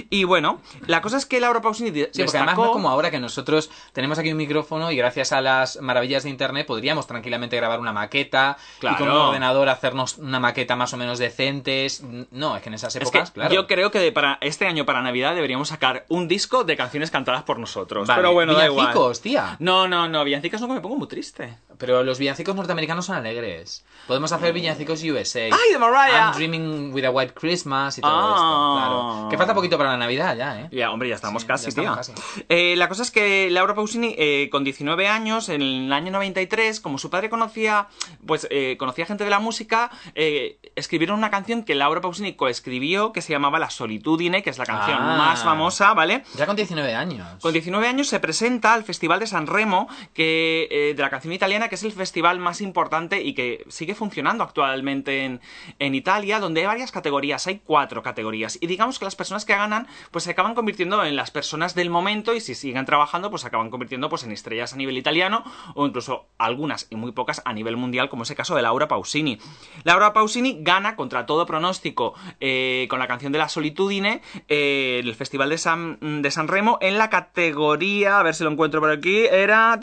Y 0.10 0.24
bueno, 0.24 0.62
la 0.88 1.02
cosa 1.02 1.18
es 1.18 1.26
que 1.26 1.40
Laura 1.40 1.62
Pausini 1.62 1.92
Sí, 1.92 2.24
porque 2.24 2.38
además 2.38 2.56
no 2.56 2.62
destacó... 2.62 2.66
es 2.66 2.72
como 2.72 2.90
ahora 2.90 3.12
que 3.12 3.20
nosotros 3.34 3.72
tenemos 3.94 4.20
aquí 4.20 4.32
un 4.32 4.38
micrófono 4.38 4.92
y 4.92 4.96
gracias 4.96 5.32
a 5.32 5.42
las 5.42 5.82
maravillas 5.82 6.22
de 6.24 6.30
internet 6.30 6.68
podríamos 6.68 7.08
tranquilamente 7.08 7.56
grabar 7.58 7.80
una 7.80 7.92
maqueta 7.92 8.58
y 8.78 8.82
con 8.82 8.92
un 8.92 8.98
Claro. 8.98 9.28
ordenador 9.30 9.70
hacernos 9.70 10.20
una 10.20 10.40
maqueta 10.40 10.76
más 10.76 10.94
o 10.94 10.98
menos 10.98 11.18
decentes. 11.18 12.04
No, 12.32 12.56
es 12.56 12.62
que 12.62 12.70
en 12.70 12.76
esas 12.76 12.96
Es 12.96 13.02
épocas, 13.02 13.32
que 13.32 13.36
claro. 13.40 13.54
yo 13.56 13.66
creo 13.66 13.90
que 13.90 14.12
para 14.12 14.38
este 14.42 14.68
año, 14.68 14.86
para 14.86 15.02
Navidad, 15.02 15.34
deberíamos 15.34 15.70
sacar 15.70 16.06
un 16.10 16.28
disco 16.28 16.64
de 16.64 16.78
canciones 16.78 17.10
cantadas 17.10 17.42
por 17.42 17.58
nosotros. 17.58 18.08
Vale, 18.08 18.22
Pero 18.22 18.34
bueno, 18.34 18.54
da 18.54 18.66
igual. 18.68 18.88
villancicos, 18.88 19.22
tía. 19.22 19.56
No, 19.60 19.88
no, 19.88 20.08
no, 20.08 20.24
villancicos 20.24 20.62
nunca 20.62 20.76
me 20.76 20.82
pongo 20.82 20.96
muy 20.98 21.08
triste. 21.08 21.58
Pero 21.80 22.04
los 22.04 22.20
villancicos 22.20 22.56
norteamericanos 22.56 23.08
son 23.08 23.16
alegres. 23.16 23.84
Podemos 24.08 24.32
hacer 24.32 24.54
villancicos 24.54 25.04
USA. 25.04 25.46
¡Ay, 25.46 25.72
de 25.74 25.80
Mariah! 25.80 26.28
I'm 26.30 26.36
Dreaming 26.36 26.94
with 26.94 27.04
a 27.04 27.10
White 27.10 27.34
Christmas 27.34 27.98
y 27.98 28.02
todo 28.02 28.12
Ah. 28.14 28.34
esto. 28.36 28.78
Claro. 28.78 29.30
Que 29.30 29.38
falta 29.38 29.54
poquito 29.56 29.78
para 29.78 29.90
la 29.92 29.98
Navidad 29.98 30.36
ya, 30.38 30.62
¿eh? 30.62 30.70
Ya, 30.72 30.92
hombre, 30.92 31.10
ya 31.10 31.16
estamos 31.16 31.42
Sí, 31.42 31.48
casi, 31.48 31.64
ya 31.66 31.70
estamos 31.70 32.06
tía. 32.08 32.16
casi. 32.16 32.46
Eh, 32.48 32.76
la 32.78 32.88
cosa 32.88 33.02
es 33.04 33.10
que 33.12 33.23
Laura 33.52 33.76
Pausini, 33.76 34.16
eh, 34.18 34.50
con 34.52 34.64
19 34.64 35.08
años, 35.08 35.50
en 35.50 35.62
el 35.62 35.94
año 35.94 36.12
93, 36.12 36.80
como 36.80 36.98
su 36.98 37.10
padre 37.10 37.30
conocía, 37.30 37.88
pues, 38.26 38.48
eh, 38.50 38.76
conocía 38.78 39.06
gente 39.06 39.24
de 39.24 39.30
la 39.30 39.40
música, 39.40 39.92
eh, 40.16 40.58
escribieron 40.76 41.18
una 41.18 41.30
canción 41.32 41.64
que 41.64 41.76
Laura 41.76 42.02
Pausini 42.02 42.34
coescribió, 42.34 43.12
que 43.14 43.22
se 43.22 43.32
llamaba 43.34 43.60
La 43.60 43.70
Solitudine, 43.70 44.44
que 44.44 44.50
es 44.50 44.58
la 44.58 44.66
canción 44.66 44.98
Ah. 45.00 45.16
más 45.18 45.44
famosa, 45.44 45.94
¿vale? 45.94 46.24
Ya 46.36 46.46
con 46.46 46.56
19 46.56 46.94
años. 46.96 47.28
Con 47.42 47.54
19 47.54 47.88
años 47.88 48.08
se 48.08 48.20
presenta 48.20 48.74
al 48.74 48.84
Festival 48.84 49.20
de 49.20 49.28
San 49.28 49.48
Remo 49.48 49.88
que, 50.14 50.68
eh, 50.72 50.94
de 50.96 51.02
la 51.02 51.10
canción 51.10 51.34
italiana, 51.34 51.70
que 51.70 51.76
es 51.76 51.84
el 51.84 51.92
festival 51.92 52.40
más 52.40 52.62
importante 52.62 53.22
y 53.22 53.34
que 53.34 53.64
sigue 53.70 53.96
funcionando 53.96 54.44
actualmente 54.44 55.24
en, 55.26 55.42
en 55.80 55.96
Italia, 55.96 56.40
donde 56.40 56.62
hay 56.62 56.68
varias 56.68 56.92
categorías, 56.92 57.46
hay 57.48 57.62
cuatro 57.64 58.02
categorías. 58.04 58.58
Y 58.62 58.68
digamos 58.68 59.00
que 59.00 59.06
las 59.06 59.16
personas 59.16 59.46
que 59.46 59.54
ganan, 59.56 59.88
pues 60.12 60.24
se 60.24 60.32
acaban 60.32 60.56
convirtiendo 60.56 61.04
en 61.04 61.16
las 61.16 61.32
personas 61.32 61.76
del 61.76 61.90
momento 61.90 62.34
y 62.34 62.42
si 62.42 62.56
siguen 62.56 62.86
trabajando, 62.86 63.04
pues 63.22 63.42
se 63.42 63.48
acaban 63.48 63.70
convirtiendo 63.70 64.10
pues, 64.10 64.24
en 64.24 64.32
estrellas 64.32 64.74
a 64.74 64.76
nivel 64.76 64.98
italiano 64.98 65.44
o 65.76 65.86
incluso 65.86 66.28
algunas 66.38 66.88
y 66.90 66.96
muy 66.96 67.12
pocas 67.12 67.42
a 67.46 67.54
nivel 67.54 67.78
mundial, 67.78 68.10
como 68.10 68.24
es 68.24 68.30
el 68.30 68.36
caso 68.36 68.56
de 68.56 68.62
Laura 68.62 68.88
Pausini. 68.88 69.40
Laura 69.84 70.14
Pausini 70.14 70.58
gana 70.62 70.96
contra 70.96 71.26
todo 71.26 71.46
pronóstico 71.46 72.14
eh, 72.40 72.88
con 72.90 73.00
la 73.00 73.08
canción 73.08 73.32
de 73.32 73.40
la 73.40 73.50
solitudine 73.50 74.22
eh, 74.48 75.02
el 75.04 75.16
Festival 75.16 75.50
de 75.50 75.58
San, 75.58 76.22
de 76.22 76.32
San 76.32 76.48
Remo 76.48 76.78
en 76.82 76.98
la 76.98 77.10
categoría, 77.10 78.20
a 78.20 78.24
ver 78.24 78.36
si 78.36 78.44
lo 78.44 78.52
encuentro 78.52 78.80
por 78.82 78.92
aquí, 78.92 79.26
era 79.26 79.80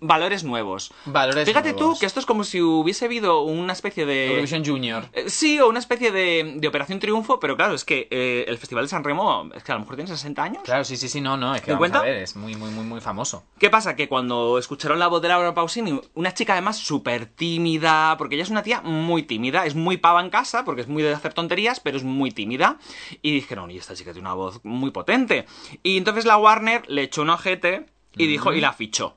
valores 0.00 0.44
nuevos. 0.44 0.92
Valores 1.06 1.46
Fíjate 1.46 1.72
nuevos. 1.72 1.94
tú 1.94 2.00
que 2.00 2.06
esto 2.06 2.20
es 2.20 2.26
como 2.26 2.44
si 2.44 2.60
hubiese 2.60 3.04
habido 3.04 3.42
una 3.42 3.72
especie 3.72 4.06
de... 4.06 4.28
Eurovisión 4.28 4.64
Junior. 4.64 5.04
Eh, 5.12 5.28
Sí, 5.28 5.60
o 5.60 5.68
una 5.68 5.78
especie 5.78 6.10
de, 6.12 6.54
de 6.56 6.68
Operación 6.68 6.98
Triunfo, 6.98 7.40
pero 7.40 7.56
claro, 7.56 7.74
es 7.74 7.84
que 7.84 8.08
eh, 8.10 8.44
el 8.48 8.58
Festival 8.58 8.84
de 8.84 8.88
San 8.88 9.04
Remo, 9.04 9.48
es 9.54 9.62
que 9.62 9.72
a 9.72 9.74
lo 9.74 9.80
mejor 9.80 9.96
tiene 9.96 10.08
60 10.10 10.42
años. 10.42 10.62
Claro, 10.64 10.84
sí, 10.84 10.96
sí, 10.96 11.08
sí, 11.08 11.20
no, 11.20 11.36
no, 11.36 11.54
es 11.54 11.60
que 11.60 11.66
¿Te 11.66 11.72
vamos 11.72 11.89
cuenta? 11.90 12.00
a 12.00 12.10
ver, 12.10 12.22
es 12.22 12.36
muy, 12.36 12.54
muy, 12.56 12.70
muy, 12.70 12.84
muy 12.84 13.00
famoso. 13.00 13.44
¿Qué 13.58 13.70
pasa? 13.70 13.96
Que 13.96 14.08
cuando 14.08 14.58
escucharon 14.58 14.98
la 14.98 15.08
voz 15.08 15.22
de 15.22 15.28
Laura 15.28 15.54
Pausini, 15.54 16.00
una 16.14 16.34
chica 16.34 16.54
además 16.54 16.78
súper 16.78 17.26
tímida, 17.26 18.16
porque 18.18 18.34
ella 18.34 18.44
es 18.44 18.50
una 18.50 18.62
tía 18.62 18.80
muy 18.80 19.22
tímida, 19.22 19.66
es 19.66 19.74
muy 19.74 19.96
pava 19.96 20.20
en 20.20 20.30
casa, 20.30 20.64
porque 20.64 20.82
es 20.82 20.88
muy 20.88 21.02
de 21.02 21.12
hacer 21.12 21.34
tonterías, 21.34 21.80
pero 21.80 21.96
es 21.96 22.04
muy 22.04 22.30
tímida, 22.30 22.78
y 23.22 23.32
dijeron, 23.32 23.70
y 23.70 23.78
esta 23.78 23.94
chica 23.94 24.12
tiene 24.12 24.28
una 24.28 24.34
voz 24.34 24.60
muy 24.64 24.90
potente. 24.90 25.46
Y 25.82 25.96
entonces 25.96 26.24
la 26.24 26.38
Warner 26.38 26.88
le 26.88 27.02
echó 27.02 27.22
un 27.22 27.30
ojete 27.30 27.86
y 28.16 28.26
dijo, 28.26 28.52
y 28.52 28.60
la 28.60 28.72
fichó. 28.72 29.16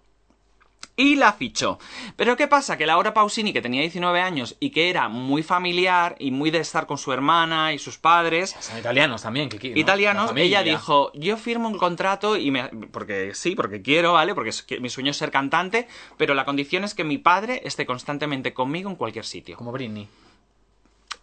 Y 0.95 1.15
la 1.15 1.34
fichó. 1.34 1.79
Pero 2.15 2.38
¿qué 2.38 2.47
pasa? 2.47 2.77
Que 2.77 2.86
Laura 2.86 3.13
Pausini, 3.13 3.51
que 3.51 3.62
tenía 3.62 3.82
19 3.82 4.21
años 4.21 4.56
y 4.60 4.69
que 4.69 4.89
era 4.89 5.10
muy 5.10 5.41
familiar 5.41 6.15
y 6.19 6.29
muy 6.29 6.51
de 6.51 6.60
estar 6.60 6.86
con 6.86 6.99
su 6.99 7.12
hermana 7.12 7.73
y 7.73 7.79
sus 7.79 7.97
padres, 7.97 8.56
Son 8.60 8.77
italianos 8.77 9.23
también, 9.23 9.49
que 9.49 9.71
¿no? 9.71 9.77
italianos, 9.77 10.32
ella 10.36 10.62
dijo, 10.62 11.12
yo 11.15 11.38
firmo 11.38 11.67
un 11.67 11.77
contrato 11.77 12.38
y 12.38 12.51
me... 12.51 12.69
porque 12.91 13.32
sí, 13.34 13.56
porque 13.56 13.82
quiero, 13.82 14.13
¿vale? 14.13 14.36
Porque 14.36 14.51
mi 14.79 14.89
sueño 14.89 15.12
es 15.12 15.17
ser 15.17 15.32
cantante, 15.32 15.88
pero 16.17 16.36
la 16.36 16.45
condición 16.45 16.84
es 16.84 16.93
que 16.93 17.03
mi 17.03 17.17
padre 17.17 17.62
esté 17.65 17.88
constantemente 17.88 18.53
conmigo 18.53 18.89
en 18.89 18.95
cualquier 18.95 19.25
sitio. 19.25 19.58
Como 19.58 19.71
Britney. 19.71 20.08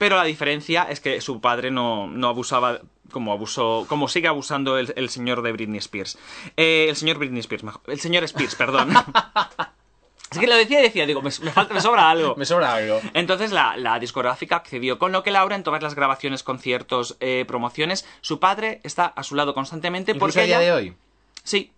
Pero 0.01 0.17
la 0.17 0.25
diferencia 0.25 0.85
es 0.89 0.99
que 0.99 1.21
su 1.21 1.43
padre 1.43 1.71
no, 1.71 2.07
no 2.07 2.29
abusaba 2.29 2.81
como 3.13 3.33
abusó, 3.33 3.85
como 3.87 4.09
sigue 4.09 4.29
abusando 4.29 4.79
el, 4.79 4.95
el 4.97 5.11
señor 5.11 5.43
de 5.43 5.53
Britney 5.53 5.77
Spears. 5.77 6.17
Eh, 6.57 6.87
el 6.89 6.97
señor 6.97 7.19
Britney 7.19 7.41
Spears, 7.41 7.65
mejor. 7.65 7.83
El 7.87 8.01
señor 8.01 8.25
Spears, 8.25 8.55
perdón. 8.55 8.95
es 10.31 10.39
que 10.39 10.47
lo 10.47 10.57
decía 10.57 10.81
y 10.81 10.85
decía, 10.85 11.05
digo, 11.05 11.21
me, 11.21 11.29
me 11.43 11.51
falta, 11.51 11.75
me 11.75 11.83
sobra 11.83 12.09
algo. 12.09 12.35
Me 12.37 12.47
sobra 12.47 12.73
algo. 12.77 12.99
Entonces 13.13 13.53
la, 13.53 13.77
la 13.77 13.99
discográfica 13.99 14.57
accedió, 14.57 14.99
con 14.99 15.13
lo 15.13 15.23
que 15.23 15.33
Laura 15.33 15.55
en 15.55 15.65
todas 15.65 15.83
las 15.83 15.95
grabaciones, 15.95 16.43
conciertos, 16.43 17.19
eh, 17.21 17.45
promociones, 17.47 18.07
su 18.23 18.41
padre 18.41 18.81
está 18.85 19.05
a 19.05 19.23
su 19.23 19.35
lado 19.35 19.53
constantemente 19.53 20.13
Incluso 20.13 20.27
porque 20.27 20.41
a 20.41 20.45
día 20.47 20.57
ella- 20.63 20.65
de 20.67 20.73
hoy. 20.73 20.95
Sí, 21.43 21.73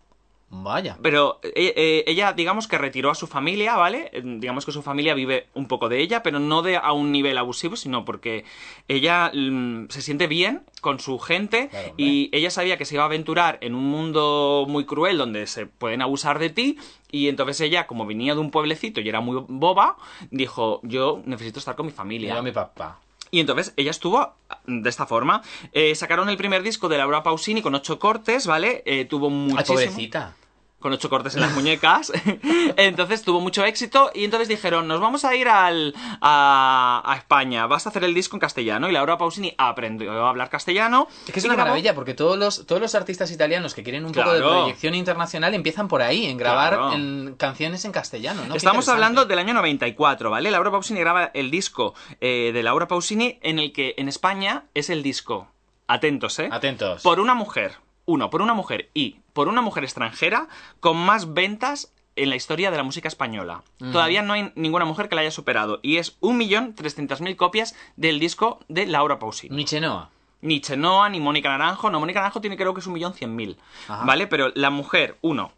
Vaya. 0.55 0.99
pero 1.01 1.41
eh, 1.43 1.73
eh, 1.75 2.05
ella, 2.07 2.35
digamos 2.35 2.69
que 2.69 2.77
retiró 2.77 3.11
a 3.11 3.15
su 3.15 3.27
familia, 3.27 3.77
¿vale? 3.77 4.11
Eh, 4.13 4.23
Digamos 4.23 4.67
que 4.67 4.73
su 4.73 4.83
familia 4.83 5.15
vive 5.15 5.49
un 5.55 5.67
poco 5.67 5.89
de 5.89 6.01
ella, 6.01 6.23
pero 6.23 6.39
no 6.39 6.61
de 6.61 6.77
a 6.77 6.93
un 6.93 7.11
nivel 7.11 7.39
abusivo, 7.39 7.75
sino 7.75 8.05
porque 8.05 8.45
ella 8.87 9.33
mm, 9.35 9.87
se 9.89 10.03
siente 10.03 10.27
bien 10.27 10.63
con 10.83 11.01
su 11.01 11.19
gente 11.19 11.69
Claro, 11.69 11.95
y 11.97 12.29
ella 12.33 12.51
sabía 12.51 12.77
que 12.77 12.85
se 12.85 12.97
iba 12.97 13.05
a 13.05 13.07
aventurar 13.07 13.59
en 13.63 13.75
un 13.75 13.85
mundo 13.85 14.67
muy 14.69 14.85
cruel 14.85 15.17
donde 15.17 15.47
se 15.47 15.65
pueden 15.67 16.03
abusar 16.03 16.39
de 16.39 16.51
ti 16.51 16.79
y 17.11 17.29
entonces 17.29 17.61
ella, 17.61 17.87
como 17.87 18.07
venía 18.07 18.35
de 18.35 18.41
un 18.41 18.51
pueblecito 18.51 19.01
y 19.01 19.09
era 19.09 19.21
muy 19.21 19.45
boba, 19.49 19.97
dijo, 20.31 20.81
yo 20.83 21.23
necesito 21.25 21.59
estar 21.61 21.77
con 21.77 21.87
mi 21.87 21.93
familia. 21.93 22.31
Mira 22.31 22.41
a 22.41 22.43
mi 22.43 22.53
papá. 22.53 23.01
Y 23.31 23.41
entonces 23.41 23.73
ella 23.77 23.91
estuvo 23.91 24.35
de 24.67 24.89
esta 24.91 25.07
forma. 25.07 25.43
Eh, 25.73 25.95
sacaron 25.95 26.29
el 26.29 26.37
primer 26.37 26.63
disco 26.63 26.91
de 26.91 26.99
Laura 26.99 27.23
Pausini 27.23 27.63
con 27.63 27.75
ocho 27.75 27.99
cortes, 27.99 28.47
¿vale? 28.47 28.83
Eh, 28.85 29.07
tuvo 29.07 29.29
Ay, 29.29 29.33
muchísimo 29.33 29.79
pobrecita. 29.79 30.35
Con 30.83 30.93
ocho 30.93 31.09
cortes 31.09 31.35
en 31.35 31.41
las 31.41 31.53
muñecas. 31.53 32.13
entonces 32.77 33.23
tuvo 33.23 33.41
mucho 33.41 33.65
éxito 33.65 34.11
y 34.15 34.25
entonces 34.25 34.49
dijeron, 34.49 34.87
nos 34.89 35.01
vamos 35.01 35.25
a 35.25 35.35
ir 35.35 35.49
al, 35.49 35.95
a, 36.21 37.03
a 37.05 37.17
España, 37.17 37.67
vas 37.67 37.87
a 37.87 37.91
hacer 37.91 38.05
el 38.05 38.15
disco 38.15 38.37
en 38.37 38.41
castellano. 38.41 38.89
Y 38.89 38.93
Laura 38.93 39.17
Pausini 39.19 39.55
aprendió 39.59 40.13
a 40.25 40.29
hablar 40.29 40.51
castellano. 40.51 41.09
Es 41.27 41.33
que 41.33 41.39
es 41.41 41.45
una 41.45 41.55
grabó- 41.55 41.69
maravilla, 41.71 41.95
porque 41.95 42.15
todos 42.15 42.39
los, 42.39 42.67
todos 42.67 42.81
los 42.83 42.95
artistas 42.95 43.31
italianos 43.31 43.75
que 43.75 43.83
quieren 43.83 44.05
un 44.05 44.13
poco 44.13 44.33
de 44.33 44.41
proyección 44.41 44.95
internacional 44.95 45.55
empiezan 45.55 45.89
por 45.89 46.03
ahí, 46.03 46.27
en 46.27 46.37
grabar 46.37 46.75
Claro. 46.75 46.93
en 46.93 47.35
canciones 47.39 47.85
en 47.85 47.93
castellano, 47.93 48.43
Estamos 48.55 48.89
hablando 48.89 49.25
del 49.25 49.39
año 49.39 49.55
94, 49.55 50.31
¿vale? 50.31 50.51
Laura 50.51 50.71
Pausini 50.71 51.01
graba 51.01 51.31
el 51.35 51.51
disco 51.51 51.95
eh, 52.21 52.51
de 52.53 52.63
Laura 52.63 52.89
Pausini 52.89 53.39
en 53.43 53.59
el 53.59 53.73
que 53.73 53.95
en 53.97 54.09
España 54.09 54.65
es 54.75 54.91
el 54.91 55.03
disco, 55.03 55.49
atentos, 55.87 56.39
¿eh? 56.39 56.49
Atentos. 56.51 57.03
Por 57.03 57.21
una 57.21 57.35
mujer, 57.35 57.75
uno, 58.05 58.31
por 58.31 58.43
una 58.43 58.55
mujer 58.55 58.91
y 58.95 59.17
por 59.33 59.49
una 59.49 59.63
mujer 59.63 59.85
extranjera 59.85 60.49
con 60.81 60.97
más 60.97 61.35
ventas 61.35 61.93
en 62.17 62.31
la 62.31 62.37
historia 62.37 62.71
de 62.71 62.77
la 62.77 62.83
música 62.83 63.09
española. 63.09 63.63
Todavía 63.79 64.23
no 64.23 64.35
hay 64.35 64.53
ninguna 64.55 64.85
mujer 64.85 65.09
que 65.09 65.15
la 65.15 65.23
haya 65.23 65.31
superado 65.31 65.81
y 65.83 65.97
es 65.97 66.21
1.300.000 66.21 67.37
copias 67.37 67.75
del 67.97 68.21
disco 68.21 68.61
de 68.69 68.87
Laura 68.87 69.19
Pausini. 69.19 69.57
Ni 69.57 69.65
Chenoa. 69.65 70.11
Ni 70.43 70.61
Chenoa, 70.61 71.09
ni 71.09 71.21
Mónica 71.21 71.49
Naranjo. 71.49 71.91
No, 71.91 72.01
Mónica 72.01 72.21
Naranjo 72.21 72.41
tiene 72.41 72.57
creo 72.57 72.75
que 72.75 72.81
es 72.81 72.89
1.100.000. 72.89 73.57
Ajá. 73.89 74.05
¿Vale? 74.05 74.27
Pero 74.27 74.53
la 74.55 74.71
mujer, 74.71 75.17
uno, 75.23 75.53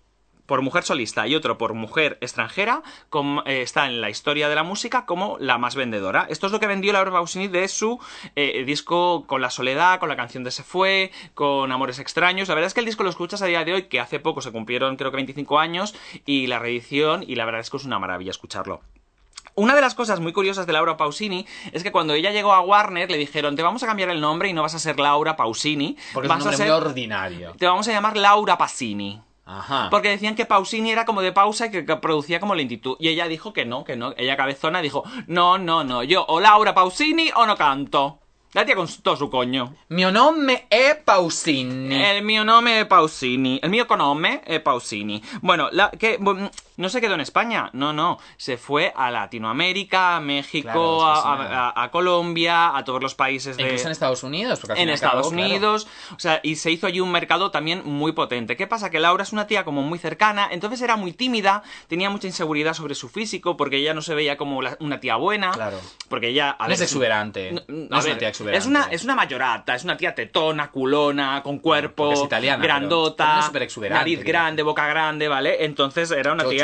por 0.47 0.63
mujer 0.63 0.85
solista 0.85 1.27
y 1.27 1.35
otro 1.35 1.59
por 1.59 1.75
mujer 1.75 2.19
extranjera, 2.21 2.83
eh, 3.47 3.63
está 3.63 3.87
en 3.87 4.01
la 4.01 4.11
historia 4.11 4.49
de 4.49 4.55
la 4.55 4.63
música 4.63 5.07
como 5.07 5.37
la 5.41 5.59
más 5.59 5.75
vendedora. 5.75 6.27
Esto 6.29 6.47
es 6.47 6.53
lo 6.53 6.61
que 6.61 6.67
vendió 6.67 6.93
Laura 6.93 7.11
Pausini 7.11 7.49
de 7.49 7.69
su 7.69 7.99
eh, 8.37 8.65
disco 8.65 9.27
con 9.27 9.41
La 9.41 9.51
Soledad, 9.51 10.01
con 10.01 10.09
la 10.09 10.17
canción 10.17 10.45
de 10.45 10.51
Se 10.51 10.63
Fue, 10.63 11.11
con 11.35 11.73
Amores 11.73 11.99
Extraños. 11.99 12.49
La 12.49 12.55
verdad 12.55 12.69
es 12.69 12.75
que 12.75 12.81
el 12.81 12.87
disco 12.87 13.03
lo 13.03 13.11
escuchas 13.11 13.43
a 13.43 13.47
día 13.47 13.65
de 13.65 13.75
hoy, 13.75 13.83
que 13.85 14.01
hace 14.01 14.21
poco 14.21 14.41
se 14.41 14.53
cumplieron 14.53 14.97
creo 14.97 15.11
que 15.11 15.17
25 15.17 15.59
años, 15.59 15.95
y 16.27 16.47
la 16.47 16.59
reedición, 16.59 17.25
y 17.27 17.37
la 17.37 17.45
verdad 17.45 17.61
es 17.61 17.71
que 17.71 17.77
es 17.77 17.85
una 17.85 17.99
maravilla 17.99 18.31
escucharlo. 18.31 18.81
Una 19.57 19.75
de 19.77 19.81
las 19.81 19.95
cosas 19.95 20.19
muy 20.19 20.33
curiosas 20.33 20.67
de 20.67 20.73
Laura 20.73 20.97
Pausini 20.97 21.47
es 21.73 21.85
que 21.85 21.93
cuando 21.93 22.13
ella 22.15 22.33
llegó 22.33 22.53
a 22.53 22.61
Warner 22.61 23.09
le 23.09 23.17
dijeron 23.17 23.55
te 23.55 23.63
vamos 23.63 23.85
a 23.85 23.87
cambiar 23.87 24.09
el 24.11 24.21
nombre 24.21 24.49
y 24.49 24.53
no 24.53 24.63
vas 24.63 24.75
a 24.75 24.81
ser 24.81 24.99
Laura 24.99 25.37
Pausini, 25.37 25.97
Porque 26.13 26.29
vas 26.29 26.41
es 26.41 26.47
un 26.47 26.53
a 26.55 26.57
ser, 26.57 26.67
muy 26.67 26.77
ordinario. 26.77 27.53
te 27.57 27.67
vamos 27.67 27.87
a 27.87 27.93
llamar 27.93 28.17
Laura 28.17 28.59
Passini. 28.59 29.21
Ajá. 29.47 29.89
Porque 29.91 30.09
decían 30.09 30.35
que 30.35 30.47
Pausini 30.47 30.91
era 30.91 31.05
como 31.05 31.21
de 31.21 31.33
pausa 31.33 31.67
y 31.67 31.71
que, 31.71 31.85
que 31.85 31.97
producía 31.97 32.41
como 32.41 32.55
lentitud. 32.55 32.97
Y 32.99 33.09
ella 33.09 33.29
dijo 33.29 33.53
que 33.53 33.65
no, 33.65 33.85
que 33.85 33.97
no. 33.97 34.15
Ella 34.17 34.37
cabezona 34.37 34.81
dijo, 34.81 35.05
no, 35.27 35.59
no, 35.59 35.85
no, 35.85 36.03
yo 36.03 36.25
o 36.27 36.41
Laura 36.41 36.75
Pausini 36.75 37.31
o 37.35 37.47
no 37.47 37.57
canto. 37.57 38.21
La 38.55 38.65
tía 38.65 38.77
con 38.77 38.87
todo 39.03 39.17
su 39.17 39.29
coño. 39.29 39.75
Mio 39.89 40.13
nome 40.13 40.69
è 40.71 40.95
Pausini. 41.05 41.93
El 41.93 42.23
mío 42.23 42.45
nombre 42.45 42.79
es 42.79 42.87
Pausini. 42.87 43.59
El 43.61 43.69
mío 43.69 43.85
conome 43.85 44.43
es 44.47 44.61
Pausini. 44.61 45.21
Bueno, 45.43 45.71
la, 45.73 45.91
que, 45.91 46.19
no 46.77 46.89
se 46.89 47.01
quedó 47.01 47.15
en 47.15 47.21
España. 47.21 47.71
No, 47.73 47.93
no. 47.93 48.19
Se 48.37 48.57
fue 48.57 48.93
a 48.97 49.11
Latinoamérica, 49.11 50.17
a 50.17 50.21
México, 50.21 50.71
Claro, 50.73 51.15
es 51.15 51.23
que 51.23 51.29
a, 51.29 51.49
sí, 51.49 51.53
a- 51.77 51.83
a 51.85 51.91
Colombia, 51.91 52.77
a 52.77 52.85
todos 52.85 53.03
los 53.03 53.15
países 53.15 53.57
de... 53.57 53.63
Incluso 53.65 53.87
en 53.87 53.93
Estados 53.93 54.23
Unidos. 54.23 54.61
porque 54.61 54.81
en 54.81 54.89
Estados 54.89 55.29
claro. 55.31 55.45
Unidos, 55.47 55.87
o 56.17 56.19
sea, 56.19 56.41
y 56.43 56.57
se 56.57 56.71
hizo 56.71 56.87
allí 56.87 57.01
un 57.01 57.11
mercado 57.13 57.51
también 57.51 57.83
muy 57.85 58.13
potente. 58.13 58.57
¿Qué 58.57 58.67
pasa? 58.67 58.91
Que 58.91 58.99
Laura 59.01 59.23
es 59.23 59.33
una 59.33 59.47
tía 59.47 59.65
como 59.65 59.83
muy 59.83 59.99
cercana, 59.99 60.49
entonces 60.51 60.81
era 60.83 60.97
muy 60.97 61.13
tímida, 61.13 61.63
tenía 61.89 62.11
mucha 62.11 62.27
inseguridad 62.27 62.75
sobre 62.75 62.95
su 62.95 63.09
físico, 63.09 63.57
porque 63.57 63.77
ella 63.77 63.95
no 63.95 64.03
se 64.03 64.15
veía 64.15 64.37
como 64.37 64.63
la- 64.63 64.77
una 64.81 65.01
tía 65.01 65.17
buena. 65.17 65.51
Claro. 65.53 65.79
Porque 66.09 66.29
ella... 66.29 66.51
a 66.59 66.65
No 66.65 66.69
ver, 66.69 66.75
es 66.75 66.81
exuberante. 66.81 67.53
no, 67.69 67.99
es 67.99 68.05
una 68.07 68.19
tía 68.19 68.29
exuberante. 68.29 68.59
Es 68.59 68.67
una, 68.67 68.89
es 68.91 69.05
una 69.05 69.15
mayorata, 69.15 69.75
es 69.75 69.85
una 69.85 69.97
tía 69.97 70.15
tetona, 70.15 70.71
culona, 70.71 71.43
con 71.43 71.59
cuerpo, 71.59 72.13
es 72.13 72.23
italiana, 72.23 72.61
pero 72.63 72.75
grandota, 72.75 73.51
es 73.61 73.79
nariz 73.91 74.23
grande, 74.25 74.63
boca 74.63 74.87
grande, 74.87 75.29
¿vale? 75.29 75.65
Entonces 75.65 76.11
era 76.11 76.33
una 76.33 76.45
tía 76.45 76.64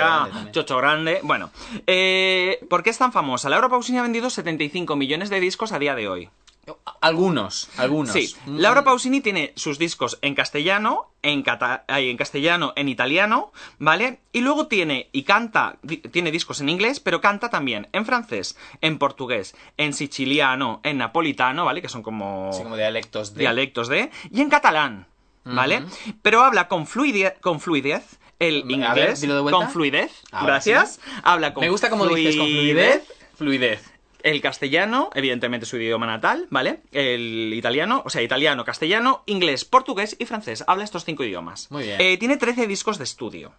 chocho 0.52 0.76
grande. 0.78 1.20
Bueno, 1.22 1.50
eh, 1.86 2.58
¿por 2.68 2.82
qué 2.82 2.90
es 2.90 2.98
tan 2.98 3.12
famosa? 3.12 3.48
Laura 3.48 3.68
Pausini 3.68 3.98
ha 3.98 4.02
vendido 4.02 4.30
75 4.30 4.96
millones 4.96 5.30
de 5.30 5.40
discos 5.40 5.72
a 5.72 5.78
día 5.78 5.94
de 5.94 6.08
hoy. 6.08 6.28
Algunos, 7.00 7.68
algunos. 7.78 8.12
Sí. 8.12 8.32
Laura 8.46 8.84
Pausini 8.84 9.20
tiene 9.20 9.52
sus 9.56 9.78
discos 9.78 10.18
en 10.22 10.34
castellano, 10.34 11.10
en, 11.22 11.42
cata- 11.42 11.84
en 11.88 12.16
castellano, 12.16 12.72
en 12.76 12.88
italiano, 12.88 13.50
¿vale? 13.78 14.20
Y 14.32 14.40
luego 14.40 14.66
tiene 14.68 15.08
y 15.10 15.24
canta, 15.24 15.78
tiene 16.12 16.30
discos 16.30 16.60
en 16.60 16.68
inglés, 16.68 17.00
pero 17.00 17.20
canta 17.20 17.48
también 17.50 17.88
en 17.92 18.04
francés, 18.06 18.56
en 18.82 18.98
portugués, 18.98 19.56
en 19.78 19.94
siciliano, 19.94 20.80
en 20.84 20.98
napolitano, 20.98 21.64
¿vale? 21.64 21.82
Que 21.82 21.88
son 21.88 22.02
como 22.02 22.50
dialectos 22.76 23.34
de... 23.34 23.40
dialectos 23.40 23.88
de, 23.88 24.10
y 24.30 24.40
en 24.40 24.50
catalán, 24.50 25.06
¿vale? 25.44 25.82
Pero 26.22 26.42
habla 26.44 26.68
con 26.68 26.86
fluidez, 26.86 27.34
con 27.40 27.58
fluidez 27.58 28.19
el 28.40 28.68
inglés, 28.68 29.24
con 29.50 29.70
fluidez, 29.70 30.10
Ahora 30.32 30.54
gracias, 30.54 30.98
habla 31.22 31.54
con 31.54 31.60
Me 31.62 31.70
gusta 31.70 31.88
como 31.90 32.06
dices 32.08 32.36
con 32.36 32.46
fluidez. 32.46 33.06
Fluidez. 33.36 33.92
el 34.22 34.40
castellano, 34.42 35.10
evidentemente 35.14 35.64
su 35.66 35.76
idioma 35.78 36.06
natal, 36.06 36.46
¿vale? 36.50 36.80
El 36.92 37.52
italiano, 37.54 38.02
o 38.04 38.10
sea, 38.10 38.20
italiano, 38.22 38.64
castellano, 38.64 39.22
inglés, 39.26 39.64
portugués 39.64 40.16
y 40.18 40.26
francés. 40.26 40.64
Habla 40.66 40.84
estos 40.84 41.04
cinco 41.04 41.22
idiomas. 41.24 41.70
Muy 41.70 41.84
bien. 41.84 42.00
Eh, 42.00 42.16
tiene 42.18 42.36
13 42.36 42.66
discos 42.66 42.98
de 42.98 43.04
estudio. 43.04 43.52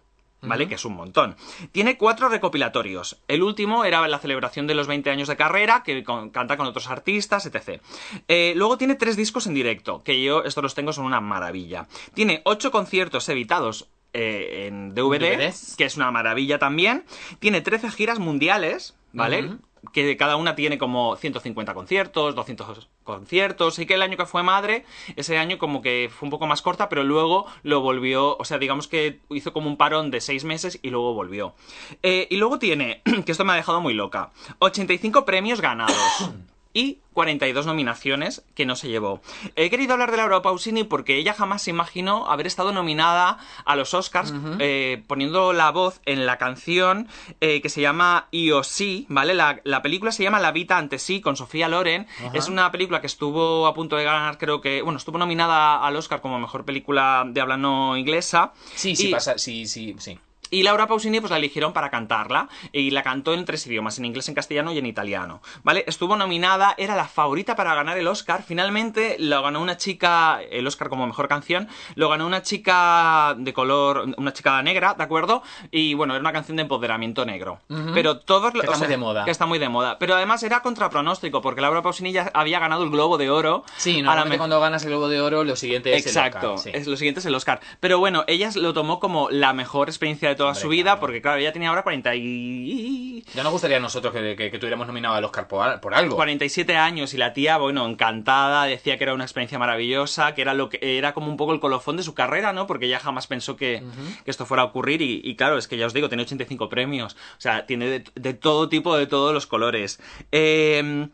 ¿Vale? 0.44 0.66
Que 0.66 0.74
es 0.74 0.84
un 0.84 0.96
montón. 0.96 1.36
Tiene 1.70 1.96
cuatro 1.96 2.28
recopilatorios. 2.28 3.16
El 3.28 3.44
último 3.44 3.84
era 3.84 4.08
la 4.08 4.18
celebración 4.18 4.66
de 4.66 4.74
los 4.74 4.88
20 4.88 5.08
años 5.08 5.28
de 5.28 5.36
carrera, 5.36 5.84
que 5.84 6.02
con- 6.02 6.30
canta 6.30 6.56
con 6.56 6.66
otros 6.66 6.88
artistas, 6.90 7.46
etc. 7.46 7.80
Eh, 8.26 8.52
luego 8.56 8.76
tiene 8.76 8.96
tres 8.96 9.16
discos 9.16 9.46
en 9.46 9.54
directo, 9.54 10.02
que 10.02 10.20
yo 10.20 10.42
estos 10.42 10.64
los 10.64 10.74
tengo, 10.74 10.92
son 10.92 11.04
una 11.04 11.20
maravilla. 11.20 11.86
Tiene 12.12 12.42
ocho 12.44 12.72
conciertos 12.72 13.28
editados 13.28 13.86
eh, 14.12 14.66
en 14.66 14.94
DVD, 14.94 15.36
DVDs. 15.36 15.76
que 15.76 15.84
es 15.84 15.96
una 15.96 16.10
maravilla 16.10 16.58
también. 16.58 17.04
Tiene 17.38 17.60
13 17.60 17.90
giras 17.90 18.18
mundiales, 18.18 18.96
¿vale? 19.12 19.56
Que 19.92 20.16
cada 20.16 20.36
una 20.36 20.54
tiene 20.54 20.78
como 20.78 21.16
150 21.16 21.74
conciertos, 21.74 22.34
200 22.34 22.88
conciertos. 23.02 23.78
Y 23.78 23.86
que 23.86 23.94
el 23.94 24.02
año 24.02 24.16
que 24.16 24.26
fue 24.26 24.42
madre, 24.42 24.84
ese 25.16 25.38
año 25.38 25.58
como 25.58 25.82
que 25.82 26.08
fue 26.12 26.26
un 26.26 26.30
poco 26.30 26.46
más 26.46 26.62
corta, 26.62 26.88
pero 26.88 27.02
luego 27.02 27.46
lo 27.62 27.80
volvió. 27.80 28.36
O 28.36 28.44
sea, 28.44 28.58
digamos 28.58 28.86
que 28.86 29.20
hizo 29.30 29.52
como 29.52 29.68
un 29.68 29.76
parón 29.76 30.10
de 30.10 30.20
seis 30.20 30.44
meses 30.44 30.78
y 30.82 30.90
luego 30.90 31.14
volvió. 31.14 31.54
Eh, 32.02 32.28
y 32.30 32.36
luego 32.36 32.58
tiene, 32.58 33.02
que 33.26 33.32
esto 33.32 33.44
me 33.44 33.52
ha 33.52 33.56
dejado 33.56 33.80
muy 33.80 33.94
loca, 33.94 34.30
85 34.58 35.24
premios 35.24 35.60
ganados. 35.60 35.96
Y 36.74 37.00
42 37.12 37.66
nominaciones 37.66 38.42
que 38.54 38.64
no 38.64 38.76
se 38.76 38.88
llevó. 38.88 39.20
He 39.56 39.68
querido 39.68 39.92
hablar 39.92 40.10
de 40.10 40.16
Laura 40.16 40.40
Pausini 40.40 40.84
porque 40.84 41.16
ella 41.18 41.34
jamás 41.34 41.60
se 41.62 41.70
imaginó 41.70 42.30
haber 42.30 42.46
estado 42.46 42.72
nominada 42.72 43.38
a 43.66 43.76
los 43.76 43.92
Oscars 43.92 44.32
eh, 44.58 45.02
poniendo 45.06 45.52
la 45.52 45.70
voz 45.70 46.00
en 46.06 46.24
la 46.24 46.38
canción 46.38 47.08
eh, 47.42 47.60
que 47.60 47.68
se 47.68 47.82
llama 47.82 48.28
Io 48.30 48.64
Sí, 48.64 49.04
¿vale? 49.10 49.34
La, 49.34 49.60
la 49.64 49.82
película 49.82 50.12
se 50.12 50.22
llama 50.22 50.40
La 50.40 50.52
Vita 50.52 50.78
ante 50.78 50.98
sí 50.98 51.20
con 51.20 51.36
Sofía 51.36 51.68
Loren. 51.68 52.06
Es 52.32 52.48
una 52.48 52.72
película 52.72 53.02
que 53.02 53.06
estuvo 53.06 53.66
a 53.66 53.74
punto 53.74 53.96
de 53.96 54.04
ganar, 54.04 54.38
creo 54.38 54.62
que, 54.62 54.80
bueno, 54.80 54.96
estuvo 54.96 55.18
nominada 55.18 55.84
al 55.84 55.96
Oscar 55.96 56.22
como 56.22 56.38
mejor 56.38 56.64
película 56.64 57.24
de 57.26 57.40
habla 57.42 57.58
no 57.58 57.96
inglesa. 57.98 58.54
Sí, 58.74 58.96
sí, 58.96 59.08
Y- 59.08 59.12
pasa, 59.12 59.36
sí, 59.36 59.66
sí, 59.66 59.94
sí. 59.98 60.18
Y 60.52 60.62
Laura 60.62 60.86
Pausini 60.86 61.18
pues 61.18 61.32
la 61.32 61.38
eligieron 61.38 61.72
para 61.72 61.90
cantarla 61.90 62.48
y 62.70 62.90
la 62.92 63.02
cantó 63.02 63.34
en 63.34 63.44
tres 63.44 63.66
idiomas, 63.66 63.98
en 63.98 64.04
inglés, 64.04 64.28
en 64.28 64.34
castellano 64.36 64.70
y 64.72 64.78
en 64.78 64.86
italiano. 64.86 65.42
¿Vale? 65.64 65.82
Estuvo 65.88 66.14
nominada, 66.16 66.74
era 66.78 66.94
la 66.94 67.06
favorita 67.08 67.56
para 67.56 67.74
ganar 67.74 67.98
el 67.98 68.06
Oscar. 68.06 68.44
Finalmente 68.46 69.16
lo 69.18 69.42
ganó 69.42 69.60
una 69.60 69.76
chica, 69.78 70.40
el 70.50 70.66
Oscar 70.66 70.88
como 70.88 71.06
mejor 71.06 71.26
canción, 71.26 71.68
lo 71.96 72.08
ganó 72.08 72.26
una 72.26 72.42
chica 72.42 73.34
de 73.38 73.52
color, 73.52 74.06
una 74.16 74.32
chica 74.32 74.62
negra, 74.62 74.94
¿de 74.94 75.02
acuerdo? 75.02 75.42
Y 75.70 75.94
bueno, 75.94 76.14
era 76.14 76.20
una 76.20 76.32
canción 76.32 76.56
de 76.56 76.62
empoderamiento 76.62 77.24
negro. 77.24 77.60
Pero 77.94 78.18
todos 78.20 78.52
Que 78.52 78.60
está 78.60 78.76
muy 78.76 78.86
de 78.88 78.96
moda. 78.98 79.24
Que 79.24 79.30
está 79.30 79.46
muy 79.46 79.58
de 79.58 79.68
moda. 79.68 79.98
Pero 79.98 80.14
además 80.14 80.42
era 80.42 80.60
contrapronóstico 80.60 81.40
porque 81.40 81.60
Laura 81.62 81.80
Pausini 81.82 82.12
ya 82.12 82.30
había 82.34 82.58
ganado 82.58 82.84
el 82.84 82.90
Globo 82.90 83.16
de 83.18 83.30
Oro. 83.30 83.64
Sí, 83.78 84.02
normalmente 84.02 84.34
me- 84.34 84.38
cuando 84.38 84.60
ganas 84.60 84.82
el 84.84 84.90
Globo 84.90 85.08
de 85.08 85.20
Oro, 85.20 85.44
lo 85.44 85.56
siguiente 85.56 85.94
es 85.94 86.06
Exacto, 86.06 86.38
el 86.48 86.52
Oscar, 86.54 86.72
sí. 86.74 86.78
es, 86.78 86.86
lo 86.86 86.96
siguiente 86.96 87.20
es 87.20 87.26
el 87.26 87.34
Oscar. 87.34 87.60
Pero 87.80 87.98
bueno, 87.98 88.24
ella 88.26 88.50
lo 88.54 88.72
tomó 88.74 89.00
como 89.00 89.30
la 89.30 89.52
mejor 89.54 89.88
experiencia 89.88 90.28
de 90.28 90.34
toda 90.42 90.52
Hombre, 90.52 90.62
su 90.62 90.68
vida, 90.68 90.82
claro. 90.84 91.00
porque 91.00 91.22
claro, 91.22 91.38
ella 91.38 91.52
tenía 91.52 91.68
ahora 91.68 91.82
40 91.82 92.14
y... 92.16 93.24
Ya 93.34 93.42
nos 93.42 93.52
gustaría 93.52 93.76
a 93.76 93.80
nosotros 93.80 94.12
que, 94.12 94.36
que, 94.36 94.50
que 94.50 94.58
tuviéramos 94.58 94.86
nominado 94.86 95.14
al 95.14 95.24
Oscar 95.24 95.48
por, 95.48 95.80
por 95.80 95.94
algo. 95.94 96.16
47 96.16 96.76
años 96.76 97.14
y 97.14 97.16
la 97.16 97.32
tía, 97.32 97.56
bueno, 97.58 97.86
encantada, 97.86 98.64
decía 98.64 98.98
que 98.98 99.04
era 99.04 99.14
una 99.14 99.24
experiencia 99.24 99.58
maravillosa, 99.58 100.34
que 100.34 100.42
era 100.42 100.54
lo 100.54 100.68
que 100.68 100.78
era 100.98 101.14
como 101.14 101.28
un 101.28 101.36
poco 101.36 101.52
el 101.52 101.60
colofón 101.60 101.96
de 101.96 102.02
su 102.02 102.14
carrera, 102.14 102.52
¿no? 102.52 102.66
Porque 102.66 102.86
ella 102.86 102.98
jamás 102.98 103.26
pensó 103.26 103.56
que, 103.56 103.82
que 104.24 104.30
esto 104.30 104.46
fuera 104.46 104.62
a 104.62 104.66
ocurrir 104.66 105.02
y, 105.02 105.20
y 105.24 105.36
claro, 105.36 105.56
es 105.58 105.68
que 105.68 105.76
ya 105.76 105.86
os 105.86 105.94
digo, 105.94 106.08
tiene 106.08 106.24
85 106.24 106.68
premios, 106.68 107.14
o 107.14 107.40
sea, 107.40 107.66
tiene 107.66 107.86
de, 107.86 108.04
de 108.14 108.34
todo 108.34 108.68
tipo, 108.68 108.96
de 108.96 109.06
todos 109.06 109.32
los 109.32 109.46
colores. 109.46 110.00
Eh, 110.32 111.08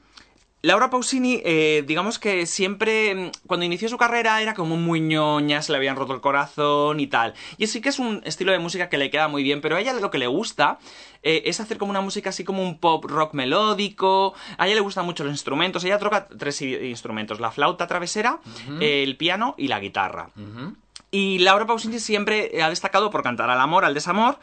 Laura 0.61 0.91
Pausini, 0.91 1.41
eh, 1.45 1.85
digamos 1.87 2.19
que 2.19 2.45
siempre, 2.45 3.15
mm, 3.15 3.31
cuando 3.47 3.65
inició 3.65 3.89
su 3.89 3.97
carrera, 3.97 4.43
era 4.43 4.55
como 4.55 4.77
muy 4.77 5.01
ñoña, 5.01 5.63
se 5.63 5.71
le 5.71 5.79
habían 5.79 5.95
roto 5.95 6.15
el 6.15 6.21
corazón 6.21 6.99
y 6.99 7.07
tal. 7.07 7.35
Y 7.59 7.69
sí 7.69 7.81
que 7.81 7.91
es 7.91 8.01
un 8.01 8.23
estilo 8.25 8.51
de 8.51 8.59
música 8.59 8.89
que 8.89 8.99
le 8.99 9.09
queda 9.09 9.29
muy 9.29 9.45
bien, 9.45 9.61
pero 9.61 9.77
a 9.77 9.81
ella 9.81 9.93
lo 9.93 10.11
que 10.11 10.19
le 10.19 10.27
gusta 10.27 10.79
eh, 11.23 11.43
es 11.47 11.61
hacer 11.61 11.79
como 11.79 11.91
una 11.91 12.01
música 12.01 12.31
así 12.31 12.43
como 12.43 12.63
un 12.63 12.79
pop 12.79 13.05
rock 13.05 13.35
melódico. 13.35 14.35
A 14.57 14.67
ella 14.67 14.75
le 14.75 14.81
gustan 14.81 15.07
mucho 15.07 15.23
los 15.23 15.33
instrumentos. 15.33 15.85
Ella 15.85 15.99
toca 15.99 16.27
tres 16.27 16.61
instrumentos: 16.61 17.39
la 17.39 17.53
flauta 17.53 17.87
travesera, 17.87 18.41
el 18.81 19.17
piano 19.17 19.55
y 19.59 19.69
la 19.69 19.79
guitarra. 19.79 20.31
Y 21.11 21.39
Laura 21.39 21.67
Pausini 21.67 22.01
siempre 22.01 22.63
ha 22.63 22.69
destacado 22.69 23.11
por 23.11 23.23
cantar 23.23 23.49
al 23.49 23.61
amor, 23.61 23.85
al 23.85 23.95
desamor, 23.95 24.39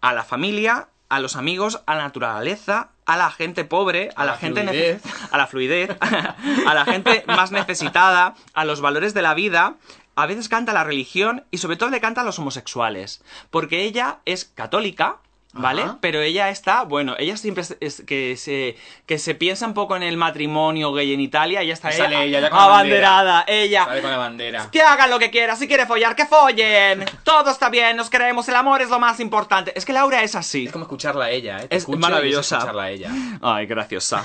a 0.00 0.12
la 0.12 0.24
familia, 0.24 0.88
a 1.08 1.20
los 1.20 1.36
amigos, 1.36 1.80
a 1.86 1.94
la 1.94 2.02
naturaleza, 2.02 2.90
a 3.06 3.16
la 3.16 3.30
gente 3.30 3.64
pobre, 3.64 4.10
a, 4.14 4.22
A 4.22 4.24
la, 4.26 4.32
la 4.32 4.38
gente 4.38 4.62
fluidez. 4.62 5.02
a 5.30 5.38
la 5.38 5.46
fluidez, 5.46 5.96
a 6.66 6.74
la 6.74 6.84
gente 6.84 7.24
más 7.26 7.50
necesitada, 7.50 8.34
a 8.54 8.64
los 8.64 8.80
valores 8.80 9.14
de 9.14 9.22
la 9.22 9.34
vida. 9.34 9.76
A 10.16 10.26
veces 10.26 10.48
canta 10.48 10.72
la 10.72 10.82
religión 10.84 11.44
y 11.52 11.58
sobre 11.58 11.76
todo 11.76 11.90
le 11.90 12.00
canta 12.00 12.22
a 12.22 12.24
los 12.24 12.38
homosexuales, 12.40 13.22
porque 13.50 13.84
ella 13.84 14.18
es 14.24 14.44
católica. 14.46 15.18
¿Vale? 15.58 15.82
Ajá. 15.82 15.98
Pero 16.00 16.20
ella 16.20 16.48
está, 16.50 16.84
bueno, 16.84 17.14
ella 17.18 17.36
siempre 17.36 17.62
es, 17.62 17.76
es 17.80 18.02
que 18.06 18.36
se 18.36 18.76
que 19.06 19.18
se 19.18 19.34
piensa 19.34 19.66
un 19.66 19.74
poco 19.74 19.96
en 19.96 20.02
el 20.02 20.16
matrimonio 20.16 20.92
gay 20.92 21.12
en 21.12 21.20
Italia, 21.20 21.62
ella 21.62 21.74
está 21.74 21.90
Y 21.90 21.94
sale 21.94 22.24
ella 22.24 22.40
ya 22.40 22.50
con 22.50 22.58
abanderada, 22.58 23.44
ella 23.46 23.84
Sale 23.84 24.02
con 24.02 24.10
la 24.10 24.16
bandera. 24.18 24.68
que 24.70 24.82
hagan 24.82 25.10
lo 25.10 25.18
que 25.18 25.30
quieran, 25.30 25.56
si 25.56 25.66
quiere 25.68 25.86
follar, 25.86 26.14
que 26.16 26.26
follen. 26.26 27.04
Todo 27.24 27.50
está 27.50 27.70
bien, 27.70 27.96
nos 27.96 28.10
queremos, 28.10 28.48
el 28.48 28.54
amor 28.56 28.82
es 28.82 28.90
lo 28.90 28.98
más 28.98 29.20
importante. 29.20 29.72
Es 29.76 29.84
que 29.84 29.92
Laura 29.92 30.22
es 30.22 30.34
así. 30.34 30.66
Es 30.66 30.72
como 30.72 30.84
escucharla 30.84 31.26
a 31.26 31.30
ella, 31.30 31.58
¿eh? 31.62 31.68
Te 31.68 31.76
Es 31.76 31.88
maravillosa. 31.88 32.56
escucharla 32.58 32.82
a 32.84 32.90
ella. 32.90 33.10
Ay, 33.42 33.66
graciosa. 33.66 34.24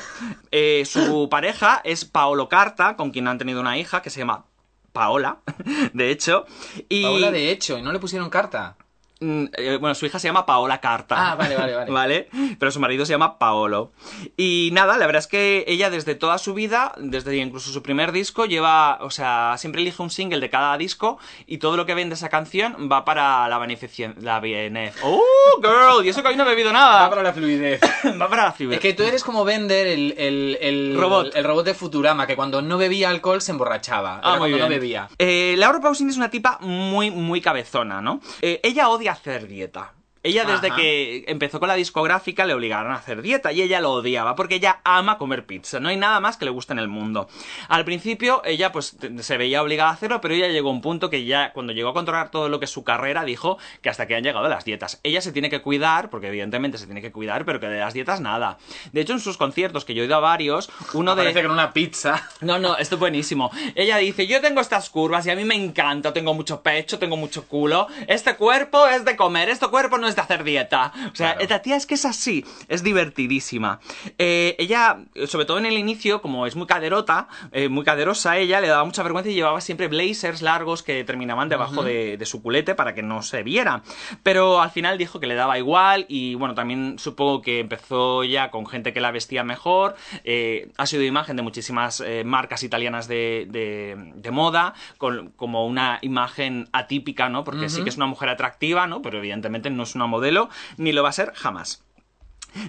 Eh, 0.52 0.84
su 0.86 1.28
pareja 1.32 1.82
es 1.84 2.06
Paolo 2.06 2.48
Carta, 2.50 2.96
con 2.96 3.12
quien 3.12 3.28
han 3.28 3.38
tenido 3.38 3.60
una 3.62 3.78
hija 3.78 4.02
que 4.02 4.10
se 4.10 4.20
llama 4.20 4.46
Paola, 4.92 5.38
de 5.94 6.12
hecho. 6.12 6.46
Y 6.90 7.04
Paola, 7.04 7.32
de 7.32 7.50
hecho, 7.52 7.78
y 7.78 7.82
no 7.82 7.92
le 7.92 8.00
pusieron 8.00 8.30
carta. 8.30 8.76
Mm, 9.24 9.46
eh, 9.54 9.78
bueno, 9.80 9.96
su 9.96 10.06
hija 10.06 10.20
se 10.20 10.28
llama 10.28 10.46
Paola 10.46 10.82
Carta. 10.82 11.32
Ah, 11.32 11.36
vale, 11.36 11.56
vale, 11.56 11.74
vale. 11.76 11.92
¿Vale? 12.04 12.30
Pero 12.60 12.72
su 12.72 12.80
marido 12.80 13.06
se 13.06 13.14
llama 13.14 13.38
Paolo. 13.40 13.92
Y 14.36 14.70
nada, 14.74 14.98
la 14.98 15.06
verdad 15.06 15.20
es 15.22 15.28
que 15.28 15.64
ella 15.68 15.90
desde 15.90 16.16
toda 16.16 16.38
su 16.38 16.54
vida, 16.54 16.94
desde 16.98 17.38
incluso 17.38 17.72
su 17.72 17.82
primer 17.82 18.12
disco, 18.12 18.46
lleva, 18.46 18.98
o 19.02 19.10
sea, 19.12 19.56
siempre 19.58 19.82
elige 19.82 20.02
un 20.04 20.10
single 20.10 20.40
de 20.40 20.50
cada 20.50 20.78
disco 20.78 21.18
y 21.48 21.60
todo 21.60 21.78
lo 21.78 21.86
que 21.86 21.94
vende 21.96 22.16
esa 22.16 22.30
canción 22.30 22.90
va 22.92 23.06
para 23.06 23.48
la 23.48 23.58
beneficencia. 23.60 24.14
La 24.22 24.40
BNF. 24.40 24.98
¡Oh, 25.04 25.22
girl! 25.62 26.06
Y 26.06 26.10
eso 26.10 26.22
que 26.22 26.30
hoy 26.30 26.36
no 26.36 26.44
he 26.44 26.48
bebido 26.48 26.72
nada. 26.74 27.04
Va 27.04 27.10
para 27.10 27.24
la 27.24 27.34
fluidez. 27.34 27.80
Va 28.22 28.28
para 28.30 28.44
la 28.46 28.52
fibra. 28.52 28.76
Es 28.76 28.82
que 28.82 28.94
tú 28.94 29.04
eres 29.04 29.24
como 29.24 29.46
Bender, 29.46 29.88
el, 29.88 30.14
el, 30.18 30.58
el 30.62 30.98
Robot. 31.00 31.36
el 31.36 31.44
robot 31.44 31.66
de 31.66 31.74
Futurama, 31.74 32.28
que 32.28 32.36
cuando 32.36 32.62
no 32.62 32.78
bebía 32.78 33.10
alcohol 33.10 33.42
se 33.42 33.52
emborrachaba. 33.52 34.18
Ah, 34.18 34.20
Era 34.22 34.30
muy 34.32 34.38
cuando 34.40 34.58
bien. 34.58 34.62
no 34.64 34.70
bebía. 34.70 35.08
Eh, 35.18 35.56
Laura 35.58 35.80
Pausini 35.80 36.10
es 36.12 36.18
una 36.18 36.30
tipa 36.30 36.58
muy, 36.62 37.12
muy 37.12 37.40
cabezona, 37.42 38.02
¿no? 38.02 38.20
Eh, 38.42 38.60
ella 38.64 38.90
odia 38.90 39.13
zer 39.16 39.48
dieta 39.48 39.94
Ella 40.24 40.46
desde 40.46 40.68
Ajá. 40.68 40.76
que 40.78 41.26
empezó 41.28 41.60
con 41.60 41.68
la 41.68 41.76
discográfica 41.76 42.46
le 42.46 42.54
obligaron 42.54 42.92
a 42.92 42.96
hacer 42.96 43.22
dieta 43.22 43.52
y 43.52 43.62
ella 43.62 43.82
lo 43.82 43.92
odiaba 43.92 44.36
porque 44.36 44.56
ella 44.56 44.80
ama 44.84 45.18
comer 45.18 45.46
pizza. 45.46 45.80
No 45.80 45.90
hay 45.90 45.98
nada 45.98 46.20
más 46.20 46.38
que 46.38 46.46
le 46.46 46.52
guste 46.52 46.74
en 46.74 46.80
el 46.80 46.88
mundo. 46.88 47.28
Al 47.68 47.86
principio 47.86 48.42
ella 48.46 48.72
pues 48.72 48.96
se 49.20 49.38
veía 49.38 49.62
obligada 49.62 49.90
a 49.90 49.94
hacerlo, 49.94 50.22
pero 50.22 50.34
ella 50.34 50.48
llegó 50.48 50.70
a 50.70 50.72
un 50.74 50.82
punto 50.82 51.10
que 51.10 51.26
ya 51.26 51.52
cuando 51.54 51.74
llegó 51.74 51.90
a 51.90 51.94
controlar 51.94 52.32
todo 52.32 52.50
lo 52.50 52.60
que 52.60 52.66
es 52.66 52.72
su 52.72 52.84
carrera 52.84 53.26
dijo 53.26 53.58
que 53.82 53.90
hasta 53.90 54.08
que 54.08 54.16
han 54.16 54.24
llegado 54.24 54.48
las 54.48 54.66
dietas. 54.66 55.00
Ella 55.04 55.22
se 55.22 55.32
tiene 55.32 55.50
que 55.50 55.62
cuidar, 55.62 56.10
porque 56.10 56.28
evidentemente 56.28 56.78
se 56.78 56.86
tiene 56.86 57.02
que 57.02 57.12
cuidar, 57.12 57.46
pero 57.46 57.60
que 57.60 57.68
de 57.68 57.80
las 57.80 57.94
dietas 57.94 58.22
nada. 58.22 58.58
De 58.92 59.02
hecho 59.02 59.14
en 59.14 59.20
sus 59.20 59.38
conciertos, 59.38 59.86
que 59.86 59.94
yo 59.94 60.04
he 60.04 60.06
ido 60.06 60.16
a 60.16 60.20
varios, 60.20 60.70
uno 60.94 61.16
de... 61.16 61.24
Parece 61.24 61.42
que 61.42 61.46
en 61.46 61.52
una 61.52 61.74
pizza. 61.74 62.30
No, 62.42 62.60
no, 62.60 62.78
esto 62.78 62.96
es 62.96 63.00
buenísimo. 63.00 63.52
Ella 63.76 63.98
dice, 63.98 64.28
yo 64.28 64.42
tengo 64.42 64.62
estas 64.62 64.90
curvas 64.90 65.26
y 65.26 65.32
a 65.32 65.36
mí 65.36 65.46
me 65.46 65.56
encanta, 65.56 66.14
tengo 66.14 66.34
mucho 66.34 66.62
pecho, 66.62 67.00
tengo 67.00 67.18
mucho 67.18 67.48
culo. 67.48 67.88
Este 68.08 68.36
cuerpo 68.36 68.88
es 68.88 69.06
de 69.06 69.16
comer, 69.16 69.50
este 69.50 69.68
cuerpo 69.68 69.98
no 69.98 70.08
es 70.08 70.13
de 70.16 70.22
hacer 70.22 70.44
dieta. 70.44 70.92
O 71.12 71.16
sea, 71.16 71.32
Claro. 71.34 71.40
esta 71.42 71.62
tía 71.62 71.76
es 71.76 71.86
que 71.86 71.96
es 71.96 72.06
así, 72.06 72.46
es 72.68 72.84
divertidísima. 72.84 73.80
Eh, 74.18 74.56
ella, 74.60 75.00
sobre 75.28 75.46
todo 75.46 75.58
en 75.58 75.66
el 75.66 75.78
inicio, 75.78 76.22
como 76.22 76.46
es 76.48 76.56
muy 76.56 76.68
caderota, 76.68 77.28
eh, 77.52 77.70
muy 77.70 77.84
caderosa 77.84 78.38
ella, 78.38 78.62
le 78.62 78.68
daba 78.68 78.84
mucha 78.86 79.04
vergüenza 79.04 79.30
y 79.30 79.36
llevaba 79.36 79.62
siempre 79.62 79.88
blazers 79.88 80.42
largos 80.42 80.84
que 80.84 81.04
terminaban 81.04 81.50
debajo 81.50 81.84
de, 81.84 82.18
de 82.18 82.26
su 82.26 82.42
culete 82.42 82.76
para 82.76 82.94
que 82.94 83.04
no 83.04 83.22
se 83.22 83.44
viera. 83.44 83.84
Pero 84.24 84.62
al 84.62 84.72
final 84.72 84.98
dijo 84.98 85.20
que 85.20 85.28
le 85.28 85.36
daba 85.36 85.58
igual 85.58 86.06
y 86.10 86.36
bueno, 86.36 86.56
también 86.56 86.98
supongo 87.00 87.42
que 87.42 87.60
empezó 87.60 88.24
ya 88.24 88.52
con 88.52 88.66
gente 88.66 88.94
que 88.94 89.02
la 89.02 89.12
vestía 89.12 89.44
mejor. 89.44 89.96
eh, 90.24 90.70
ha 90.78 90.86
sido 90.86 91.04
imagen 91.04 91.36
de 91.36 91.42
muchísimas 91.44 92.04
marcas 92.26 92.64
italianas 92.64 93.08
de, 93.08 93.46
de- 93.50 94.12
de 94.16 94.32
moda, 94.32 94.74
con, 94.98 95.30
como 95.36 95.66
una 95.66 96.00
imagen 96.02 96.68
atípica, 96.72 97.30
¿no? 97.30 97.44
Porque 97.44 97.70
sí 97.70 97.84
que 97.84 97.90
es 97.90 97.98
una 97.98 98.06
mujer 98.06 98.30
atractiva, 98.30 98.88
¿no? 98.88 99.02
Pero 99.02 99.18
evidentemente 99.20 99.70
no 99.70 99.84
es 99.84 99.96
una 99.96 100.03
modelo, 100.08 100.50
ni 100.78 100.92
lo 100.92 101.04
va 101.04 101.10
a 101.10 101.14
ser 101.14 101.34
jamás. 101.34 101.84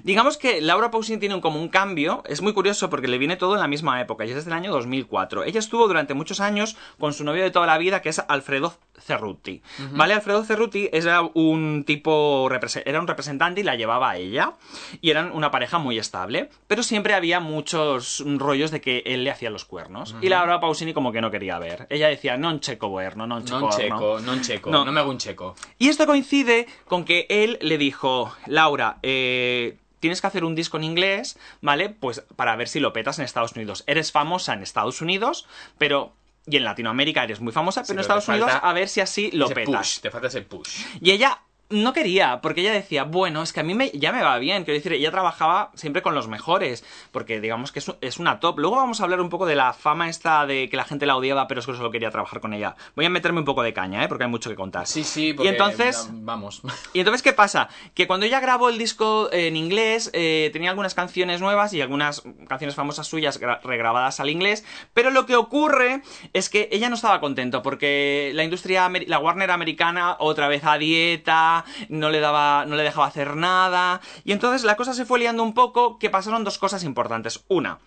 Digamos 0.02 0.36
que 0.36 0.60
Laura 0.60 0.90
Pausini 0.90 1.18
tiene 1.18 1.34
un, 1.34 1.40
como 1.40 1.60
un 1.60 1.68
cambio, 1.68 2.22
es 2.26 2.42
muy 2.42 2.52
curioso 2.52 2.90
porque 2.90 3.08
le 3.08 3.18
viene 3.18 3.36
todo 3.36 3.54
en 3.54 3.60
la 3.60 3.68
misma 3.68 4.00
época, 4.00 4.24
y 4.24 4.30
es 4.30 4.34
desde 4.34 4.50
el 4.50 4.56
año 4.56 4.72
2004. 4.72 5.44
Ella 5.44 5.58
estuvo 5.58 5.86
durante 5.86 6.14
muchos 6.14 6.40
años 6.40 6.76
con 6.98 7.12
su 7.12 7.24
novio 7.24 7.42
de 7.42 7.50
toda 7.50 7.66
la 7.66 7.78
vida, 7.78 8.02
que 8.02 8.08
es 8.08 8.22
Alfredo 8.28 8.74
Cerruti. 8.98 9.62
¿Vale? 9.92 10.14
Alfredo 10.14 10.44
Cerruti 10.44 10.88
era 10.92 11.20
un 11.22 11.84
tipo, 11.86 12.48
era 12.84 13.00
un 13.00 13.06
representante 13.06 13.60
y 13.60 13.64
la 13.64 13.74
llevaba 13.76 14.10
a 14.10 14.16
ella, 14.16 14.54
y 15.00 15.10
eran 15.10 15.32
una 15.32 15.50
pareja 15.50 15.78
muy 15.78 15.98
estable, 15.98 16.48
pero 16.66 16.82
siempre 16.82 17.14
había 17.14 17.40
muchos 17.40 18.22
rollos 18.38 18.70
de 18.70 18.80
que 18.80 19.02
él 19.06 19.24
le 19.24 19.30
hacía 19.30 19.50
los 19.50 19.64
cuernos. 19.64 20.14
Y 20.20 20.28
Laura 20.28 20.60
Pausini 20.60 20.94
como 20.94 21.12
que 21.12 21.20
no 21.20 21.30
quería 21.30 21.58
ver. 21.58 21.86
Ella 21.90 22.08
decía, 22.08 22.36
non 22.36 22.60
checo 22.60 22.88
bueno, 22.88 23.26
non 23.26 23.44
checo 23.44 23.60
Non 23.60 23.68
orno". 23.68 23.76
checo, 23.76 24.20
non 24.20 24.40
checo. 24.42 24.70
No. 24.70 24.84
No. 24.84 24.92
me 24.92 25.00
hago 25.00 25.10
un 25.10 25.18
checo. 25.18 25.54
Y 25.78 25.88
esto 25.88 26.06
coincide 26.06 26.66
con 26.86 27.04
que 27.04 27.26
él 27.28 27.58
le 27.60 27.78
dijo, 27.78 28.32
Laura, 28.46 28.98
eh, 29.02 29.73
tienes 30.04 30.20
que 30.20 30.26
hacer 30.26 30.44
un 30.44 30.54
disco 30.54 30.76
en 30.76 30.84
inglés, 30.84 31.38
¿vale? 31.62 31.88
Pues 31.88 32.22
para 32.36 32.54
ver 32.56 32.68
si 32.68 32.78
lo 32.78 32.92
petas 32.92 33.18
en 33.18 33.24
Estados 33.24 33.52
Unidos. 33.52 33.84
Eres 33.86 34.12
famosa 34.12 34.52
en 34.52 34.62
Estados 34.62 35.00
Unidos, 35.00 35.46
pero... 35.78 36.12
Y 36.46 36.58
en 36.58 36.64
Latinoamérica 36.64 37.24
eres 37.24 37.40
muy 37.40 37.54
famosa, 37.54 37.80
pero 37.80 37.86
Sí, 37.86 37.92
en 37.94 38.00
Estados 38.00 38.28
Unidos 38.28 38.52
a 38.62 38.72
ver 38.74 38.90
si 38.90 39.00
así 39.00 39.30
lo 39.30 39.48
petas. 39.48 39.94
push, 39.94 40.00
te 40.00 40.10
falta 40.10 40.26
ese 40.28 40.42
push. 40.42 40.84
Y 41.00 41.12
ella 41.12 41.40
no 41.82 41.92
quería, 41.92 42.40
porque 42.40 42.60
ella 42.62 42.72
decía, 42.72 43.04
bueno, 43.04 43.42
es 43.42 43.52
que 43.52 43.60
a 43.60 43.62
mí 43.62 43.74
me, 43.74 43.90
ya 43.90 44.12
me 44.12 44.22
va 44.22 44.38
bien, 44.38 44.64
quiero 44.64 44.76
decir, 44.78 44.92
ella 44.92 45.10
trabajaba 45.10 45.70
siempre 45.74 46.02
con 46.02 46.14
los 46.14 46.28
mejores, 46.28 46.84
porque 47.12 47.40
digamos 47.40 47.72
que 47.72 47.80
es, 47.80 47.92
es 48.00 48.18
una 48.18 48.40
top. 48.40 48.58
Luego 48.58 48.76
vamos 48.76 49.00
a 49.00 49.04
hablar 49.04 49.20
un 49.20 49.28
poco 49.28 49.46
de 49.46 49.54
la 49.56 49.72
fama 49.72 50.08
esta 50.08 50.46
de 50.46 50.68
que 50.68 50.76
la 50.76 50.84
gente 50.84 51.06
la 51.06 51.16
odiaba, 51.16 51.46
pero 51.48 51.60
es 51.60 51.66
que 51.66 51.74
solo 51.74 51.90
quería 51.90 52.10
trabajar 52.10 52.40
con 52.40 52.54
ella. 52.54 52.76
Voy 52.96 53.04
a 53.04 53.10
meterme 53.10 53.40
un 53.40 53.44
poco 53.44 53.62
de 53.62 53.72
caña, 53.72 54.02
¿eh? 54.04 54.08
Porque 54.08 54.24
hay 54.24 54.30
mucho 54.30 54.50
que 54.50 54.56
contar. 54.56 54.86
Sí, 54.86 55.04
sí, 55.04 55.32
porque... 55.32 55.48
Y 55.48 55.52
entonces... 55.52 56.08
Vamos. 56.12 56.62
Y 56.92 57.00
entonces, 57.00 57.22
¿qué 57.22 57.32
pasa? 57.32 57.68
Que 57.94 58.06
cuando 58.06 58.24
ella 58.26 58.38
grabó 58.40 58.68
el 58.68 58.78
disco 58.78 59.28
en 59.32 59.56
inglés, 59.56 60.10
eh, 60.12 60.50
tenía 60.52 60.70
algunas 60.70 60.94
canciones 60.94 61.40
nuevas 61.40 61.72
y 61.72 61.80
algunas 61.80 62.22
canciones 62.48 62.74
famosas 62.76 63.06
suyas 63.08 63.40
gra- 63.40 63.60
regrabadas 63.62 64.20
al 64.20 64.30
inglés, 64.30 64.64
pero 64.92 65.10
lo 65.10 65.26
que 65.26 65.34
ocurre 65.34 66.02
es 66.32 66.48
que 66.48 66.68
ella 66.70 66.88
no 66.88 66.94
estaba 66.94 67.20
contento 67.20 67.62
porque 67.62 68.30
la 68.34 68.44
industria, 68.44 68.88
la 69.06 69.18
Warner 69.18 69.50
americana, 69.50 70.16
otra 70.20 70.46
vez 70.46 70.62
a 70.64 70.78
dieta, 70.78 71.63
no 71.88 72.10
le 72.10 72.20
daba, 72.20 72.64
no 72.66 72.76
le 72.76 72.82
dejaba 72.82 73.06
hacer 73.06 73.36
nada, 73.36 74.00
y 74.24 74.32
entonces 74.32 74.64
la 74.64 74.76
cosa 74.76 74.94
se 74.94 75.04
fue 75.04 75.18
liando 75.18 75.42
un 75.42 75.54
poco, 75.54 75.98
que 75.98 76.10
pasaron 76.10 76.44
dos 76.44 76.58
cosas 76.58 76.84
importantes. 76.84 77.44
Una, 77.48 77.78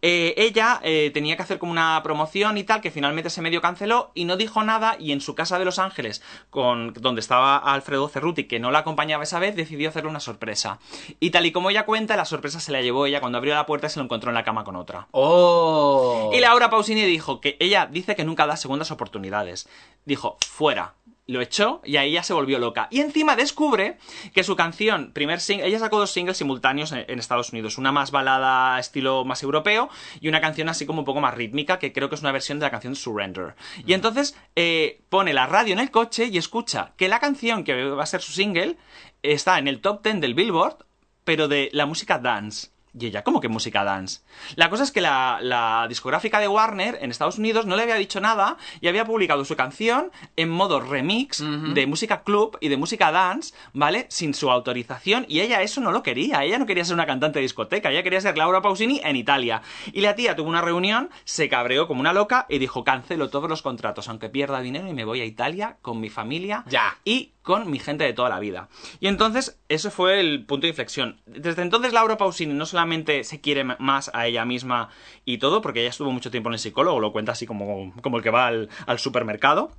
eh, 0.00 0.34
ella 0.36 0.80
eh, 0.82 1.10
tenía 1.12 1.36
que 1.36 1.42
hacer 1.42 1.58
como 1.58 1.72
una 1.72 2.00
promoción 2.02 2.58
y 2.58 2.64
tal, 2.64 2.80
que 2.80 2.90
finalmente 2.90 3.30
se 3.30 3.42
medio 3.42 3.60
canceló 3.60 4.10
y 4.14 4.24
no 4.24 4.36
dijo 4.36 4.62
nada 4.62 4.96
y 4.98 5.12
en 5.12 5.20
su 5.20 5.34
casa 5.34 5.58
de 5.58 5.64
Los 5.64 5.78
Ángeles, 5.78 6.22
con, 6.50 6.92
donde 6.94 7.20
estaba 7.20 7.56
Alfredo 7.56 8.08
Cerruti, 8.08 8.44
que 8.44 8.60
no 8.60 8.70
la 8.70 8.80
acompañaba 8.80 9.24
esa 9.24 9.38
vez, 9.38 9.56
decidió 9.56 9.88
hacerle 9.88 10.10
una 10.10 10.20
sorpresa. 10.20 10.78
Y 11.20 11.30
tal 11.30 11.46
y 11.46 11.52
como 11.52 11.70
ella 11.70 11.86
cuenta, 11.86 12.16
la 12.16 12.24
sorpresa 12.24 12.60
se 12.60 12.72
la 12.72 12.82
llevó 12.82 13.06
ella 13.06 13.20
cuando 13.20 13.38
abrió 13.38 13.54
la 13.54 13.66
puerta 13.66 13.86
y 13.86 13.90
se 13.90 13.98
lo 13.98 14.04
encontró 14.04 14.30
en 14.30 14.34
la 14.34 14.44
cama 14.44 14.64
con 14.64 14.76
otra. 14.76 15.08
¡Oh! 15.12 16.30
Y 16.32 16.40
Laura 16.40 16.70
Pausini 16.70 17.02
dijo 17.02 17.40
que 17.40 17.56
ella 17.60 17.86
dice 17.86 18.16
que 18.16 18.24
nunca 18.24 18.46
da 18.46 18.56
segundas 18.56 18.90
oportunidades. 18.90 19.68
Dijo, 20.04 20.36
fuera. 20.40 20.94
Lo 21.26 21.40
echó 21.40 21.80
y 21.84 21.96
ahí 21.96 22.12
ya 22.12 22.22
se 22.22 22.34
volvió 22.34 22.58
loca. 22.58 22.88
Y 22.90 23.00
encima 23.00 23.36
descubre 23.36 23.98
que 24.34 24.42
su 24.42 24.56
canción, 24.56 25.12
primer 25.12 25.40
single, 25.40 25.66
ella 25.66 25.78
sacó 25.78 25.98
dos 25.98 26.10
singles 26.10 26.36
simultáneos 26.36 26.92
en, 26.92 27.04
en 27.08 27.18
Estados 27.18 27.52
Unidos. 27.52 27.78
Una 27.78 27.92
más 27.92 28.10
balada 28.10 28.78
estilo 28.78 29.24
más 29.24 29.42
europeo 29.42 29.88
y 30.20 30.28
una 30.28 30.40
canción 30.40 30.68
así 30.68 30.84
como 30.86 31.00
un 31.00 31.04
poco 31.04 31.20
más 31.20 31.34
rítmica, 31.34 31.78
que 31.78 31.92
creo 31.92 32.08
que 32.08 32.16
es 32.16 32.20
una 32.22 32.32
versión 32.32 32.58
de 32.58 32.66
la 32.66 32.70
canción 32.70 32.96
Surrender. 32.96 33.54
Y 33.86 33.92
entonces 33.92 34.36
eh, 34.56 35.00
pone 35.08 35.32
la 35.32 35.46
radio 35.46 35.72
en 35.72 35.78
el 35.78 35.90
coche 35.90 36.26
y 36.26 36.38
escucha 36.38 36.92
que 36.96 37.08
la 37.08 37.20
canción 37.20 37.64
que 37.64 37.84
va 37.84 38.02
a 38.02 38.06
ser 38.06 38.20
su 38.20 38.32
single 38.32 38.76
está 39.22 39.58
en 39.58 39.68
el 39.68 39.80
top 39.80 40.02
10 40.02 40.20
del 40.20 40.34
Billboard, 40.34 40.84
pero 41.24 41.48
de 41.48 41.70
la 41.72 41.86
música 41.86 42.18
dance. 42.18 42.71
Y 42.98 43.06
ella, 43.06 43.24
¿cómo 43.24 43.40
que 43.40 43.48
música 43.48 43.84
dance? 43.84 44.20
La 44.56 44.68
cosa 44.68 44.82
es 44.84 44.92
que 44.92 45.00
la, 45.00 45.38
la 45.40 45.86
discográfica 45.88 46.40
de 46.40 46.48
Warner 46.48 46.98
en 47.00 47.10
Estados 47.10 47.38
Unidos 47.38 47.64
no 47.64 47.74
le 47.76 47.82
había 47.84 47.94
dicho 47.94 48.20
nada 48.20 48.58
y 48.80 48.88
había 48.88 49.04
publicado 49.06 49.44
su 49.46 49.56
canción 49.56 50.10
en 50.36 50.50
modo 50.50 50.80
remix 50.80 51.42
de 51.74 51.86
música 51.86 52.22
club 52.22 52.58
y 52.60 52.68
de 52.68 52.76
música 52.76 53.10
dance, 53.10 53.54
¿vale? 53.72 54.06
Sin 54.10 54.34
su 54.34 54.50
autorización 54.50 55.24
y 55.28 55.40
ella 55.40 55.62
eso 55.62 55.80
no 55.80 55.90
lo 55.92 56.02
quería. 56.02 56.44
Ella 56.44 56.58
no 56.58 56.66
quería 56.66 56.84
ser 56.84 56.94
una 56.94 57.06
cantante 57.06 57.38
de 57.38 57.44
discoteca, 57.44 57.90
ella 57.90 58.02
quería 58.02 58.20
ser 58.20 58.36
Laura 58.36 58.60
Pausini 58.62 59.00
en 59.04 59.16
Italia. 59.16 59.62
Y 59.92 60.00
la 60.02 60.14
tía 60.14 60.36
tuvo 60.36 60.48
una 60.50 60.60
reunión, 60.60 61.08
se 61.24 61.48
cabreó 61.48 61.86
como 61.88 62.00
una 62.00 62.12
loca 62.12 62.46
y 62.48 62.58
dijo, 62.58 62.84
cancelo 62.84 63.30
todos 63.30 63.48
los 63.48 63.62
contratos 63.62 64.08
aunque 64.08 64.28
pierda 64.28 64.60
dinero 64.60 64.86
y 64.88 64.92
me 64.92 65.04
voy 65.04 65.20
a 65.20 65.24
Italia 65.24 65.76
con 65.82 65.98
mi 66.00 66.10
familia 66.10 66.64
Ya. 66.68 66.98
y 67.04 67.32
con 67.42 67.70
mi 67.70 67.78
gente 67.78 68.04
de 68.04 68.12
toda 68.12 68.28
la 68.28 68.40
vida. 68.40 68.68
Y 69.00 69.08
entonces, 69.08 69.60
eso 69.68 69.90
fue 69.90 70.20
el 70.20 70.46
punto 70.46 70.62
de 70.62 70.70
inflexión. 70.70 71.20
Desde 71.26 71.62
entonces, 71.62 71.92
Laura 71.92 72.16
Pausini 72.16 72.54
no 72.54 72.66
solamente 72.66 73.24
se 73.24 73.40
quiere 73.40 73.64
más 73.64 74.10
a 74.14 74.26
ella 74.26 74.44
misma 74.44 74.88
y 75.24 75.38
todo, 75.38 75.60
porque 75.60 75.80
ella 75.80 75.90
estuvo 75.90 76.12
mucho 76.12 76.30
tiempo 76.30 76.48
en 76.48 76.54
el 76.54 76.58
psicólogo, 76.58 77.00
lo 77.00 77.12
cuenta 77.12 77.32
así 77.32 77.46
como, 77.46 77.92
como 78.02 78.16
el 78.16 78.22
que 78.22 78.30
va 78.30 78.46
al 78.46 78.98
supermercado. 78.98 79.70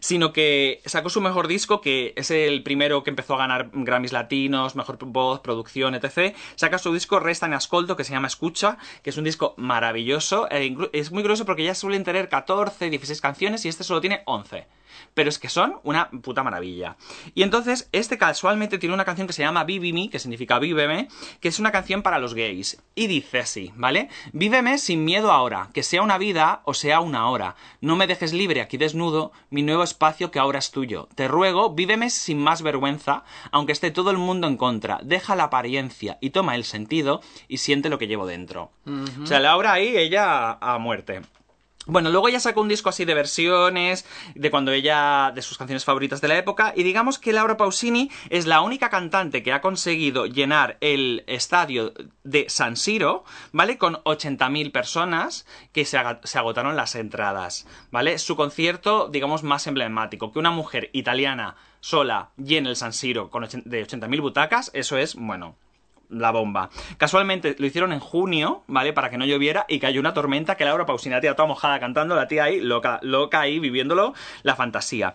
Sino 0.00 0.32
que 0.32 0.80
sacó 0.84 1.10
su 1.10 1.20
mejor 1.20 1.48
disco, 1.48 1.80
que 1.80 2.12
es 2.16 2.30
el 2.30 2.62
primero 2.62 3.02
que 3.04 3.10
empezó 3.10 3.34
a 3.34 3.38
ganar 3.38 3.70
Grammys 3.72 4.12
latinos, 4.12 4.76
mejor 4.76 4.98
voz, 5.06 5.40
producción, 5.40 5.94
etc. 5.94 6.34
Saca 6.56 6.78
su 6.78 6.92
disco 6.92 7.20
Resta 7.20 7.46
en 7.46 7.54
Ascolto, 7.54 7.96
que 7.96 8.04
se 8.04 8.12
llama 8.12 8.28
Escucha, 8.28 8.78
que 9.02 9.10
es 9.10 9.16
un 9.16 9.24
disco 9.24 9.54
maravilloso. 9.56 10.48
e 10.50 10.64
inclu- 10.66 10.90
es 10.92 11.10
muy 11.12 11.22
curioso 11.22 11.44
porque 11.44 11.64
ya 11.64 11.74
suelen 11.74 12.04
tener 12.04 12.28
14, 12.28 12.90
16 12.90 13.20
canciones 13.20 13.64
y 13.64 13.68
este 13.68 13.84
solo 13.84 14.00
tiene 14.00 14.22
11 14.26 14.66
pero 15.14 15.28
es 15.28 15.38
que 15.38 15.48
son 15.48 15.76
una 15.82 16.10
puta 16.10 16.42
maravilla. 16.42 16.96
Y 17.34 17.42
entonces, 17.42 17.88
este 17.92 18.18
casualmente 18.18 18.78
tiene 18.78 18.94
una 18.94 19.04
canción 19.04 19.26
que 19.26 19.32
se 19.32 19.42
llama 19.42 19.64
Vivi 19.64 19.92
Me, 19.92 20.10
que 20.10 20.18
significa 20.18 20.58
Víveme, 20.58 21.08
que 21.40 21.48
es 21.48 21.58
una 21.58 21.72
canción 21.72 22.02
para 22.02 22.18
los 22.18 22.34
gays. 22.34 22.80
Y 22.94 23.06
dice 23.06 23.38
así, 23.40 23.72
¿vale? 23.76 24.08
Víveme 24.32 24.78
sin 24.78 25.04
miedo 25.04 25.32
ahora, 25.32 25.70
que 25.72 25.82
sea 25.82 26.02
una 26.02 26.18
vida 26.18 26.60
o 26.64 26.74
sea 26.74 27.00
una 27.00 27.28
hora. 27.30 27.56
No 27.80 27.96
me 27.96 28.06
dejes 28.06 28.32
libre 28.32 28.60
aquí 28.60 28.76
desnudo, 28.76 29.32
mi 29.48 29.62
nuevo 29.70 29.84
espacio 29.84 30.30
que 30.30 30.38
ahora 30.38 30.58
es 30.58 30.70
tuyo. 30.70 31.08
Te 31.14 31.28
ruego, 31.28 31.70
víveme 31.70 32.10
sin 32.10 32.38
más 32.38 32.62
vergüenza, 32.62 33.24
aunque 33.52 33.72
esté 33.72 33.90
todo 33.90 34.10
el 34.10 34.18
mundo 34.18 34.46
en 34.46 34.56
contra. 34.56 35.00
Deja 35.02 35.36
la 35.36 35.44
apariencia 35.44 36.18
y 36.20 36.30
toma 36.30 36.56
el 36.56 36.64
sentido 36.64 37.20
y 37.48 37.58
siente 37.58 37.88
lo 37.88 37.98
que 37.98 38.06
llevo 38.06 38.26
dentro. 38.26 38.72
O 39.22 39.26
sea, 39.26 39.40
Laura 39.40 39.72
ahí, 39.72 39.96
ella 39.96 40.58
a 40.60 40.78
muerte. 40.78 41.22
Bueno, 41.90 42.10
luego 42.10 42.28
ella 42.28 42.38
sacó 42.38 42.60
un 42.60 42.68
disco 42.68 42.88
así 42.88 43.04
de 43.04 43.14
versiones, 43.14 44.06
de 44.36 44.50
cuando 44.52 44.70
ella, 44.70 45.32
de 45.34 45.42
sus 45.42 45.58
canciones 45.58 45.84
favoritas 45.84 46.20
de 46.20 46.28
la 46.28 46.38
época, 46.38 46.72
y 46.76 46.84
digamos 46.84 47.18
que 47.18 47.32
Laura 47.32 47.56
Pausini 47.56 48.12
es 48.28 48.46
la 48.46 48.60
única 48.60 48.90
cantante 48.90 49.42
que 49.42 49.52
ha 49.52 49.60
conseguido 49.60 50.26
llenar 50.26 50.78
el 50.80 51.24
estadio 51.26 51.92
de 52.22 52.48
San 52.48 52.76
Siro, 52.76 53.24
¿vale? 53.50 53.76
Con 53.76 53.94
80.000 54.04 54.70
personas 54.70 55.46
que 55.72 55.84
se, 55.84 55.98
se 56.22 56.38
agotaron 56.38 56.76
las 56.76 56.94
entradas, 56.94 57.66
¿vale? 57.90 58.20
Su 58.20 58.36
concierto, 58.36 59.08
digamos, 59.08 59.42
más 59.42 59.66
emblemático, 59.66 60.30
que 60.30 60.38
una 60.38 60.52
mujer 60.52 60.90
italiana 60.92 61.56
sola 61.80 62.30
llene 62.36 62.68
el 62.68 62.76
San 62.76 62.92
Siro 62.92 63.30
con 63.30 63.42
de 63.42 63.84
80.000 63.84 64.20
butacas, 64.20 64.70
eso 64.74 64.96
es, 64.96 65.16
bueno, 65.16 65.56
la 66.10 66.30
bomba. 66.30 66.70
Casualmente 66.98 67.56
lo 67.58 67.66
hicieron 67.66 67.92
en 67.92 68.00
junio, 68.00 68.64
¿vale? 68.66 68.92
Para 68.92 69.10
que 69.10 69.18
no 69.18 69.24
lloviera 69.24 69.64
y 69.68 69.78
cayó 69.78 70.00
una 70.00 70.14
tormenta 70.14 70.56
que 70.56 70.64
Laura 70.64 70.86
Pausini, 70.86 71.14
la 71.14 71.20
tía 71.20 71.36
toda 71.36 71.48
mojada 71.48 71.80
cantando, 71.80 72.14
la 72.14 72.28
tía 72.28 72.44
ahí 72.44 72.60
loca, 72.60 72.98
loca 73.02 73.40
ahí 73.40 73.58
viviéndolo, 73.58 74.14
la 74.42 74.56
fantasía. 74.56 75.14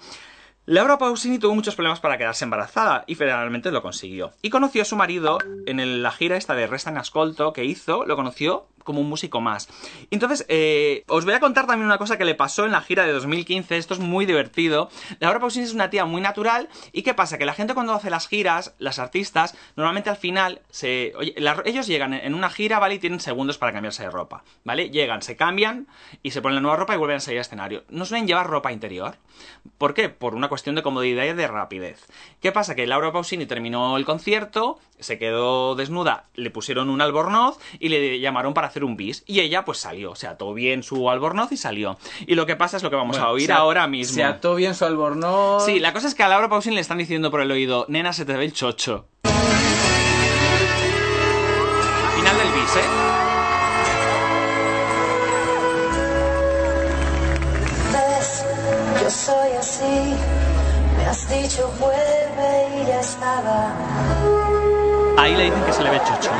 Laura 0.67 0.97
Pausini 0.97 1.37
tuvo 1.37 1.53
muchos 1.53 1.75
problemas 1.75 1.99
para 1.99 2.17
quedarse 2.17 2.43
embarazada 2.43 3.03
y 3.05 3.13
finalmente 3.13 3.71
lo 3.71 3.83
consiguió. 3.83 4.31
Y 4.41 4.49
conoció 4.49 4.81
a 4.81 4.85
su 4.85 4.95
marido 4.95 5.37
en 5.67 6.01
la 6.01 6.11
gira 6.11 6.37
esta 6.37 6.55
de 6.55 6.65
Resta 6.65 6.89
en 6.89 6.97
Ascolto 6.97 7.53
que 7.53 7.65
hizo, 7.65 8.03
lo 8.05 8.15
conoció 8.15 8.67
como 8.85 9.01
un 9.01 9.09
músico 9.09 9.41
más. 9.41 9.67
Entonces, 10.11 10.45
eh, 10.47 11.03
os 11.07 11.25
voy 11.25 11.33
a 11.33 11.41
contar 11.41 11.67
también 11.67 11.87
una 11.87 11.97
cosa 11.97 12.17
que 12.17 12.23
le 12.23 12.35
pasó 12.35 12.65
en 12.65 12.71
la 12.71 12.79
gira 12.79 13.05
de 13.05 13.11
2015, 13.11 13.75
esto 13.75 13.93
es 13.95 13.99
muy 13.99 14.25
divertido. 14.25 14.89
Laura 15.19 15.41
Pausini 15.41 15.65
es 15.65 15.73
una 15.73 15.89
tía 15.89 16.05
muy 16.05 16.21
natural 16.21 16.69
y 16.93 17.01
¿qué 17.01 17.13
pasa? 17.13 17.37
Que 17.37 17.45
la 17.45 17.53
gente 17.53 17.73
cuando 17.73 17.93
hace 17.93 18.09
las 18.09 18.29
giras, 18.29 18.75
las 18.79 18.99
artistas, 18.99 19.57
normalmente 19.75 20.09
al 20.09 20.17
final, 20.17 20.61
se, 20.69 21.13
ellos 21.65 21.87
llegan 21.87 22.13
en 22.13 22.33
una 22.33 22.49
gira, 22.49 22.79
¿vale? 22.79 22.95
Y 22.95 22.99
tienen 22.99 23.19
segundos 23.19 23.57
para 23.57 23.73
cambiarse 23.73 24.03
de 24.03 24.09
ropa, 24.09 24.43
¿vale? 24.63 24.89
Llegan, 24.91 25.21
se 25.21 25.35
cambian 25.35 25.87
y 26.23 26.31
se 26.31 26.41
ponen 26.41 26.55
la 26.55 26.61
nueva 26.61 26.77
ropa 26.77 26.93
y 26.93 26.97
vuelven 26.97 27.17
a 27.17 27.19
salir 27.19 27.39
al 27.39 27.41
escenario. 27.41 27.83
No 27.89 28.05
suelen 28.05 28.27
llevar 28.27 28.47
ropa 28.47 28.71
interior. 28.71 29.17
¿Por 29.77 29.93
qué? 29.93 30.09
Por 30.09 30.35
una 30.35 30.47
cuestión 30.47 30.75
de 30.75 30.83
comodidad 30.83 31.25
y 31.25 31.33
de 31.33 31.47
rapidez. 31.47 32.05
¿Qué 32.39 32.51
pasa? 32.51 32.75
Que 32.75 32.87
Laura 32.87 33.11
Pausini 33.11 33.45
terminó 33.45 33.97
el 33.97 34.05
concierto, 34.05 34.79
se 34.99 35.17
quedó 35.17 35.75
desnuda, 35.75 36.27
le 36.35 36.51
pusieron 36.51 36.89
un 36.89 37.01
albornoz 37.01 37.57
y 37.79 37.89
le 37.89 38.19
llamaron 38.19 38.53
para 38.53 38.67
hacer 38.67 38.74
un 38.83 38.97
bis. 38.97 39.23
Y 39.25 39.39
ella 39.39 39.63
pues 39.65 39.77
salió, 39.79 40.11
o 40.11 40.15
sea, 40.15 40.37
todo 40.37 40.53
bien 40.53 40.83
su 40.83 41.09
albornoz 41.09 41.51
y 41.51 41.57
salió. 41.57 41.97
Y 42.27 42.35
lo 42.35 42.45
que 42.45 42.55
pasa 42.55 42.77
es 42.77 42.83
lo 42.83 42.89
que 42.89 42.95
vamos 42.95 43.15
Bueno, 43.15 43.27
a 43.27 43.31
oír 43.31 43.47
se 43.47 43.53
ahora 43.53 43.87
mismo. 43.87 44.15
Se 44.15 44.23
ató 44.23 44.55
bien 44.55 44.75
su 44.75 44.85
albornoz. 44.85 45.65
Sí, 45.65 45.79
la 45.79 45.93
cosa 45.93 46.07
es 46.07 46.15
que 46.15 46.23
a 46.23 46.27
Laura 46.29 46.49
Pausini 46.49 46.75
le 46.75 46.81
están 46.81 46.97
diciendo 46.97 47.31
por 47.31 47.41
el 47.41 47.51
oído, 47.51 47.85
nena, 47.89 48.13
se 48.13 48.25
te 48.25 48.33
ve 48.33 48.45
el 48.45 48.53
chocho. 48.53 49.07
Final 52.15 52.37
del 52.37 52.51
bis, 52.53 52.75
¿eh? 52.75 52.85
ves, 57.93 58.45
yo 59.01 59.09
soy 59.09 59.51
así. 59.59 60.15
Me 60.97 61.05
has 61.05 61.29
dicho 61.29 61.71
vuelve 61.79 62.81
y 62.81 62.87
ya 62.87 62.99
estaba. 62.99 63.73
Ahí 65.17 65.35
le 65.35 65.45
dicen 65.45 65.63
que 65.63 65.73
se 65.73 65.83
le 65.83 65.89
ve 65.91 65.97
el 65.97 66.03
chocho. 66.03 66.31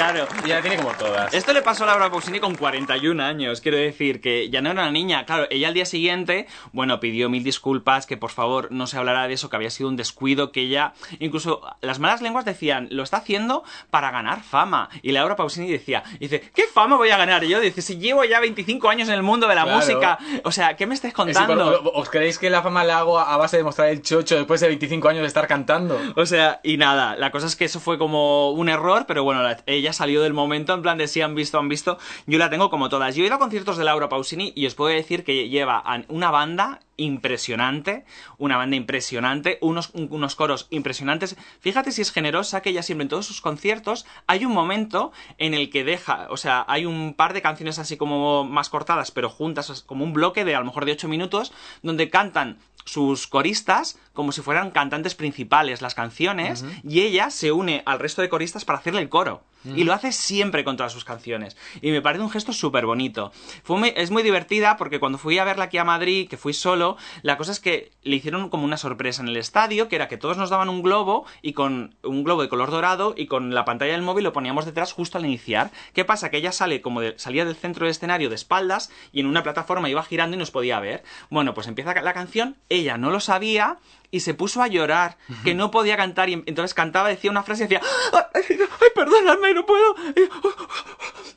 Claro. 0.00 0.26
Ya 0.46 0.56
la 0.56 0.60
tiene 0.62 0.76
como 0.76 0.90
todas. 0.92 1.32
Esto 1.34 1.52
le 1.52 1.62
pasó 1.62 1.84
a 1.84 1.88
Laura 1.88 2.10
Pausini 2.10 2.40
con 2.40 2.54
41 2.54 3.22
años, 3.22 3.60
quiero 3.60 3.76
decir 3.76 4.20
que 4.20 4.48
ya 4.50 4.60
no 4.62 4.70
era 4.70 4.82
una 4.82 4.90
niña. 4.90 5.26
Claro, 5.26 5.46
ella 5.50 5.68
al 5.68 5.74
día 5.74 5.84
siguiente, 5.84 6.46
bueno, 6.72 7.00
pidió 7.00 7.28
mil 7.28 7.44
disculpas, 7.44 8.06
que 8.06 8.16
por 8.16 8.30
favor 8.30 8.68
no 8.70 8.86
se 8.86 8.96
hablara 8.96 9.28
de 9.28 9.34
eso, 9.34 9.50
que 9.50 9.56
había 9.56 9.70
sido 9.70 9.88
un 9.88 9.96
descuido, 9.96 10.52
que 10.52 10.62
ella, 10.62 10.94
incluso 11.18 11.60
las 11.82 11.98
malas 11.98 12.22
lenguas 12.22 12.44
decían, 12.44 12.88
lo 12.90 13.02
está 13.02 13.18
haciendo 13.18 13.62
para 13.90 14.10
ganar 14.10 14.42
fama. 14.42 14.88
Y 15.02 15.12
Laura 15.12 15.36
Pausini 15.36 15.70
decía, 15.70 16.02
dice, 16.18 16.40
¿qué 16.54 16.64
fama 16.72 16.96
voy 16.96 17.10
a 17.10 17.16
ganar 17.18 17.44
yo? 17.44 17.60
Dice, 17.60 17.82
si 17.82 17.98
llevo 17.98 18.24
ya 18.24 18.40
25 18.40 18.88
años 18.88 19.08
en 19.08 19.14
el 19.14 19.22
mundo 19.22 19.46
de 19.48 19.54
la 19.54 19.64
Claro. 19.64 19.76
música, 19.78 20.18
o 20.44 20.50
sea, 20.52 20.76
¿qué 20.76 20.86
me 20.86 20.94
estáis 20.94 21.12
contando? 21.14 21.82
¿Os 21.94 22.08
creéis 22.08 22.38
que 22.38 22.48
la 22.48 22.62
fama 22.62 22.84
la 22.84 22.98
hago 22.98 23.18
a 23.18 23.36
base 23.36 23.58
de 23.58 23.62
mostrar 23.64 23.88
el 23.88 24.00
chocho 24.02 24.36
después 24.36 24.60
de 24.60 24.68
25 24.68 25.08
años 25.08 25.20
de 25.22 25.28
estar 25.28 25.46
cantando? 25.46 26.00
O 26.16 26.24
sea, 26.26 26.60
y 26.62 26.76
nada, 26.78 27.16
la 27.16 27.30
cosa 27.30 27.46
es 27.46 27.56
que 27.56 27.66
eso 27.66 27.80
fue 27.80 27.98
como 27.98 28.50
un 28.50 28.68
error, 28.68 29.04
pero 29.06 29.24
bueno, 29.24 29.42
la- 29.42 29.58
ella 29.90 29.96
salió 29.96 30.22
del 30.22 30.32
momento 30.32 30.72
en 30.72 30.82
plan 30.82 30.98
de 30.98 31.08
si 31.08 31.20
han 31.20 31.34
visto, 31.34 31.58
han 31.58 31.68
visto. 31.68 31.98
Yo 32.26 32.38
la 32.38 32.48
tengo 32.48 32.70
como 32.70 32.88
todas. 32.88 33.16
Yo 33.16 33.24
he 33.24 33.26
ido 33.26 33.34
a 33.34 33.38
conciertos 33.38 33.76
de 33.76 33.84
Laura 33.84 34.08
Pausini 34.08 34.52
y 34.54 34.66
os 34.66 34.74
puedo 34.74 34.94
decir 34.94 35.24
que 35.24 35.48
lleva 35.48 35.82
una 36.08 36.30
banda 36.30 36.80
impresionante, 37.00 38.04
una 38.38 38.56
banda 38.56 38.76
impresionante, 38.76 39.58
unos, 39.60 39.90
un- 39.94 40.08
unos 40.10 40.36
coros 40.36 40.66
impresionantes. 40.70 41.36
Fíjate 41.60 41.92
si 41.92 42.02
es 42.02 42.12
generosa 42.12 42.60
que 42.62 42.70
ella 42.70 42.82
siempre 42.82 43.04
en 43.04 43.08
todos 43.08 43.26
sus 43.26 43.40
conciertos 43.40 44.06
hay 44.26 44.44
un 44.44 44.52
momento 44.52 45.12
en 45.38 45.54
el 45.54 45.70
que 45.70 45.84
deja, 45.84 46.26
o 46.30 46.36
sea, 46.36 46.64
hay 46.68 46.86
un 46.86 47.14
par 47.14 47.32
de 47.34 47.42
canciones 47.42 47.78
así 47.78 47.96
como 47.96 48.44
más 48.44 48.68
cortadas, 48.68 49.10
pero 49.10 49.30
juntas 49.30 49.82
como 49.86 50.04
un 50.04 50.12
bloque 50.12 50.44
de 50.44 50.54
a 50.54 50.60
lo 50.60 50.66
mejor 50.66 50.84
de 50.84 50.92
8 50.92 51.08
minutos, 51.08 51.52
donde 51.82 52.10
cantan 52.10 52.58
sus 52.86 53.26
coristas 53.26 53.98
como 54.14 54.32
si 54.32 54.40
fueran 54.40 54.70
cantantes 54.70 55.14
principales 55.14 55.82
las 55.82 55.94
canciones 55.94 56.64
y 56.82 57.02
ella 57.02 57.30
se 57.30 57.52
une 57.52 57.82
al 57.86 57.98
resto 57.98 58.22
de 58.22 58.28
coristas 58.30 58.64
para 58.64 58.78
hacerle 58.78 59.00
el 59.02 59.08
coro. 59.08 59.42
Y 59.76 59.84
lo 59.84 59.92
hace 59.92 60.10
siempre 60.12 60.64
con 60.64 60.78
todas 60.78 60.90
sus 60.90 61.04
canciones. 61.04 61.54
Y 61.82 61.90
me 61.90 62.00
parece 62.00 62.24
un 62.24 62.30
gesto 62.30 62.54
súper 62.54 62.86
bonito. 62.86 63.30
Fue 63.62 63.76
muy- 63.78 63.92
es 63.94 64.10
muy 64.10 64.22
divertida 64.22 64.78
porque 64.78 64.98
cuando 64.98 65.18
fui 65.18 65.36
a 65.38 65.44
verla 65.44 65.64
aquí 65.64 65.76
a 65.76 65.84
Madrid, 65.84 66.28
que 66.30 66.38
fui 66.38 66.54
solo, 66.54 66.89
la 67.22 67.36
cosa 67.36 67.52
es 67.52 67.60
que 67.60 67.90
le 68.02 68.16
hicieron 68.16 68.48
como 68.50 68.64
una 68.64 68.76
sorpresa 68.76 69.22
en 69.22 69.28
el 69.28 69.36
estadio, 69.36 69.88
que 69.88 69.96
era 69.96 70.08
que 70.08 70.16
todos 70.16 70.36
nos 70.36 70.50
daban 70.50 70.68
un 70.68 70.82
globo 70.82 71.26
y 71.42 71.52
con 71.52 71.94
un 72.02 72.24
globo 72.24 72.42
de 72.42 72.48
color 72.48 72.70
dorado 72.70 73.14
y 73.16 73.26
con 73.26 73.54
la 73.54 73.64
pantalla 73.64 73.92
del 73.92 74.02
móvil 74.02 74.24
lo 74.24 74.32
poníamos 74.32 74.64
detrás 74.64 74.92
justo 74.92 75.18
al 75.18 75.26
iniciar. 75.26 75.70
¿Qué 75.94 76.04
pasa? 76.04 76.30
Que 76.30 76.38
ella 76.38 76.52
sale 76.52 76.80
como 76.80 77.00
de- 77.00 77.18
salía 77.18 77.44
del 77.44 77.56
centro 77.56 77.84
del 77.86 77.90
escenario 77.92 78.28
de 78.28 78.34
espaldas 78.34 78.90
y 79.12 79.20
en 79.20 79.26
una 79.26 79.42
plataforma 79.42 79.88
iba 79.90 80.02
girando 80.02 80.36
y 80.36 80.38
nos 80.38 80.50
podía 80.50 80.80
ver. 80.80 81.02
Bueno, 81.30 81.54
pues 81.54 81.66
empieza 81.66 81.94
la 82.00 82.12
canción, 82.14 82.56
ella 82.68 82.96
no 82.98 83.10
lo 83.10 83.20
sabía 83.20 83.78
y 84.12 84.20
se 84.20 84.34
puso 84.34 84.60
a 84.62 84.66
llorar, 84.66 85.16
que 85.44 85.54
no 85.54 85.70
podía 85.70 85.96
cantar 85.96 86.28
y 86.28 86.32
entonces 86.32 86.74
cantaba, 86.74 87.08
decía 87.08 87.30
una 87.30 87.44
frase 87.44 87.62
y 87.64 87.66
decía, 87.68 87.80
ay, 88.34 88.42
ay, 88.48 88.88
perdóname, 88.94 89.54
no 89.54 89.64
puedo. 89.66 89.94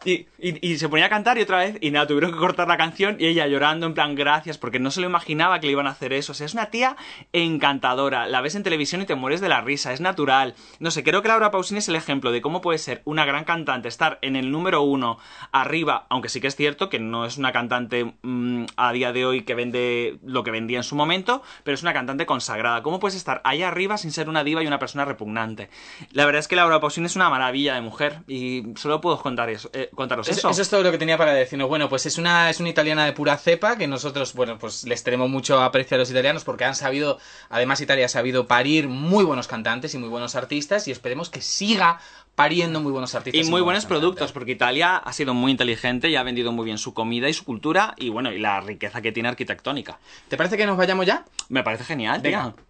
Y, 0.06 0.28
y- 0.38 0.68
y 0.74 0.78
se 0.78 0.90
ponía 0.90 1.06
a 1.06 1.10
cantar 1.10 1.38
y 1.38 1.42
otra 1.44 1.60
vez, 1.60 1.78
y 1.80 1.92
nada, 1.92 2.08
tuvieron 2.08 2.32
que 2.34 2.38
cortar 2.38 2.68
la 2.68 2.76
canción 2.76 3.16
y 3.20 3.28
ella 3.28 3.48
llorando 3.48 3.86
en 3.86 3.94
plan 3.94 4.16
gracias, 4.16 4.58
porque 4.58 4.80
no 4.80 4.92
se 4.92 5.00
lo 5.00 5.08
imaginaba 5.08 5.43
que 5.60 5.68
le 5.68 5.72
iban 5.74 5.88
a 5.88 5.92
hacer 5.92 6.14
eso. 6.14 6.32
O 6.32 6.36
sea, 6.36 6.46
es 6.46 6.54
una 6.54 6.68
tía 6.68 6.96
encantadora. 7.32 8.28
La 8.28 8.42
ves 8.42 8.56
en 8.56 8.64
televisión 8.64 9.02
y 9.02 9.06
te 9.06 9.16
mueres 9.16 9.42
de 9.42 9.50
la 9.50 9.62
risa, 9.62 9.94
es 9.94 10.02
natural. 10.02 10.56
No 10.80 10.92
sé, 10.92 11.04
creo 11.04 11.22
que 11.22 11.28
Laura 11.28 11.52
Pausini 11.52 11.80
es 11.80 11.90
el 11.90 11.96
ejemplo 11.96 12.32
de 12.32 12.42
cómo 12.42 12.62
puede 12.62 12.78
ser 12.78 13.02
una 13.06 13.26
gran 13.26 13.44
cantante, 13.44 13.88
estar 13.88 14.20
en 14.22 14.36
el 14.36 14.52
número 14.52 14.82
uno 14.82 15.18
arriba, 15.52 16.06
aunque 16.10 16.30
sí 16.30 16.42
que 16.42 16.48
es 16.48 16.56
cierto 16.56 16.90
que 16.90 17.00
no 17.00 17.26
es 17.26 17.38
una 17.38 17.52
cantante 17.52 18.14
mm, 18.22 18.66
a 18.78 18.92
día 18.94 19.12
de 19.14 19.26
hoy 19.26 19.44
que 19.44 19.56
vende 19.56 20.20
lo 20.24 20.44
que 20.44 20.52
vendía 20.52 20.78
en 20.78 20.84
su 20.84 20.96
momento, 20.96 21.42
pero 21.64 21.76
es 21.76 21.82
una 21.82 21.94
cantante 21.94 22.26
consagrada. 22.26 22.84
¿Cómo 22.84 23.00
puedes 23.00 23.16
estar 23.16 23.42
ahí 23.44 23.64
arriba 23.64 23.98
sin 23.98 24.12
ser 24.12 24.30
una 24.30 24.44
diva 24.44 24.64
y 24.64 24.68
una 24.68 24.80
persona 24.80 25.06
repugnante? 25.06 25.70
La 26.12 26.26
verdad 26.26 26.40
es 26.40 26.48
que 26.48 26.56
Laura 26.56 26.80
Pausini 26.80 27.06
es 27.08 27.16
una 27.16 27.30
maravilla 27.30 27.76
de 27.76 27.82
mujer 27.82 28.20
y 28.28 28.64
solo 28.76 29.02
puedo 29.02 29.22
contar 29.22 29.50
eso, 29.50 29.70
eh, 29.74 29.90
contaros 29.94 30.28
Eso, 30.28 30.40
eso. 30.40 30.50
eso 30.50 30.62
es 30.62 30.70
todo 30.70 30.84
lo 30.84 30.92
que 30.92 30.98
tenía 30.98 31.18
para 31.18 31.34
decirnos. 31.34 31.68
Bueno, 31.68 31.90
pues 31.90 32.06
es 32.06 32.18
una, 32.18 32.50
es 32.50 32.60
una 32.60 32.70
italiana 32.70 33.06
de 33.06 33.14
pura 33.14 33.38
cepa 33.38 33.78
que 33.78 33.88
nosotros, 33.88 34.34
bueno, 34.34 34.58
pues 34.58 34.84
les 34.86 35.04
tenemos 35.04 35.30
mucho 35.34 35.62
aprecio 35.62 35.96
a 35.96 35.98
los 35.98 36.10
italianos 36.10 36.46
porque 36.46 36.64
han 36.64 36.76
sabido, 36.76 37.18
además 37.50 37.82
Italia 37.82 38.06
ha 38.06 38.10
sabido 38.10 38.48
parir 38.48 38.88
muy 38.88 39.26
buenos 39.26 39.48
cantantes 39.48 39.94
y 39.94 39.98
muy 39.98 40.08
buenos 40.08 40.36
artistas 40.36 40.88
y 40.88 40.92
esperemos 40.92 41.30
que 41.30 41.42
siga 41.42 42.00
pariendo 42.36 42.80
muy 42.80 42.92
buenos 42.92 43.14
artistas. 43.16 43.46
Y 43.46 43.50
muy 43.50 43.62
buenos 43.62 43.86
productos, 43.86 44.32
porque 44.32 44.54
Italia 44.54 44.96
ha 44.96 45.14
sido 45.14 45.34
muy 45.34 45.52
inteligente 45.52 46.10
y 46.10 46.16
ha 46.16 46.24
vendido 46.24 46.52
muy 46.52 46.66
bien 46.66 46.78
su 46.78 46.94
comida 46.94 47.28
y 47.30 47.34
su 47.34 47.44
cultura 47.44 47.94
y 47.98 48.10
bueno, 48.10 48.32
y 48.32 48.40
la 48.40 48.62
riqueza 48.62 49.02
que 49.02 49.12
tiene 49.12 49.30
arquitectónica. 49.30 50.00
¿Te 50.30 50.38
parece 50.38 50.58
que 50.58 50.66
nos 50.66 50.78
vayamos 50.78 51.06
ya? 51.06 51.26
Me 51.50 51.64
parece 51.64 51.84
genial, 51.84 52.22
Venga. 52.22 52.54
tía. 52.56 52.64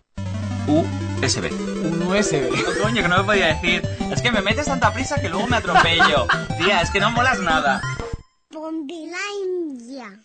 USB. 1.21 1.51
Un 1.51 2.01
USB. 2.03 2.49
Coño, 2.81 3.01
que 3.01 3.07
no 3.07 3.17
me 3.19 3.23
podía 3.23 3.47
decir. 3.47 3.81
Es 4.11 4.21
que 4.21 4.31
me 4.31 4.41
metes 4.41 4.65
tanta 4.65 4.93
prisa 4.93 5.21
que 5.21 5.29
luego 5.29 5.47
me 5.47 5.57
atropello. 5.57 6.27
Tía, 6.57 6.81
es 6.81 6.89
que 6.89 6.99
no 6.99 7.11
molas 7.11 7.39
nada. 7.39 7.81
Bondilandia. 8.51 10.19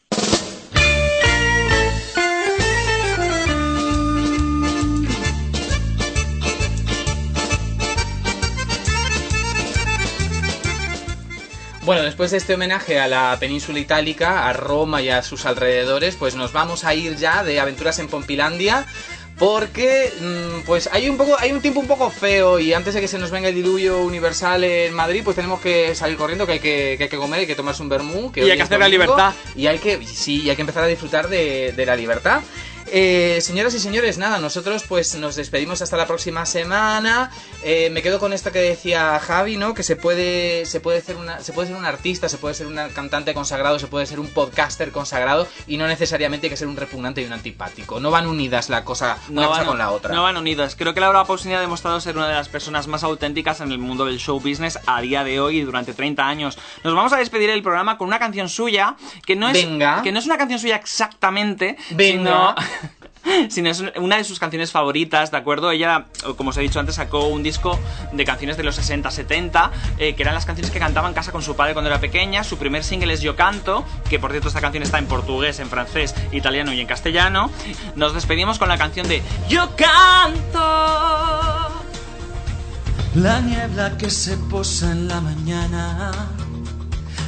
Bueno, 11.89 12.03
después 12.03 12.31
de 12.31 12.37
este 12.37 12.53
homenaje 12.53 13.01
a 13.01 13.09
la 13.09 13.35
península 13.41 13.79
itálica, 13.79 14.47
a 14.47 14.53
Roma 14.53 15.01
y 15.01 15.09
a 15.09 15.23
sus 15.23 15.47
alrededores, 15.47 16.17
pues 16.17 16.35
nos 16.35 16.53
vamos 16.53 16.85
a 16.85 16.95
ir 16.95 17.17
ya 17.17 17.43
de 17.43 17.61
aventuras 17.61 17.99
en 17.99 18.09
Pompilandia. 18.09 18.85
Porque 19.39 20.13
mm, 20.21 20.67
pues 20.67 20.91
hay 20.93 21.09
un 21.09 21.17
poco 21.17 21.37
hay 21.39 21.51
un 21.51 21.63
tiempo 21.63 21.81
un 21.81 21.87
poco 21.87 22.11
feo 22.11 22.59
y 22.59 22.75
antes 22.75 22.93
de 22.93 23.01
que 23.01 23.09
se 23.09 23.19
nos 23.19 23.31
venga 23.31 23.49
el 23.49 23.55
diluvio 23.55 24.03
universal 24.03 24.65
en 24.65 24.93
Madrid 24.93 25.23
pues 25.25 25.37
tenemos 25.37 25.61
que 25.61 25.95
salir 25.95 26.19
corriendo 26.19 26.45
que 26.45 26.55
hay 26.55 26.59
que, 26.59 26.97
que 26.99 27.05
hay 27.05 27.09
que 27.09 27.17
comer 27.17 27.41
hay 27.41 27.47
que 27.47 27.55
tomarse 27.55 27.81
un 27.81 27.89
vermú 27.89 28.33
que 28.33 28.45
Y 28.45 28.51
hay 28.51 28.57
que 28.57 28.65
hacer 28.65 28.81
la 28.81 28.89
libertad. 28.89 29.33
y 29.55 29.69
hay 29.69 29.79
que 29.79 30.05
sí 30.05 30.43
y 30.43 30.51
hay 30.51 30.57
que 30.57 30.63
empezar 30.63 30.83
a 30.83 30.89
disfrutar 30.89 31.29
de, 31.29 31.73
de 31.73 31.87
la 31.87 31.95
libertad 31.95 32.43
Eh, 32.93 33.41
señoras 33.43 33.75
y 33.75 33.79
señores, 33.79 34.19
nada, 34.19 34.39
nosotros 34.39 34.85
pues 34.89 35.15
nos 35.17 35.37
despedimos 35.37 35.83
hasta 35.83 35.97
la 35.97 36.07
próxima 36.07 36.47
semana. 36.47 37.31
Eh, 37.63 37.91
me 37.91 38.03
quedo 38.03 38.19
con 38.19 38.33
esto 38.33 38.53
que 38.53 38.61
decía 38.61 39.19
Javi, 39.19 39.57
¿no? 39.57 39.75
Que 39.75 39.83
se 39.83 39.97
puede, 39.97 40.65
se 40.67 40.81
puede 40.81 41.01
ser 41.01 41.17
una, 41.17 41.41
se 41.41 41.53
puede 41.53 41.69
ser 41.69 41.77
un 41.77 41.85
artista, 41.85 42.29
se 42.29 42.39
puede 42.39 42.55
ser 42.55 42.67
un 42.67 42.77
cantante 42.95 43.35
consagrado, 43.35 43.79
se 43.79 43.87
puede 43.87 44.07
ser 44.07 44.21
un 44.21 44.29
podcaster 44.29 44.91
consagrado 44.91 45.47
y 45.67 45.77
no 45.77 45.87
necesariamente 45.87 46.47
hay 46.47 46.51
que 46.51 46.57
ser 46.57 46.69
un 46.69 46.77
repugnante 46.77 47.21
y 47.21 47.25
un 47.25 47.33
antipático. 47.33 48.01
No 48.01 48.11
van 48.11 48.27
unidas 48.27 48.69
la 48.69 48.85
cosa, 48.85 49.19
una 49.29 49.47
cosa 49.47 49.61
van, 49.61 49.67
con 49.67 49.79
la 49.79 49.91
otra. 49.91 50.15
no 50.15 50.23
van 50.23 50.37
unidas. 50.37 50.75
Creo 50.77 50.95
que 50.95 51.01
Laura 51.01 51.25
Pausini 51.25 51.55
ha 51.55 51.61
demostrado 51.61 52.01
ser 52.01 52.17
una 52.17 52.29
de 52.29 52.35
las 52.35 52.49
personas 52.49 52.87
más 52.87 53.03
auténticas 53.03 53.61
en 53.61 53.73
el 53.73 53.79
mundo 53.79 54.05
del 54.05 54.19
show 54.19 54.41
business 54.41 54.79
a 54.87 55.01
día 55.01 55.25
de 55.25 55.41
hoy 55.41 55.59
y 55.59 55.63
durante 55.63 55.93
30 55.93 56.27
años. 56.27 56.59
Nos 56.85 56.95
vamos 56.95 57.13
a 57.13 57.19
despedir 57.19 57.51
el 57.51 57.63
programa 57.63 57.99
con 57.99 58.09
una 58.09 58.19
canción 58.19 58.49
suya 58.49 58.97
que 59.27 59.37
no 59.37 59.49
es, 59.49 59.55
Venga. 59.55 60.03
Que 60.03 60.13
no 60.13 60.19
es 60.19 60.27
una 60.27 60.39
canción 60.39 60.59
suya 60.59 60.77
exactamente, 60.77 61.77
Venga. 61.91 62.55
sino... 62.57 62.78
sino 63.49 63.71
es 63.71 63.83
una 63.97 64.17
de 64.17 64.25
sus 64.25 64.39
canciones 64.39 64.71
favoritas, 64.73 65.31
¿de 65.31 65.37
acuerdo? 65.37 65.71
Ella, 65.71 66.07
como 66.37 66.51
os 66.51 66.57
he 66.57 66.61
dicho 66.61 66.81
antes, 66.81 66.97
sacó 66.97 67.27
un 67.27 67.43
disco 67.43 67.79
de 68.13 68.25
canciones 68.25 68.57
de 68.57 68.63
los 68.63 68.79
60-70, 68.79 69.71
eh, 69.99 70.15
que 70.15 70.23
eran 70.23 70.35
las 70.35 70.47
canciones 70.47 70.71
que 70.71 70.79
cantaba 70.79 71.09
en 71.09 71.15
casa 71.15 71.33
con 71.33 71.43
su 71.43 71.57
padre 71.57 71.73
cuando 71.73 71.91
era 71.91 72.01
pequeña. 72.01 72.45
Su 72.45 72.59
primer 72.59 72.85
single 72.85 73.13
es 73.13 73.21
Yo 73.21 73.37
Canto, 73.37 73.85
que 74.09 74.19
por 74.19 74.31
cierto 74.31 74.49
esta 74.49 74.61
canción 74.61 74.83
está 74.83 74.99
en 74.99 75.07
portugués, 75.07 75.59
en 75.61 75.69
francés, 75.69 76.15
italiano 76.33 76.73
y 76.73 76.81
en 76.81 76.87
castellano. 76.87 77.51
Nos 77.97 78.15
despedimos 78.15 78.59
con 78.59 78.69
la 78.69 78.79
canción 78.79 79.09
de 79.09 79.23
Yo 79.49 79.71
Canto. 79.77 81.29
La 83.15 83.41
niebla 83.41 83.97
que 83.97 84.11
se 84.11 84.37
posa 84.37 84.93
en 84.93 85.09
la 85.09 85.21
mañana, 85.21 86.13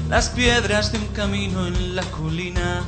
las 0.09 0.29
piedras 0.29 0.93
de 0.93 0.99
un 0.99 1.09
camino 1.09 1.67
en 1.67 1.97
la 1.97 2.03
colina, 2.03 2.85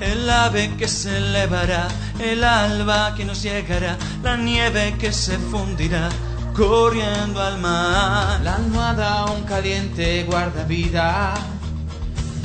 el 0.00 0.28
ave 0.28 0.74
que 0.76 0.88
se 0.88 1.16
elevará, 1.16 1.88
el 2.18 2.44
alba 2.44 3.14
que 3.14 3.24
nos 3.24 3.42
llegará, 3.42 3.96
la 4.22 4.36
nieve 4.36 4.94
que 4.98 5.12
se 5.12 5.38
fundirá 5.38 6.08
corriendo 6.56 7.42
al 7.42 7.58
mar. 7.58 8.40
La 8.42 8.54
almohada 8.54 9.20
aún 9.20 9.42
caliente 9.42 10.24
guarda 10.24 10.64
vida. 10.64 11.34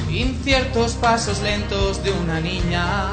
Inciertos 0.09 0.93
pasos 0.93 1.41
lentos 1.41 2.03
de 2.03 2.11
una 2.11 2.39
niña. 2.41 3.09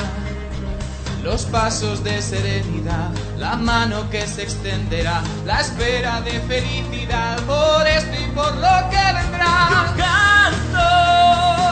Los 1.22 1.44
pasos 1.44 2.02
de 2.04 2.22
serenidad, 2.22 3.10
la 3.38 3.56
mano 3.56 4.08
que 4.08 4.26
se 4.26 4.44
extenderá, 4.44 5.20
la 5.44 5.60
espera 5.60 6.20
de 6.22 6.40
felicidad 6.40 7.36
por 7.40 7.86
esto 7.86 8.16
y 8.20 8.30
por 8.30 8.54
lo 8.54 8.88
que 8.88 9.12
vendrá. 9.18 9.68
Yo 9.68 10.04
canto, 10.04 11.67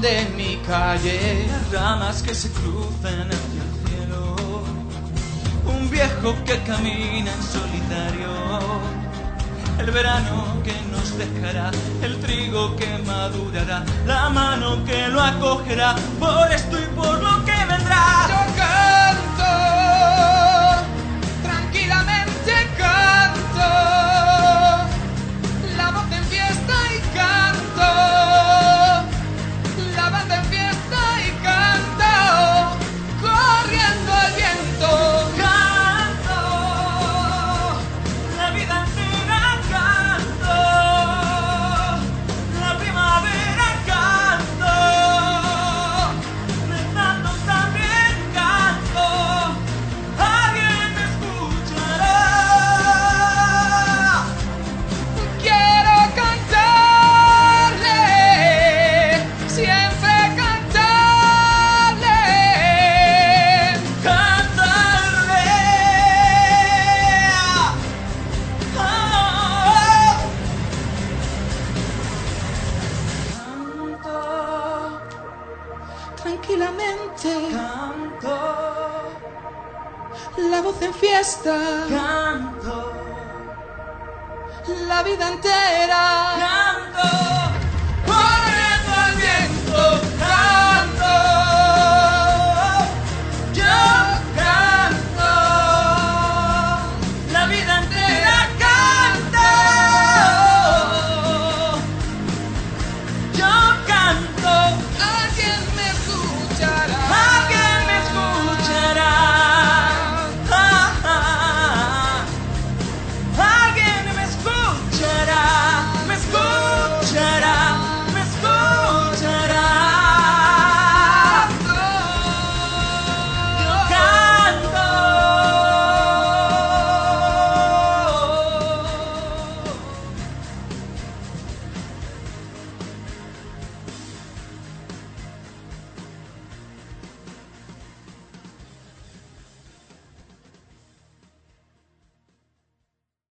de 0.00 0.28
mi 0.36 0.56
calle. 0.66 1.46
Las 1.48 1.72
ramas 1.72 2.22
que 2.22 2.34
se 2.34 2.50
cruzan 2.50 3.28
hacia 3.28 3.62
el 3.66 3.88
cielo, 3.88 4.36
un 5.66 5.90
viejo 5.90 6.34
que 6.44 6.58
camina 6.62 7.32
en 7.32 7.42
solitario, 7.42 8.30
el 9.78 9.90
verano 9.90 10.62
que 10.62 10.74
nos 10.92 11.16
dejará, 11.18 11.70
el 12.02 12.18
trigo 12.20 12.76
que 12.76 12.98
madurará, 13.06 13.84
la 14.06 14.28
mano 14.28 14.84
que 14.84 15.08
lo 15.08 15.20
acogerá, 15.20 15.96
por 16.20 16.50
esto 16.52 16.78
y 16.78 16.86
por 16.94 17.20
lo 17.20 17.44
que 17.44 17.57